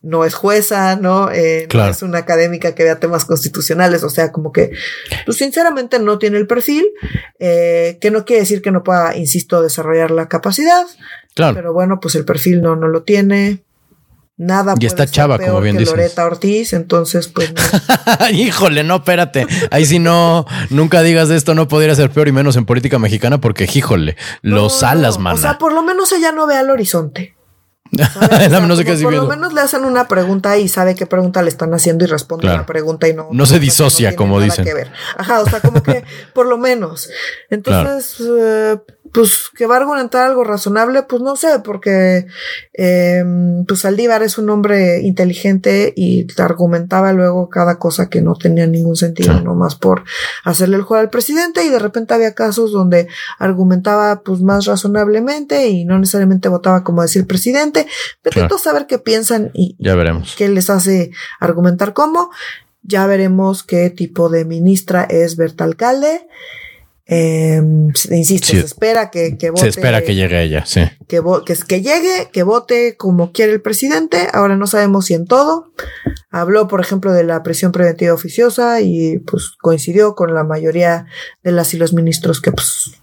no 0.00 0.24
es 0.24 0.34
jueza, 0.34 0.96
¿no? 0.96 1.30
Eh, 1.30 1.68
no 1.72 1.88
es 1.88 2.02
una 2.02 2.18
académica 2.18 2.74
que 2.74 2.84
vea 2.84 2.98
temas 2.98 3.24
constitucionales, 3.24 4.02
o 4.02 4.10
sea, 4.10 4.32
como 4.32 4.52
que, 4.52 4.72
pues 5.26 5.36
sinceramente 5.36 5.98
no 5.98 6.18
tiene 6.18 6.38
el 6.38 6.46
perfil, 6.46 6.86
eh, 7.38 7.98
que 8.00 8.10
no 8.10 8.24
quiere 8.24 8.40
decir 8.40 8.62
que 8.62 8.70
no 8.70 8.82
pueda, 8.82 9.16
insisto, 9.16 9.62
desarrollar 9.62 10.10
la 10.10 10.28
capacidad, 10.28 10.86
claro. 11.34 11.54
pero 11.54 11.72
bueno, 11.72 12.00
pues 12.00 12.14
el 12.14 12.24
perfil 12.24 12.62
no, 12.62 12.74
no 12.76 12.88
lo 12.88 13.02
tiene, 13.02 13.65
Nada 14.38 14.74
y 14.78 14.84
está 14.84 15.06
chava, 15.06 15.38
como 15.38 15.62
bien 15.62 15.78
dices. 15.78 15.96
Loreta 15.96 16.26
Ortiz, 16.26 16.74
entonces 16.74 17.28
pues. 17.28 17.54
Híjole, 18.32 18.84
no, 18.84 18.96
espérate. 18.96 19.46
Ahí 19.70 19.86
si 19.86 19.98
no, 19.98 20.44
nunca 20.68 21.02
digas 21.02 21.28
de 21.28 21.36
esto, 21.36 21.54
no 21.54 21.68
podría 21.68 21.94
ser 21.94 22.10
peor 22.10 22.28
y 22.28 22.32
menos 22.32 22.56
en 22.56 22.66
política 22.66 22.98
mexicana, 22.98 23.40
porque 23.40 23.64
híjole, 23.72 24.16
los 24.42 24.82
alas, 24.82 25.18
man. 25.18 25.36
O 25.36 25.38
sea, 25.38 25.56
por 25.56 25.72
lo 25.72 25.82
menos 25.82 26.12
ella 26.12 26.32
no 26.32 26.46
ve 26.46 26.56
al 26.56 26.68
horizonte. 26.68 27.35
por 29.02 29.12
lo 29.12 29.26
menos 29.26 29.52
le 29.52 29.60
hacen 29.60 29.84
una 29.84 30.08
pregunta 30.08 30.56
y 30.58 30.68
sabe 30.68 30.94
qué 30.94 31.06
pregunta 31.06 31.42
le 31.42 31.48
están 31.48 31.72
haciendo 31.74 32.04
y 32.04 32.08
responde 32.08 32.46
la 32.46 32.66
pregunta 32.66 33.08
y 33.08 33.14
no. 33.14 33.28
No 33.32 33.46
se 33.46 33.58
disocia, 33.58 34.16
como 34.16 34.40
dicen. 34.40 34.66
Ajá, 35.16 35.40
o 35.40 35.48
sea, 35.48 35.60
como 35.60 35.82
que 35.82 36.04
por 36.34 36.46
lo 36.46 36.58
menos. 36.58 37.08
Entonces, 37.50 38.20
eh, 38.20 38.78
pues 39.12 39.50
que 39.56 39.66
va 39.66 39.76
a 39.76 39.78
argumentar 39.78 40.26
algo 40.26 40.44
razonable, 40.44 41.02
pues 41.04 41.22
no 41.22 41.36
sé, 41.36 41.60
porque 41.64 42.26
eh, 42.74 43.24
pues 43.66 43.80
Saldívar 43.80 44.22
es 44.22 44.38
un 44.38 44.50
hombre 44.50 45.00
inteligente 45.00 45.92
y 45.96 46.26
argumentaba 46.38 47.12
luego 47.12 47.48
cada 47.48 47.78
cosa 47.78 48.08
que 48.08 48.20
no 48.20 48.34
tenía 48.34 48.66
ningún 48.66 48.96
sentido, 48.96 49.40
no 49.40 49.54
más 49.54 49.74
por 49.74 50.04
hacerle 50.44 50.76
el 50.76 50.82
juego 50.82 51.00
al 51.00 51.10
presidente 51.10 51.64
y 51.64 51.70
de 51.70 51.78
repente 51.78 52.14
había 52.14 52.34
casos 52.34 52.72
donde 52.72 53.08
argumentaba 53.38 54.22
pues 54.22 54.40
más 54.40 54.66
razonablemente 54.66 55.68
y 55.68 55.84
no 55.84 55.98
necesariamente 55.98 56.48
votaba 56.48 56.84
como 56.84 57.02
decía 57.02 57.20
el 57.20 57.26
presidente. 57.26 57.75
Pero 58.22 58.58
saber 58.58 58.86
qué 58.86 58.98
piensan 58.98 59.50
y 59.54 59.76
ya 59.78 59.94
veremos 59.94 60.34
qué 60.36 60.48
les 60.48 60.70
hace 60.70 61.10
argumentar 61.40 61.92
cómo. 61.92 62.30
Ya 62.82 63.06
veremos 63.06 63.64
qué 63.64 63.90
tipo 63.90 64.28
de 64.28 64.44
ministra 64.44 65.02
es 65.02 65.36
Berta 65.36 65.64
Alcalde. 65.64 66.26
Eh, 67.08 67.62
insisto, 68.10 68.48
se 68.48 68.58
espera 68.58 69.10
que, 69.10 69.38
que, 69.38 69.50
vote. 69.50 69.62
Se 69.62 69.68
espera 69.68 70.02
que 70.02 70.16
llegue 70.16 70.42
ella, 70.42 70.66
sí. 70.66 70.82
Que, 71.06 71.22
que, 71.44 71.56
que 71.56 71.80
llegue, 71.80 72.30
que 72.32 72.42
vote 72.42 72.96
como 72.96 73.32
quiere 73.32 73.52
el 73.52 73.60
presidente. 73.60 74.28
Ahora 74.32 74.56
no 74.56 74.66
sabemos 74.66 75.06
si 75.06 75.14
en 75.14 75.26
todo. 75.26 75.72
Habló, 76.30 76.66
por 76.66 76.80
ejemplo, 76.80 77.12
de 77.12 77.22
la 77.22 77.42
prisión 77.44 77.70
preventiva 77.70 78.12
oficiosa 78.12 78.80
y 78.80 79.18
pues 79.18 79.52
coincidió 79.60 80.16
con 80.16 80.34
la 80.34 80.42
mayoría 80.42 81.06
de 81.44 81.52
las 81.52 81.74
y 81.74 81.78
los 81.78 81.92
ministros 81.92 82.40
que 82.40 82.50
pues 82.50 83.00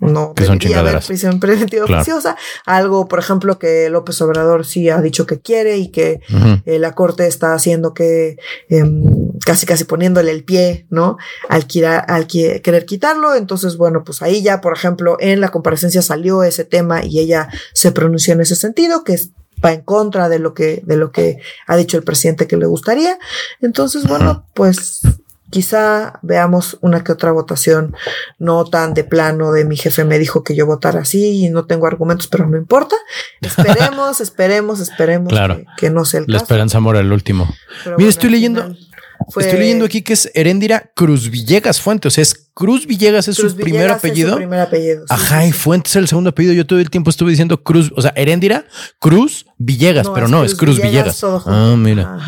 no 0.00 0.34
que 0.34 0.44
son 0.44 0.58
chingaderas. 0.58 1.06
prisión 1.06 1.40
preventiva 1.40 1.84
oficiosa. 1.84 2.36
Algo, 2.64 3.08
por 3.08 3.18
ejemplo, 3.18 3.58
que 3.58 3.88
López 3.90 4.20
Obrador 4.22 4.64
sí 4.64 4.88
ha 4.88 5.00
dicho 5.00 5.26
que 5.26 5.40
quiere 5.40 5.78
y 5.78 5.88
que 5.88 6.20
eh, 6.64 6.78
la 6.78 6.94
Corte 6.94 7.26
está 7.26 7.54
haciendo 7.54 7.94
que 7.94 8.38
em, 8.68 9.32
casi 9.44 9.66
casi 9.66 9.84
poniéndole 9.84 10.30
el 10.30 10.44
pie, 10.44 10.86
¿no? 10.90 11.18
Al, 11.48 11.66
al 12.06 12.26
querer 12.26 12.86
quitarlo. 12.86 13.34
Entonces, 13.34 13.76
bueno, 13.76 14.04
pues 14.04 14.22
ahí 14.22 14.42
ya, 14.42 14.60
por 14.60 14.76
ejemplo, 14.76 15.16
en 15.20 15.40
la 15.40 15.48
comparecencia 15.50 16.02
salió 16.02 16.42
ese 16.42 16.64
tema 16.64 17.04
y 17.04 17.18
ella 17.18 17.48
se 17.72 17.92
pronunció 17.92 18.34
en 18.34 18.40
ese 18.40 18.56
sentido, 18.56 19.04
que 19.04 19.18
va 19.64 19.72
en 19.72 19.82
contra 19.82 20.28
de 20.28 20.38
lo 20.38 20.54
que, 20.54 20.82
de 20.84 20.96
lo 20.96 21.10
que 21.10 21.38
ha 21.66 21.76
dicho 21.76 21.96
el 21.96 22.04
presidente 22.04 22.46
que 22.46 22.56
le 22.56 22.66
gustaría. 22.66 23.18
Entonces, 23.60 24.06
bueno, 24.06 24.46
pues 24.54 25.00
quizá 25.50 26.18
veamos 26.22 26.78
una 26.80 27.02
que 27.02 27.12
otra 27.12 27.32
votación 27.32 27.94
no 28.38 28.64
tan 28.64 28.94
de 28.94 29.04
plano 29.04 29.52
de 29.52 29.64
mi 29.64 29.76
jefe 29.76 30.04
me 30.04 30.18
dijo 30.18 30.44
que 30.44 30.54
yo 30.54 30.66
votara 30.66 31.00
así 31.00 31.44
y 31.44 31.48
no 31.48 31.66
tengo 31.66 31.86
argumentos, 31.86 32.26
pero 32.26 32.46
no 32.46 32.56
importa. 32.56 32.96
Esperemos, 33.40 34.20
esperemos, 34.20 34.80
esperemos 34.80 35.30
claro. 35.30 35.62
que, 35.76 35.90
no 35.90 36.04
sea 36.04 36.20
el 36.20 36.26
La 36.28 36.38
esperanza 36.38 36.80
mora 36.80 37.00
el 37.00 37.12
último. 37.12 37.48
Mira, 37.96 38.10
estoy 38.10 38.30
leyendo, 38.30 38.74
estoy 39.36 39.58
leyendo 39.58 39.84
aquí 39.84 40.02
que 40.02 40.12
es 40.12 40.30
Heréndira 40.34 40.90
Cruz 40.94 41.30
Villegas 41.30 41.80
Fuente, 41.80 42.08
o 42.08 42.10
sea, 42.10 42.22
es 42.22 42.47
Cruz 42.58 42.88
Villegas 42.88 43.28
es 43.28 43.36
su 43.36 43.54
primer 43.54 43.88
apellido. 43.88 44.34
primer 44.34 44.58
apellido. 44.58 45.04
Ajá, 45.08 45.46
y 45.46 45.52
Fuentes 45.52 45.92
es 45.92 45.96
el 45.96 46.08
segundo 46.08 46.30
apellido. 46.30 46.54
Yo 46.54 46.66
todo 46.66 46.80
el 46.80 46.90
tiempo 46.90 47.08
estuve 47.08 47.30
diciendo 47.30 47.62
Cruz, 47.62 47.92
o 47.94 48.02
sea, 48.02 48.12
Heréndira, 48.16 48.64
Cruz 48.98 49.46
Villegas, 49.58 50.08
pero 50.12 50.26
no, 50.26 50.42
es 50.42 50.56
Cruz 50.56 50.82
Villegas. 50.82 51.22
ah, 51.22 51.76
mira. 51.78 52.18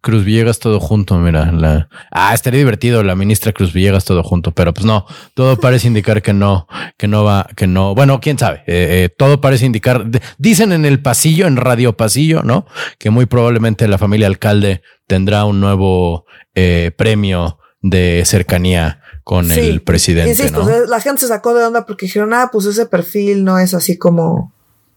Cruz 0.00 0.24
Villegas 0.24 0.58
todo 0.58 0.80
junto, 0.80 1.18
mira. 1.18 1.52
La... 1.52 1.90
Ah, 2.10 2.32
estaría 2.32 2.60
divertido 2.60 3.02
la 3.02 3.14
ministra 3.14 3.52
Cruz 3.52 3.74
Villegas 3.74 4.06
todo 4.06 4.22
junto, 4.22 4.52
pero 4.52 4.72
pues 4.72 4.86
no, 4.86 5.04
todo 5.34 5.60
parece 5.60 5.86
indicar 5.86 6.22
que 6.22 6.32
no, 6.32 6.66
que 6.96 7.06
no 7.06 7.22
va, 7.22 7.46
que 7.54 7.66
no. 7.66 7.94
Bueno, 7.94 8.22
quién 8.22 8.38
sabe. 8.38 8.60
Eh, 8.60 9.04
eh, 9.04 9.10
todo 9.14 9.42
parece 9.42 9.66
indicar, 9.66 10.06
dicen 10.38 10.72
en 10.72 10.86
el 10.86 11.02
pasillo, 11.02 11.46
en 11.46 11.56
Radio 11.56 11.94
Pasillo, 11.94 12.42
¿no? 12.42 12.64
Que 12.96 13.10
muy 13.10 13.26
probablemente 13.26 13.86
la 13.86 13.98
familia 13.98 14.28
alcalde 14.28 14.80
tendrá 15.06 15.44
un 15.44 15.60
nuevo 15.60 16.24
eh, 16.54 16.90
premio 16.96 17.58
de 17.84 18.22
cercanía 18.24 19.00
con 19.24 19.52
el 19.52 19.82
presidente. 19.82 20.30
Insisto, 20.30 20.66
la 20.86 21.00
gente 21.00 21.20
se 21.20 21.28
sacó 21.28 21.54
de 21.54 21.64
onda 21.64 21.84
porque 21.84 22.06
dijeron, 22.06 22.32
ah, 22.32 22.48
pues 22.50 22.64
ese 22.64 22.86
perfil 22.86 23.44
no 23.44 23.58
es 23.58 23.74
así 23.74 23.98
como, 23.98 24.52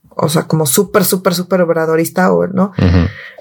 o 0.10 0.30
sea, 0.30 0.44
como 0.44 0.66
súper, 0.66 1.04
súper, 1.04 1.36
súper 1.36 1.62
obradorista, 1.62 2.30
¿no? 2.54 2.72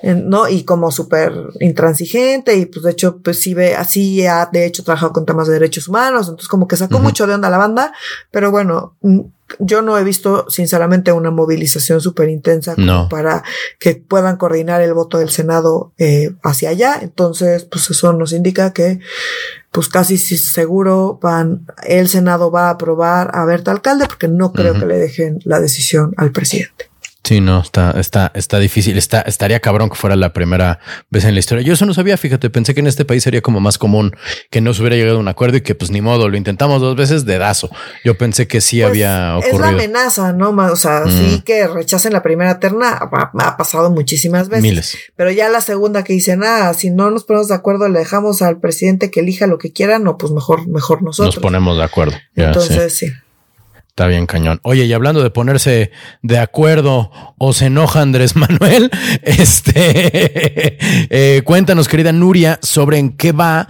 ¿no? 0.03 0.49
Y 0.49 0.65
como 0.65 0.91
súper 0.91 1.33
intransigente 1.61 2.57
y 2.57 2.67
pues 2.67 2.85
de 2.85 2.91
hecho, 2.91 3.19
pues 3.19 3.41
sí 3.41 3.55
ve, 3.55 3.77
así 3.77 4.27
ha 4.27 4.49
de 4.53 4.67
hecho 4.67 4.83
trabajado 4.83 5.13
con 5.13 5.25
temas 5.25 5.47
de 5.47 5.55
derechos 5.55 5.87
humanos, 5.87 6.27
entonces 6.27 6.49
como 6.49 6.67
que 6.67 6.77
sacó 6.77 6.99
mucho 6.99 7.29
de 7.29 7.35
onda 7.35 7.49
la 7.49 7.59
banda, 7.59 7.93
pero 8.33 8.51
bueno, 8.51 8.97
yo 9.59 9.83
no 9.83 9.97
he 9.97 10.05
visto, 10.05 10.49
sinceramente, 10.51 11.13
una 11.13 11.31
movilización 11.31 12.01
súper 12.01 12.29
intensa 12.29 12.75
para 13.09 13.43
que 13.79 13.95
puedan 13.95 14.37
coordinar 14.37 14.83
el 14.83 14.93
voto 14.93 15.19
del 15.19 15.31
Senado 15.31 15.93
eh, 15.99 16.35
hacia 16.43 16.71
allá. 16.71 16.99
Entonces, 17.01 17.65
pues 17.65 17.91
eso 17.91 18.13
nos 18.13 18.33
indica 18.33 18.73
que, 18.73 18.99
pues 19.71 19.89
casi 19.89 20.19
seguro 20.19 21.19
van, 21.23 21.67
el 21.85 22.09
Senado 22.09 22.51
va 22.51 22.69
a 22.69 22.71
aprobar 22.71 23.31
a 23.35 23.45
Berta 23.45 23.71
Alcalde 23.71 24.07
porque 24.07 24.29
no 24.29 24.53
creo 24.53 24.75
que 24.75 24.87
le 24.87 24.99
dejen 24.99 25.39
la 25.45 25.61
decisión 25.61 26.13
al 26.17 26.33
presidente. 26.33 26.86
Sí, 27.27 27.41
no, 27.41 27.61
está, 27.61 27.91
está, 27.99 28.31
está 28.37 28.61
difícil. 28.61 28.97
Está, 28.97 29.23
estaría 29.23 29.59
cabrón 29.59 29.91
que 29.91 29.97
fuera 29.97 30.15
la 30.15 30.33
primera 30.33 30.79
vez 31.11 31.25
en 31.25 31.35
la 31.35 31.41
historia. 31.41 31.65
Yo 31.65 31.73
eso 31.73 31.85
no 31.85 31.93
sabía, 31.93 32.17
fíjate, 32.17 32.51
pensé 32.51 32.73
que 32.73 32.79
en 32.79 32.87
este 32.87 33.05
país 33.05 33.25
sería 33.25 33.41
como 33.41 33.59
más 33.59 33.79
común 33.79 34.15
que 34.49 34.61
no 34.61 34.73
se 34.73 34.81
hubiera 34.81 34.95
llegado 34.95 35.17
a 35.17 35.21
un 35.21 35.27
acuerdo 35.27 35.57
y 35.57 35.63
que 35.63 35.75
pues 35.75 35.91
ni 35.91 36.01
modo, 36.01 36.29
lo 36.29 36.37
intentamos 36.37 36.81
dos 36.81 36.95
veces 36.95 37.25
de 37.25 37.39
dazo. 37.39 37.69
Yo 38.05 38.17
pensé 38.17 38.47
que 38.47 38.61
sí 38.61 38.77
pues, 38.77 38.91
había 38.91 39.39
ocurrido. 39.39 39.57
Es 39.57 39.61
la 39.61 39.69
amenaza, 39.71 40.33
¿no? 40.35 40.51
O 40.51 40.77
sea, 40.77 41.03
sí 41.09 41.39
mm. 41.39 41.43
que 41.43 41.67
rechacen 41.67 42.13
la 42.13 42.23
primera 42.23 42.61
terna 42.61 42.93
ha, 42.93 43.57
pasado 43.57 43.91
muchísimas 43.91 44.49
veces. 44.49 44.63
Miles. 44.63 44.97
Pero 45.17 45.33
ya 45.33 45.49
la 45.49 45.61
segunda 45.61 46.05
que 46.05 46.13
dicen, 46.13 46.45
ah, 46.45 46.75
si 46.75 46.91
no 46.91 47.11
nos 47.11 47.25
ponemos 47.25 47.49
de 47.49 47.57
acuerdo, 47.57 47.89
le 47.89 47.99
dejamos 47.99 48.41
al 48.41 48.61
presidente 48.61 49.11
que 49.11 49.19
elija 49.19 49.49
lo 49.49 49.59
que 49.59 49.73
quiera, 49.73 49.99
no, 49.99 50.17
pues 50.17 50.31
mejor, 50.31 50.69
mejor 50.69 51.03
nosotros. 51.03 51.35
Nos 51.35 51.43
ponemos 51.43 51.77
de 51.77 51.83
acuerdo. 51.83 52.17
Entonces, 52.37 52.97
sí. 52.97 53.09
Está 53.97 54.09
bien 54.09 54.27
cañón. 54.27 54.61
Oye, 54.63 54.85
y 54.85 54.93
hablando 54.93 55.23
de 55.23 55.31
ponerse 55.31 55.91
de 56.21 56.39
acuerdo 56.39 57.11
o 57.39 57.55
se 57.55 57.67
enoja 57.67 58.03
Andrés 58.03 58.37
Manuel, 58.37 58.91
este, 59.23 60.77
eh, 61.09 61.41
cuéntanos, 61.43 61.89
querida 61.89 62.13
Nuria, 62.13 62.59
sobre 62.61 62.99
en 62.99 63.17
qué 63.17 63.33
va 63.33 63.67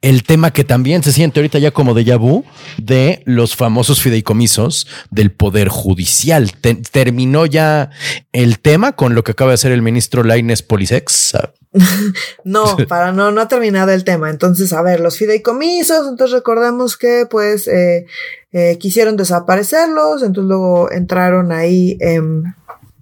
el 0.00 0.22
tema 0.22 0.52
que 0.52 0.62
también 0.62 1.02
se 1.02 1.10
siente 1.10 1.40
ahorita 1.40 1.58
ya 1.58 1.72
como 1.72 1.94
de 1.94 2.16
vu 2.16 2.44
de 2.76 3.20
los 3.24 3.56
famosos 3.56 4.00
fideicomisos 4.00 4.86
del 5.10 5.32
Poder 5.32 5.66
Judicial. 5.66 6.52
¿Terminó 6.92 7.44
ya 7.44 7.90
el 8.32 8.60
tema 8.60 8.92
con 8.92 9.16
lo 9.16 9.24
que 9.24 9.32
acaba 9.32 9.50
de 9.50 9.56
hacer 9.56 9.72
el 9.72 9.82
ministro 9.82 10.22
Laines 10.22 10.62
Polisex? 10.62 11.36
no, 12.44 12.76
para 12.88 13.10
no, 13.12 13.32
no 13.32 13.40
ha 13.40 13.48
terminado 13.48 13.90
el 13.90 14.04
tema. 14.04 14.30
Entonces, 14.30 14.72
a 14.72 14.82
ver, 14.82 15.00
los 15.00 15.18
fideicomisos, 15.18 16.06
entonces 16.08 16.32
recordemos 16.32 16.96
que 16.96 17.26
pues 17.28 17.66
eh, 17.66 18.06
eh, 18.52 18.78
quisieron 18.78 19.16
desaparecerlos, 19.16 20.22
entonces 20.22 20.48
luego 20.48 20.90
entraron 20.90 21.52
ahí 21.52 21.98
en 22.00 22.54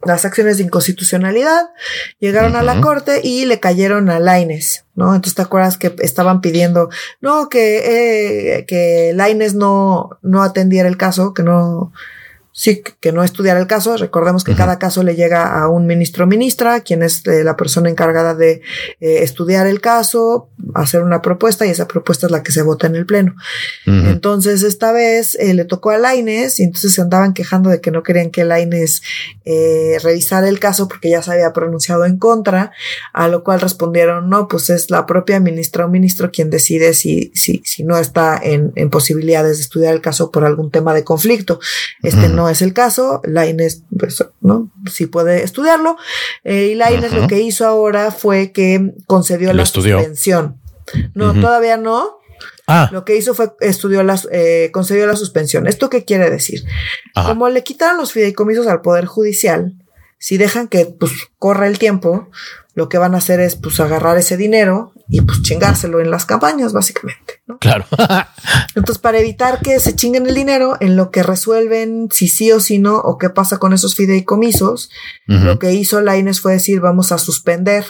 las 0.05 0.25
acciones 0.25 0.59
de 0.59 0.65
inconstitucionalidad, 0.65 1.71
llegaron 2.21 2.57
a 2.57 2.63
la 2.63 2.81
corte 2.81 3.21
y 3.25 3.45
le 3.45 3.59
cayeron 3.61 4.09
a 4.09 4.21
Laines, 4.21 4.85
¿no? 4.95 5.15
Entonces 5.15 5.35
te 5.35 5.43
acuerdas 5.43 5.79
que 5.79 5.95
estaban 5.99 6.41
pidiendo, 6.41 6.91
no, 7.21 7.49
que, 7.49 8.59
eh, 8.59 8.67
que 8.67 9.13
Laines 9.15 9.55
no, 9.55 10.11
no 10.23 10.43
atendiera 10.43 10.89
el 10.89 10.97
caso, 10.97 11.35
que 11.35 11.43
no, 11.43 11.93
sí, 12.57 12.83
que 13.01 13.13
no 13.13 13.23
estudiar 13.23 13.59
el 13.59 13.67
caso. 13.67 13.99
Recordemos 13.99 14.43
que 14.43 14.55
cada 14.55 14.79
caso 14.79 15.03
le 15.03 15.15
llega 15.15 15.61
a 15.61 15.69
un 15.69 15.87
ministro 15.87 16.25
o 16.25 16.27
ministra, 16.27 16.81
quien 16.81 17.03
es 17.03 17.25
eh, 17.27 17.45
la 17.45 17.55
persona 17.55 17.91
encargada 17.91 18.35
de 18.35 18.63
eh, 18.99 19.19
estudiar 19.21 19.67
el 19.67 19.83
caso, 19.83 20.49
hacer 20.75 21.03
una 21.03 21.21
propuesta 21.21 21.67
y 21.67 21.71
esa 21.71 21.87
propuesta 21.87 22.27
es 22.27 22.33
la 22.33 22.43
que 22.43 22.53
se 22.53 22.63
vota 22.63 22.87
en 22.87 22.97
el 22.97 23.05
pleno. 23.05 23.37
Entonces, 23.85 24.63
esta 24.63 24.91
vez 24.91 25.35
eh, 25.35 25.53
le 25.53 25.67
tocó 25.67 25.91
a 25.91 25.99
Laines 25.99 26.59
y 26.59 26.63
entonces 26.63 26.95
se 26.95 27.03
andaban 27.03 27.35
quejando 27.35 27.69
de 27.69 27.83
que 27.83 27.91
no 27.91 28.03
querían 28.03 28.31
que 28.31 28.45
Laines 28.45 29.03
revisara 30.03 30.49
el 30.49 30.59
caso 30.59 30.89
porque 30.89 31.11
ya 31.11 31.23
se 31.23 31.33
había 31.33 31.53
pronunciado 31.53 32.07
en 32.07 32.17
contra, 32.17 32.73
a 33.13 33.29
lo 33.29 33.45
cual 33.45 33.61
respondieron, 33.61 34.31
no, 34.31 34.49
pues 34.49 34.71
es 34.71 34.91
la 34.91 35.05
propia 35.05 35.41
ministra 35.41 35.85
o 35.85 35.89
ministro 35.89 36.31
quien 36.31 36.49
decide 36.49 36.95
si, 36.95 37.31
si, 37.35 37.63
si 37.65 37.85
no 37.85 37.99
está 37.99 38.41
en, 38.43 38.73
en 38.77 38.89
posibilidades 38.89 39.59
de 39.59 39.63
estudiar 39.63 39.95
el 39.95 40.01
caso 40.01 40.31
por 40.31 40.45
algún 40.45 40.71
tema 40.71 40.95
de 40.95 41.05
conflicto. 41.05 41.61
Este 42.03 42.29
no 42.29 42.46
no 42.47 42.53
es 42.53 42.63
el 42.63 42.73
caso. 42.73 43.21
La 43.25 43.47
Inés, 43.47 43.83
pues, 43.99 44.25
¿no? 44.41 44.71
Sí 44.91 45.07
puede 45.07 45.43
estudiarlo. 45.43 45.97
Eh, 46.45 46.71
y 46.73 46.75
la 46.77 46.93
Inés 46.93 47.13
lo 47.13 47.27
que 47.27 47.41
hizo 47.41 47.67
ahora 47.67 48.13
fue 48.13 48.53
que 48.53 48.95
concedió 49.07 49.53
la 49.53 49.67
suspensión. 49.67 50.61
No, 51.15 51.35
todavía 51.35 51.77
no. 51.77 52.21
Ah. 52.69 52.89
Lo 52.93 53.05
que 53.05 53.17
hizo 53.17 53.35
fue 53.35 53.53
estudió 53.61 54.03
las, 54.05 54.29
eh, 54.31 54.71
concedió 54.73 55.07
la 55.07 55.17
suspensión. 55.17 55.67
¿Esto 55.67 55.91
qué 55.91 56.05
quiere 56.05 56.31
decir? 56.31 56.65
Como 57.15 57.49
le 57.49 57.65
quitaron 57.65 57.99
los 57.99 58.13
fideicomisos 58.13 58.67
al 58.69 58.81
Poder 58.81 59.07
Judicial, 59.07 59.75
si 60.19 60.37
dejan 60.37 60.69
que 60.69 60.87
pues 60.87 61.13
corra 61.39 61.67
el 61.67 61.79
tiempo, 61.79 62.31
lo 62.75 62.89
que 62.89 62.99
van 62.99 63.15
a 63.15 63.19
hacer 63.19 63.41
es 63.41 63.57
pues 63.57 63.81
agarrar 63.81 64.19
ese 64.19 64.37
dinero 64.37 64.93
y 65.09 65.21
pues 65.23 65.43
chingárselo 65.43 66.01
en 66.01 66.11
las 66.11 66.27
campañas, 66.27 66.73
básicamente. 66.73 67.43
Claro. 67.61 67.87
Entonces, 68.75 68.99
para 68.99 69.19
evitar 69.19 69.61
que 69.61 69.81
se 69.81 69.95
chinguen 69.95 70.27
el 70.27 70.35
dinero 70.35 70.77
en 70.81 70.97
lo 70.97 71.11
que 71.11 71.23
resuelven 71.23 72.09
si 72.11 72.29
sí 72.29 72.53
o 72.53 72.61
si 72.61 72.79
no, 72.79 72.97
o 72.97 73.19
qué 73.19 73.31
pasa 73.31 73.59
con 73.59 73.73
esos 73.73 73.95
fideicomisos, 73.95 74.91
lo 75.27 75.59
que 75.59 75.73
hizo 75.73 76.01
Laines 76.01 76.41
fue 76.41 76.53
decir, 76.53 76.81
vamos 76.81 77.13
a 77.13 77.19
suspender 77.19 77.85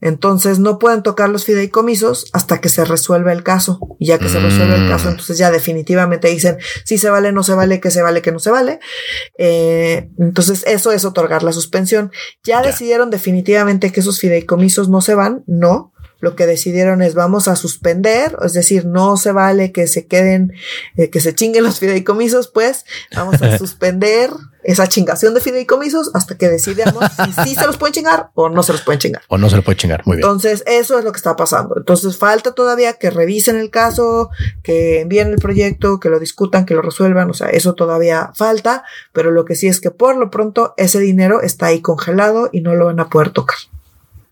entonces 0.00 0.58
no 0.58 0.78
pueden 0.78 1.02
tocar 1.02 1.28
los 1.28 1.44
fideicomisos 1.44 2.26
hasta 2.32 2.60
que 2.60 2.68
se 2.68 2.84
resuelva 2.84 3.32
el 3.32 3.42
caso. 3.42 3.80
Y 3.98 4.06
ya 4.06 4.18
que 4.18 4.28
se 4.28 4.38
resuelve 4.38 4.76
el 4.76 4.88
caso, 4.88 5.06
mm. 5.06 5.10
entonces 5.10 5.38
ya 5.38 5.50
definitivamente 5.50 6.28
dicen 6.28 6.58
si 6.84 6.98
se 6.98 7.10
vale, 7.10 7.32
no 7.32 7.42
se 7.42 7.54
vale, 7.54 7.80
que 7.80 7.90
se 7.90 8.02
vale, 8.02 8.22
que 8.22 8.32
no 8.32 8.38
se 8.38 8.50
vale. 8.50 8.78
Eh, 9.38 10.08
entonces 10.18 10.64
eso 10.66 10.92
es 10.92 11.04
otorgar 11.04 11.42
la 11.42 11.52
suspensión. 11.52 12.12
Ya, 12.44 12.62
decidieron 12.62 13.10
definitivamente 13.10 13.90
que 13.92 14.00
esos 14.00 14.20
fideicomisos 14.20 14.88
no 14.88 15.00
se 15.00 15.14
van, 15.14 15.42
no 15.46 15.92
lo 16.20 16.34
que 16.36 16.46
decidieron 16.46 17.02
es 17.02 17.14
vamos 17.14 17.48
a 17.48 17.56
suspender, 17.56 18.36
es 18.44 18.52
decir, 18.52 18.86
no 18.86 19.16
se 19.16 19.32
vale 19.32 19.72
que 19.72 19.86
se 19.86 20.06
queden, 20.06 20.52
eh, 20.96 21.10
que 21.10 21.20
se 21.20 21.34
chinguen 21.34 21.64
los 21.64 21.78
fideicomisos, 21.78 22.48
pues 22.48 22.84
vamos 23.14 23.40
a 23.42 23.58
suspender 23.58 24.30
esa 24.64 24.86
chingación 24.86 25.32
de 25.34 25.40
fideicomisos 25.40 26.10
hasta 26.14 26.36
que 26.36 26.48
decidamos 26.48 27.04
si 27.24 27.32
sí 27.44 27.54
se 27.54 27.66
los 27.66 27.76
pueden 27.76 27.94
chingar 27.94 28.30
o 28.34 28.48
no 28.48 28.62
se 28.62 28.72
los 28.72 28.82
pueden 28.82 28.98
chingar. 28.98 29.22
O 29.28 29.38
no 29.38 29.48
se 29.48 29.56
los 29.56 29.64
pueden 29.64 29.78
chingar, 29.78 30.02
muy 30.04 30.16
bien. 30.16 30.26
Entonces, 30.26 30.62
eso 30.66 30.98
es 30.98 31.04
lo 31.04 31.12
que 31.12 31.16
está 31.16 31.36
pasando. 31.36 31.76
Entonces, 31.78 32.18
falta 32.18 32.52
todavía 32.52 32.94
que 32.94 33.10
revisen 33.10 33.56
el 33.56 33.70
caso, 33.70 34.30
que 34.62 35.00
envíen 35.00 35.28
el 35.28 35.38
proyecto, 35.38 36.00
que 36.00 36.10
lo 36.10 36.18
discutan, 36.18 36.66
que 36.66 36.74
lo 36.74 36.82
resuelvan. 36.82 37.30
O 37.30 37.34
sea, 37.34 37.48
eso 37.48 37.74
todavía 37.74 38.32
falta, 38.34 38.84
pero 39.12 39.30
lo 39.30 39.44
que 39.44 39.54
sí 39.54 39.68
es 39.68 39.80
que 39.80 39.90
por 39.90 40.16
lo 40.16 40.30
pronto 40.30 40.74
ese 40.76 40.98
dinero 40.98 41.40
está 41.40 41.66
ahí 41.66 41.80
congelado 41.80 42.50
y 42.52 42.60
no 42.60 42.74
lo 42.74 42.86
van 42.86 43.00
a 43.00 43.08
poder 43.08 43.30
tocar. 43.30 43.56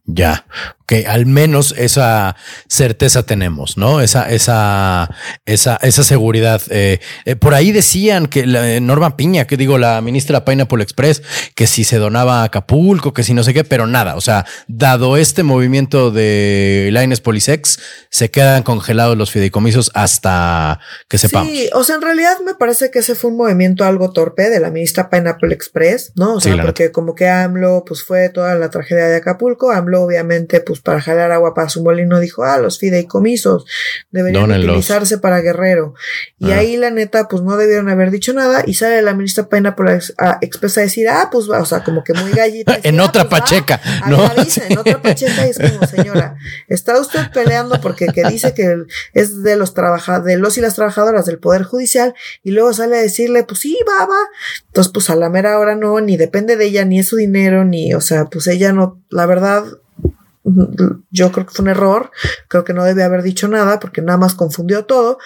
Ya, 0.07 0.47
que 0.87 1.07
al 1.07 1.27
menos 1.27 1.75
esa 1.77 2.37
certeza 2.69 3.25
tenemos, 3.25 3.77
¿no? 3.77 4.01
Esa, 4.01 4.31
esa, 4.31 5.11
esa, 5.45 5.77
esa 5.83 6.05
seguridad. 6.05 6.63
Eh, 6.71 7.01
eh, 7.25 7.35
por 7.35 7.55
ahí 7.55 7.73
decían 7.73 8.27
que 8.27 8.47
la, 8.47 8.75
eh, 8.75 8.81
Norma 8.81 9.17
Piña, 9.17 9.47
que 9.47 9.57
digo, 9.57 9.79
la 9.79 10.01
ministra 10.01 10.45
Pineapple 10.45 10.83
Express, 10.83 11.23
que 11.57 11.67
si 11.67 11.83
se 11.83 11.99
donaba 11.99 12.43
a 12.43 12.45
Acapulco, 12.45 13.13
que 13.13 13.25
si 13.25 13.35
no 13.35 13.43
sé 13.43 13.53
qué, 13.53 13.65
pero 13.65 13.89
nada. 13.89 14.15
O 14.15 14.21
sea, 14.21 14.47
dado 14.69 15.17
este 15.17 15.43
movimiento 15.43 16.13
de 16.13 16.91
Lines 16.93 17.21
Polisex, 17.21 17.81
se 18.11 18.31
quedan 18.31 18.63
congelados 18.63 19.17
los 19.17 19.33
fideicomisos 19.33 19.91
hasta 19.95 20.79
que 21.09 21.19
sepamos. 21.19 21.51
Sí, 21.51 21.69
o 21.75 21.83
sea, 21.83 21.97
en 21.97 22.03
realidad 22.03 22.39
me 22.45 22.55
parece 22.55 22.93
que 22.93 23.01
ese 23.01 23.17
fue 23.17 23.31
un 23.31 23.37
movimiento 23.39 23.85
algo 23.85 24.13
torpe 24.13 24.51
de 24.51 24.61
la 24.61 24.71
ministra 24.71 25.11
Pineapple 25.11 25.53
Express, 25.53 26.13
¿no? 26.15 26.35
O 26.35 26.41
sea, 26.41 26.63
porque 26.63 26.93
como 26.93 27.17
que 27.17 27.29
AMLO, 27.29 27.85
pues 27.85 28.05
fue 28.05 28.29
toda 28.29 28.55
la 28.55 28.71
tragedia 28.71 29.07
de 29.07 29.17
Acapulco, 29.17 29.73
AMLO 29.73 30.03
obviamente, 30.03 30.61
pues 30.61 30.76
para 30.81 31.01
jalar 31.01 31.33
agua 31.33 31.55
para 31.55 31.69
su 31.69 31.83
molino, 31.83 32.21
dijo, 32.21 32.45
ah, 32.45 32.59
los 32.59 32.79
fideicomisos 32.79 33.65
deberían 34.11 34.51
utilizarse 34.51 35.19
para 35.19 35.41
Guerrero. 35.41 35.95
Y 36.39 36.53
ah. 36.53 36.59
ahí 36.59 36.77
la 36.77 36.91
neta, 36.91 37.29
pues 37.29 37.43
no 37.43 37.57
debieron 37.57 37.89
haber 37.89 38.11
dicho 38.11 38.33
nada 38.33 38.63
y 38.67 38.75
sale 38.75 39.03
la 39.03 39.15
ministra 39.15 39.49
Paina 39.49 39.77
por 39.77 39.89
a, 39.89 40.39
expresa 40.41 40.81
decir, 40.81 41.09
ah, 41.09 41.29
pues, 41.31 41.49
o 41.49 41.65
sea, 41.65 41.85
como 41.85 42.05
que 42.05 42.13
muy 42.15 42.33
gallita. 42.33 42.79
en 42.83 43.01
otra 43.01 43.23
ah, 43.23 43.29
pues, 43.29 43.41
pacheca, 43.41 43.81
¿no? 44.09 44.25
en 44.25 44.79
otra 44.79 45.01
pacheca 45.01 45.47
y 45.47 45.51
es 45.51 45.59
como, 45.59 45.87
señora, 45.91 46.37
está 46.69 47.01
usted 47.01 47.31
peleando 47.33 47.81
porque 47.81 48.07
que 48.09 48.25
dice 48.25 48.55
que 48.55 48.85
es 49.13 49.43
de 49.43 49.57
los 49.57 49.75
trabajadores, 49.75 50.27
de 50.27 50.39
los 50.39 50.57
y 50.59 50.61
las 50.61 50.75
trabajadoras 50.75 51.27
del 51.27 51.39
Poder 51.39 51.63
Judicial 51.63 52.15
y 52.43 52.51
luego 52.51 52.73
sale 52.73 52.99
a 52.99 53.03
decirle, 53.03 53.45
pues 53.45 53.61
sí, 53.61 53.79
va, 53.89 54.07
va. 54.07 54.19
Entonces, 54.67 54.93
pues 54.93 55.11
a 55.11 55.17
la 55.17 55.29
mera 55.29 55.59
hora 55.59 55.75
no, 55.75 56.01
ni 56.01 56.17
depende 56.17 56.57
de 56.57 56.67
ella, 56.67 56.85
ni 56.85 56.99
es 56.99 57.09
su 57.09 57.17
dinero, 57.17 57.65
ni, 57.65 57.95
o 57.95 58.01
sea, 58.01 58.27
pues 58.27 58.47
ella 58.47 58.73
no, 58.73 59.03
la 59.11 59.27
verdad, 59.27 59.65
yo 61.11 61.33
creo 61.33 61.47
que 61.47 61.53
fue 61.53 61.65
un 61.65 61.71
error, 61.71 62.11
creo 62.49 62.65
que 62.65 62.73
no 62.73 62.85
debe 62.85 63.03
haber 63.03 63.23
dicho 63.23 63.49
nada 63.49 63.81
porque 63.81 64.03
nada 64.03 64.19
más 64.19 64.35
confundió 64.35 64.85
todo. 64.85 65.19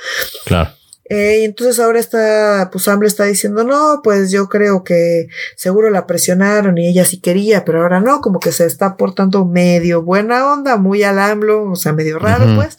Claro. 0.47 0.71
Eh, 1.11 1.41
y 1.41 1.45
entonces 1.45 1.81
ahora 1.81 1.99
está, 1.99 2.69
pues 2.71 2.87
Amble 2.87 3.09
está 3.09 3.25
diciendo, 3.25 3.65
no, 3.65 4.01
pues 4.05 4.31
yo 4.31 4.49
creo 4.49 4.85
que 4.85 5.27
seguro 5.57 5.91
la 5.91 6.07
presionaron 6.07 6.79
y 6.79 6.87
ella 6.87 7.05
sí 7.05 7.21
quería, 7.21 7.65
pero 7.65 7.83
ahora 7.83 7.99
no, 7.99 8.21
como 8.21 8.39
que 8.39 8.53
se 8.53 8.65
está 8.65 8.97
portando 8.97 9.45
medio 9.45 10.03
buena 10.03 10.53
onda, 10.53 10.77
muy 10.77 11.03
al 11.03 11.19
AMLO, 11.19 11.73
o 11.73 11.75
sea, 11.75 11.93
medio 11.93 12.21
raro, 12.21 12.55
pues, 12.55 12.79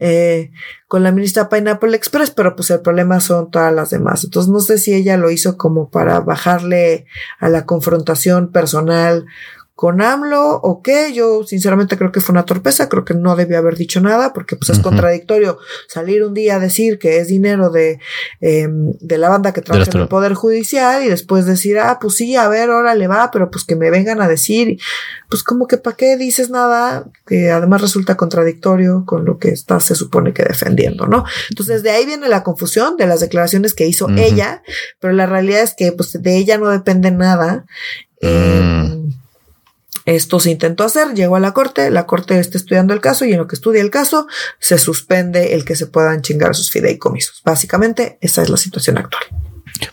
eh, 0.00 0.50
con 0.88 1.04
la 1.04 1.12
ministra 1.12 1.48
Pineapple 1.48 1.94
Express, 1.94 2.32
pero 2.32 2.56
pues 2.56 2.68
el 2.70 2.80
problema 2.80 3.20
son 3.20 3.48
todas 3.48 3.72
las 3.72 3.90
demás. 3.90 4.24
Entonces 4.24 4.50
no 4.50 4.58
sé 4.58 4.78
si 4.78 4.92
ella 4.92 5.16
lo 5.16 5.30
hizo 5.30 5.56
como 5.56 5.88
para 5.88 6.18
bajarle 6.18 7.06
a 7.38 7.48
la 7.48 7.64
confrontación 7.64 8.50
personal 8.50 9.26
con 9.78 10.02
AMLO 10.02 10.56
o 10.56 10.82
qué. 10.82 11.12
Yo 11.12 11.44
sinceramente 11.44 11.96
creo 11.96 12.10
que 12.10 12.20
fue 12.20 12.32
una 12.32 12.44
torpeza, 12.44 12.88
creo 12.88 13.04
que 13.04 13.14
no 13.14 13.36
debió 13.36 13.58
haber 13.58 13.76
dicho 13.76 14.00
nada 14.00 14.32
porque 14.32 14.56
pues 14.56 14.70
es 14.70 14.80
contradictorio 14.80 15.58
salir 15.86 16.24
un 16.24 16.34
día 16.34 16.56
a 16.56 16.58
decir 16.58 16.98
que 16.98 17.18
es 17.18 17.28
dinero 17.28 17.70
de, 17.70 18.00
em, 18.40 18.94
de 18.98 19.18
la 19.18 19.28
banda 19.28 19.52
que 19.52 19.62
trabaja 19.62 19.88
en 19.94 20.00
el 20.00 20.08
Poder 20.08 20.34
Judicial 20.34 21.04
y 21.04 21.08
después 21.08 21.46
decir, 21.46 21.78
ah, 21.78 21.98
pues 22.00 22.16
sí, 22.16 22.34
a 22.34 22.48
ver, 22.48 22.70
ahora 22.70 22.96
le 22.96 23.06
va, 23.06 23.30
pero 23.30 23.52
pues 23.52 23.62
que 23.62 23.76
me 23.76 23.88
vengan 23.88 24.20
a 24.20 24.26
decir, 24.26 24.80
pues 25.30 25.44
como 25.44 25.68
que 25.68 25.76
para 25.76 25.94
qué 25.94 26.16
dices 26.16 26.50
nada, 26.50 27.06
que 27.24 27.52
además 27.52 27.80
resulta 27.80 28.16
contradictorio 28.16 29.04
con 29.06 29.24
lo 29.24 29.38
que 29.38 29.50
está 29.50 29.78
se 29.78 29.94
supone 29.94 30.32
que 30.32 30.42
defendiendo, 30.42 31.06
¿no? 31.06 31.24
Entonces 31.50 31.84
de 31.84 31.90
ahí 31.90 32.04
viene 32.04 32.28
la 32.28 32.42
confusión 32.42 32.96
de 32.96 33.06
las 33.06 33.20
declaraciones 33.20 33.74
que 33.74 33.86
hizo 33.86 34.08
ella, 34.08 34.64
pero 34.98 35.12
la 35.12 35.26
realidad 35.26 35.62
es 35.62 35.76
que 35.76 35.92
pues 35.92 36.20
de 36.20 36.36
ella 36.36 36.58
no 36.58 36.68
depende 36.68 37.12
nada. 37.12 37.64
Eh, 38.20 38.98
esto 40.08 40.40
se 40.40 40.50
intentó 40.50 40.84
hacer, 40.84 41.14
llegó 41.14 41.36
a 41.36 41.40
la 41.40 41.52
corte, 41.52 41.90
la 41.90 42.06
corte 42.06 42.38
está 42.40 42.56
estudiando 42.56 42.94
el 42.94 43.00
caso 43.00 43.26
y 43.26 43.32
en 43.32 43.38
lo 43.38 43.46
que 43.46 43.56
estudia 43.56 43.82
el 43.82 43.90
caso 43.90 44.26
se 44.58 44.78
suspende 44.78 45.54
el 45.54 45.64
que 45.64 45.76
se 45.76 45.86
puedan 45.86 46.22
chingar 46.22 46.54
sus 46.54 46.70
fideicomisos. 46.70 47.42
Básicamente, 47.44 48.16
esa 48.22 48.42
es 48.42 48.48
la 48.48 48.56
situación 48.56 48.96
actual. 48.96 49.47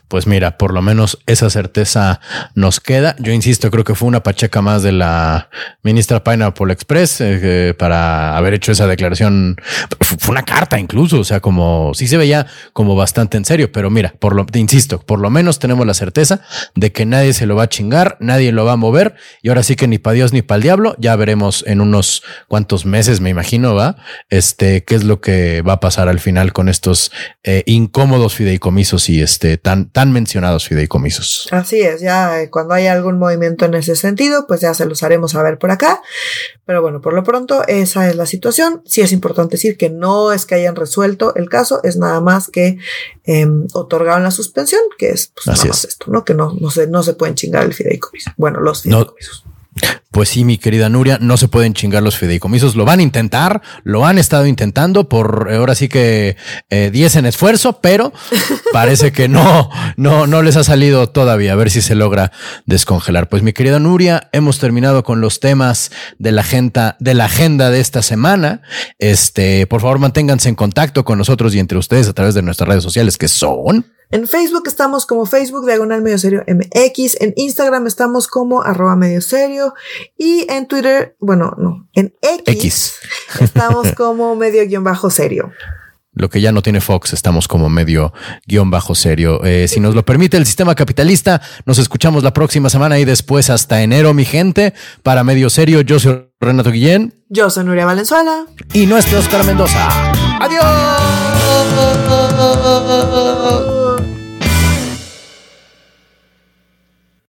Pues 0.07 0.27
mira, 0.27 0.57
por 0.57 0.73
lo 0.73 0.81
menos 0.81 1.19
esa 1.25 1.49
certeza 1.49 2.19
nos 2.53 2.79
queda. 2.79 3.15
Yo 3.19 3.33
insisto, 3.33 3.71
creo 3.71 3.83
que 3.83 3.95
fue 3.95 4.07
una 4.07 4.23
pacheca 4.23 4.61
más 4.61 4.83
de 4.83 4.91
la 4.91 5.49
ministra 5.83 6.23
Pineapple 6.23 6.71
Express 6.71 7.21
eh, 7.21 7.75
para 7.77 8.37
haber 8.37 8.53
hecho 8.53 8.71
esa 8.71 8.87
declaración. 8.87 9.57
Fue 9.99 10.31
una 10.31 10.43
carta 10.43 10.79
incluso, 10.79 11.19
o 11.19 11.23
sea, 11.23 11.39
como 11.39 11.91
sí 11.93 12.07
se 12.07 12.17
veía 12.17 12.45
como 12.73 12.95
bastante 12.95 13.37
en 13.37 13.45
serio, 13.45 13.71
pero 13.71 13.89
mira, 13.89 14.13
por 14.19 14.35
lo, 14.35 14.45
insisto, 14.53 14.99
por 14.99 15.19
lo 15.19 15.29
menos 15.29 15.59
tenemos 15.59 15.85
la 15.85 15.93
certeza 15.93 16.41
de 16.75 16.91
que 16.91 17.05
nadie 17.05 17.33
se 17.33 17.45
lo 17.45 17.55
va 17.55 17.63
a 17.63 17.69
chingar, 17.69 18.17
nadie 18.19 18.51
lo 18.51 18.65
va 18.65 18.73
a 18.73 18.77
mover 18.77 19.15
y 19.41 19.49
ahora 19.49 19.63
sí 19.63 19.75
que 19.75 19.87
ni 19.87 19.97
para 19.97 20.13
Dios 20.13 20.33
ni 20.33 20.41
para 20.41 20.57
el 20.57 20.63
diablo, 20.63 20.95
ya 20.99 21.15
veremos 21.15 21.63
en 21.67 21.81
unos 21.81 22.23
cuantos 22.47 22.85
meses, 22.85 23.21
me 23.21 23.29
imagino, 23.29 23.75
va, 23.75 23.97
este, 24.29 24.83
qué 24.83 24.95
es 24.95 25.03
lo 25.03 25.21
que 25.21 25.61
va 25.61 25.73
a 25.73 25.79
pasar 25.79 26.07
al 26.07 26.19
final 26.19 26.53
con 26.53 26.69
estos 26.69 27.11
eh, 27.43 27.63
incómodos 27.65 28.35
fideicomisos 28.35 29.09
y 29.09 29.21
este 29.21 29.57
tan 29.65 29.89
tan, 29.89 30.11
mencionados 30.11 30.67
fideicomisos. 30.67 31.47
Así 31.51 31.81
es, 31.81 31.99
ya 31.99 32.41
eh, 32.41 32.49
cuando 32.51 32.75
haya 32.75 32.93
algún 32.93 33.17
movimiento 33.17 33.65
en 33.65 33.73
ese 33.73 33.95
sentido, 33.95 34.45
pues 34.47 34.61
ya 34.61 34.73
se 34.75 34.85
los 34.85 35.01
haremos 35.01 35.33
a 35.33 35.41
ver 35.41 35.57
por 35.57 35.71
acá. 35.71 36.01
Pero 36.65 36.81
bueno, 36.83 37.01
por 37.01 37.13
lo 37.13 37.23
pronto 37.23 37.63
esa 37.67 38.07
es 38.07 38.15
la 38.15 38.27
situación. 38.27 38.83
Sí 38.85 39.01
es 39.01 39.11
importante 39.11 39.55
decir 39.55 39.75
que 39.75 39.89
no 39.89 40.31
es 40.31 40.45
que 40.45 40.55
hayan 40.55 40.75
resuelto 40.75 41.33
el 41.35 41.49
caso, 41.49 41.81
es 41.83 41.97
nada 41.97 42.21
más 42.21 42.49
que 42.49 42.77
em, 43.23 43.65
otorgaron 43.73 44.23
la 44.23 44.31
suspensión, 44.31 44.81
que 44.97 45.09
es 45.09 45.31
pues, 45.33 45.47
nada 45.47 45.65
más 45.65 45.83
esto, 45.83 46.11
¿no? 46.11 46.23
Que 46.23 46.35
no, 46.35 46.55
no, 46.59 46.69
se, 46.69 46.85
no 46.87 47.01
se 47.01 47.13
pueden 47.15 47.35
chingar 47.35 47.63
el 47.63 47.73
fideicomiso. 47.73 48.31
Bueno, 48.37 48.59
los 48.59 48.83
fideicomisos. 48.83 49.45
Pues 50.15 50.29
sí, 50.29 50.45
mi 50.45 50.57
querida 50.57 50.87
Nuria, 50.87 51.17
no 51.19 51.35
se 51.35 51.49
pueden 51.49 51.73
chingar 51.73 52.01
los 52.01 52.15
fideicomisos. 52.15 52.77
Lo 52.77 52.85
van 52.85 52.99
a 52.99 53.03
intentar, 53.03 53.61
lo 53.83 54.05
han 54.05 54.17
estado 54.17 54.45
intentando 54.45 55.09
por 55.09 55.49
eh, 55.51 55.57
ahora 55.57 55.75
sí 55.75 55.89
que 55.89 56.37
10 56.69 56.93
eh, 57.15 57.19
en 57.19 57.25
esfuerzo, 57.25 57.81
pero 57.81 58.13
parece 58.71 59.11
que 59.11 59.27
no, 59.27 59.69
no, 59.97 60.25
no 60.25 60.41
les 60.41 60.55
ha 60.55 60.63
salido 60.63 61.09
todavía. 61.09 61.51
A 61.51 61.57
ver 61.57 61.69
si 61.69 61.81
se 61.81 61.95
logra 61.95 62.31
descongelar. 62.65 63.27
Pues 63.27 63.43
mi 63.43 63.51
querida 63.51 63.77
Nuria, 63.79 64.29
hemos 64.31 64.57
terminado 64.57 65.03
con 65.03 65.19
los 65.19 65.41
temas 65.41 65.91
de 66.17 66.31
la 66.31 66.41
agenda, 66.41 66.95
de 67.01 67.13
la 67.13 67.25
agenda 67.25 67.69
de 67.69 67.81
esta 67.81 68.01
semana. 68.01 68.61
Este, 68.99 69.67
por 69.67 69.81
favor, 69.81 69.99
manténganse 69.99 70.47
en 70.47 70.55
contacto 70.55 71.03
con 71.03 71.17
nosotros 71.17 71.53
y 71.55 71.59
entre 71.59 71.77
ustedes 71.77 72.07
a 72.07 72.13
través 72.13 72.35
de 72.35 72.41
nuestras 72.41 72.69
redes 72.69 72.83
sociales 72.83 73.17
que 73.17 73.27
son 73.27 73.85
en 74.15 74.27
Facebook 74.29 74.63
estamos 74.67 75.05
como 75.05 75.25
Facebook 75.25 75.65
Diagonal 75.65 76.01
Medio 76.01 76.17
Serio 76.17 76.41
MX. 76.47 77.17
En 77.19 77.33
Instagram 77.35 77.85
estamos 77.85 78.27
como 78.27 78.61
arroba 78.63 78.95
medio 78.95 79.19
serio. 79.19 79.73
Y 80.17 80.49
en 80.49 80.67
Twitter, 80.67 81.17
bueno, 81.19 81.53
no, 81.57 81.89
en 81.93 82.15
X, 82.21 82.95
estamos 83.41 83.91
como 83.97 84.33
medio 84.37 84.65
guion 84.65 84.85
bajo 84.85 85.09
serio. 85.09 85.51
lo 86.13 86.29
que 86.29 86.39
ya 86.39 86.53
no 86.53 86.61
tiene 86.61 86.79
Fox, 86.79 87.11
estamos 87.11 87.49
como 87.49 87.67
medio 87.69 88.13
guion 88.47 88.71
bajo 88.71 88.95
serio. 88.95 89.43
Eh, 89.43 89.67
si 89.67 89.81
nos 89.81 89.95
lo 89.95 90.05
permite 90.05 90.37
el 90.37 90.45
sistema 90.45 90.75
capitalista, 90.75 91.41
nos 91.65 91.77
escuchamos 91.77 92.23
la 92.23 92.31
próxima 92.31 92.69
semana 92.69 92.97
y 92.99 93.03
después 93.03 93.49
hasta 93.49 93.81
enero, 93.81 94.13
mi 94.13 94.23
gente. 94.23 94.73
Para 95.03 95.25
medio 95.25 95.49
serio, 95.49 95.81
yo 95.81 95.99
soy 95.99 96.29
Renato 96.39 96.71
Guillén. 96.71 97.21
Yo 97.27 97.49
soy 97.49 97.65
Nuria 97.65 97.85
Valenzuela. 97.85 98.45
Y 98.71 98.85
nuestro 98.85 99.19
Oscar 99.19 99.43
Mendoza. 99.43 100.13
¡Adiós! 100.39 100.63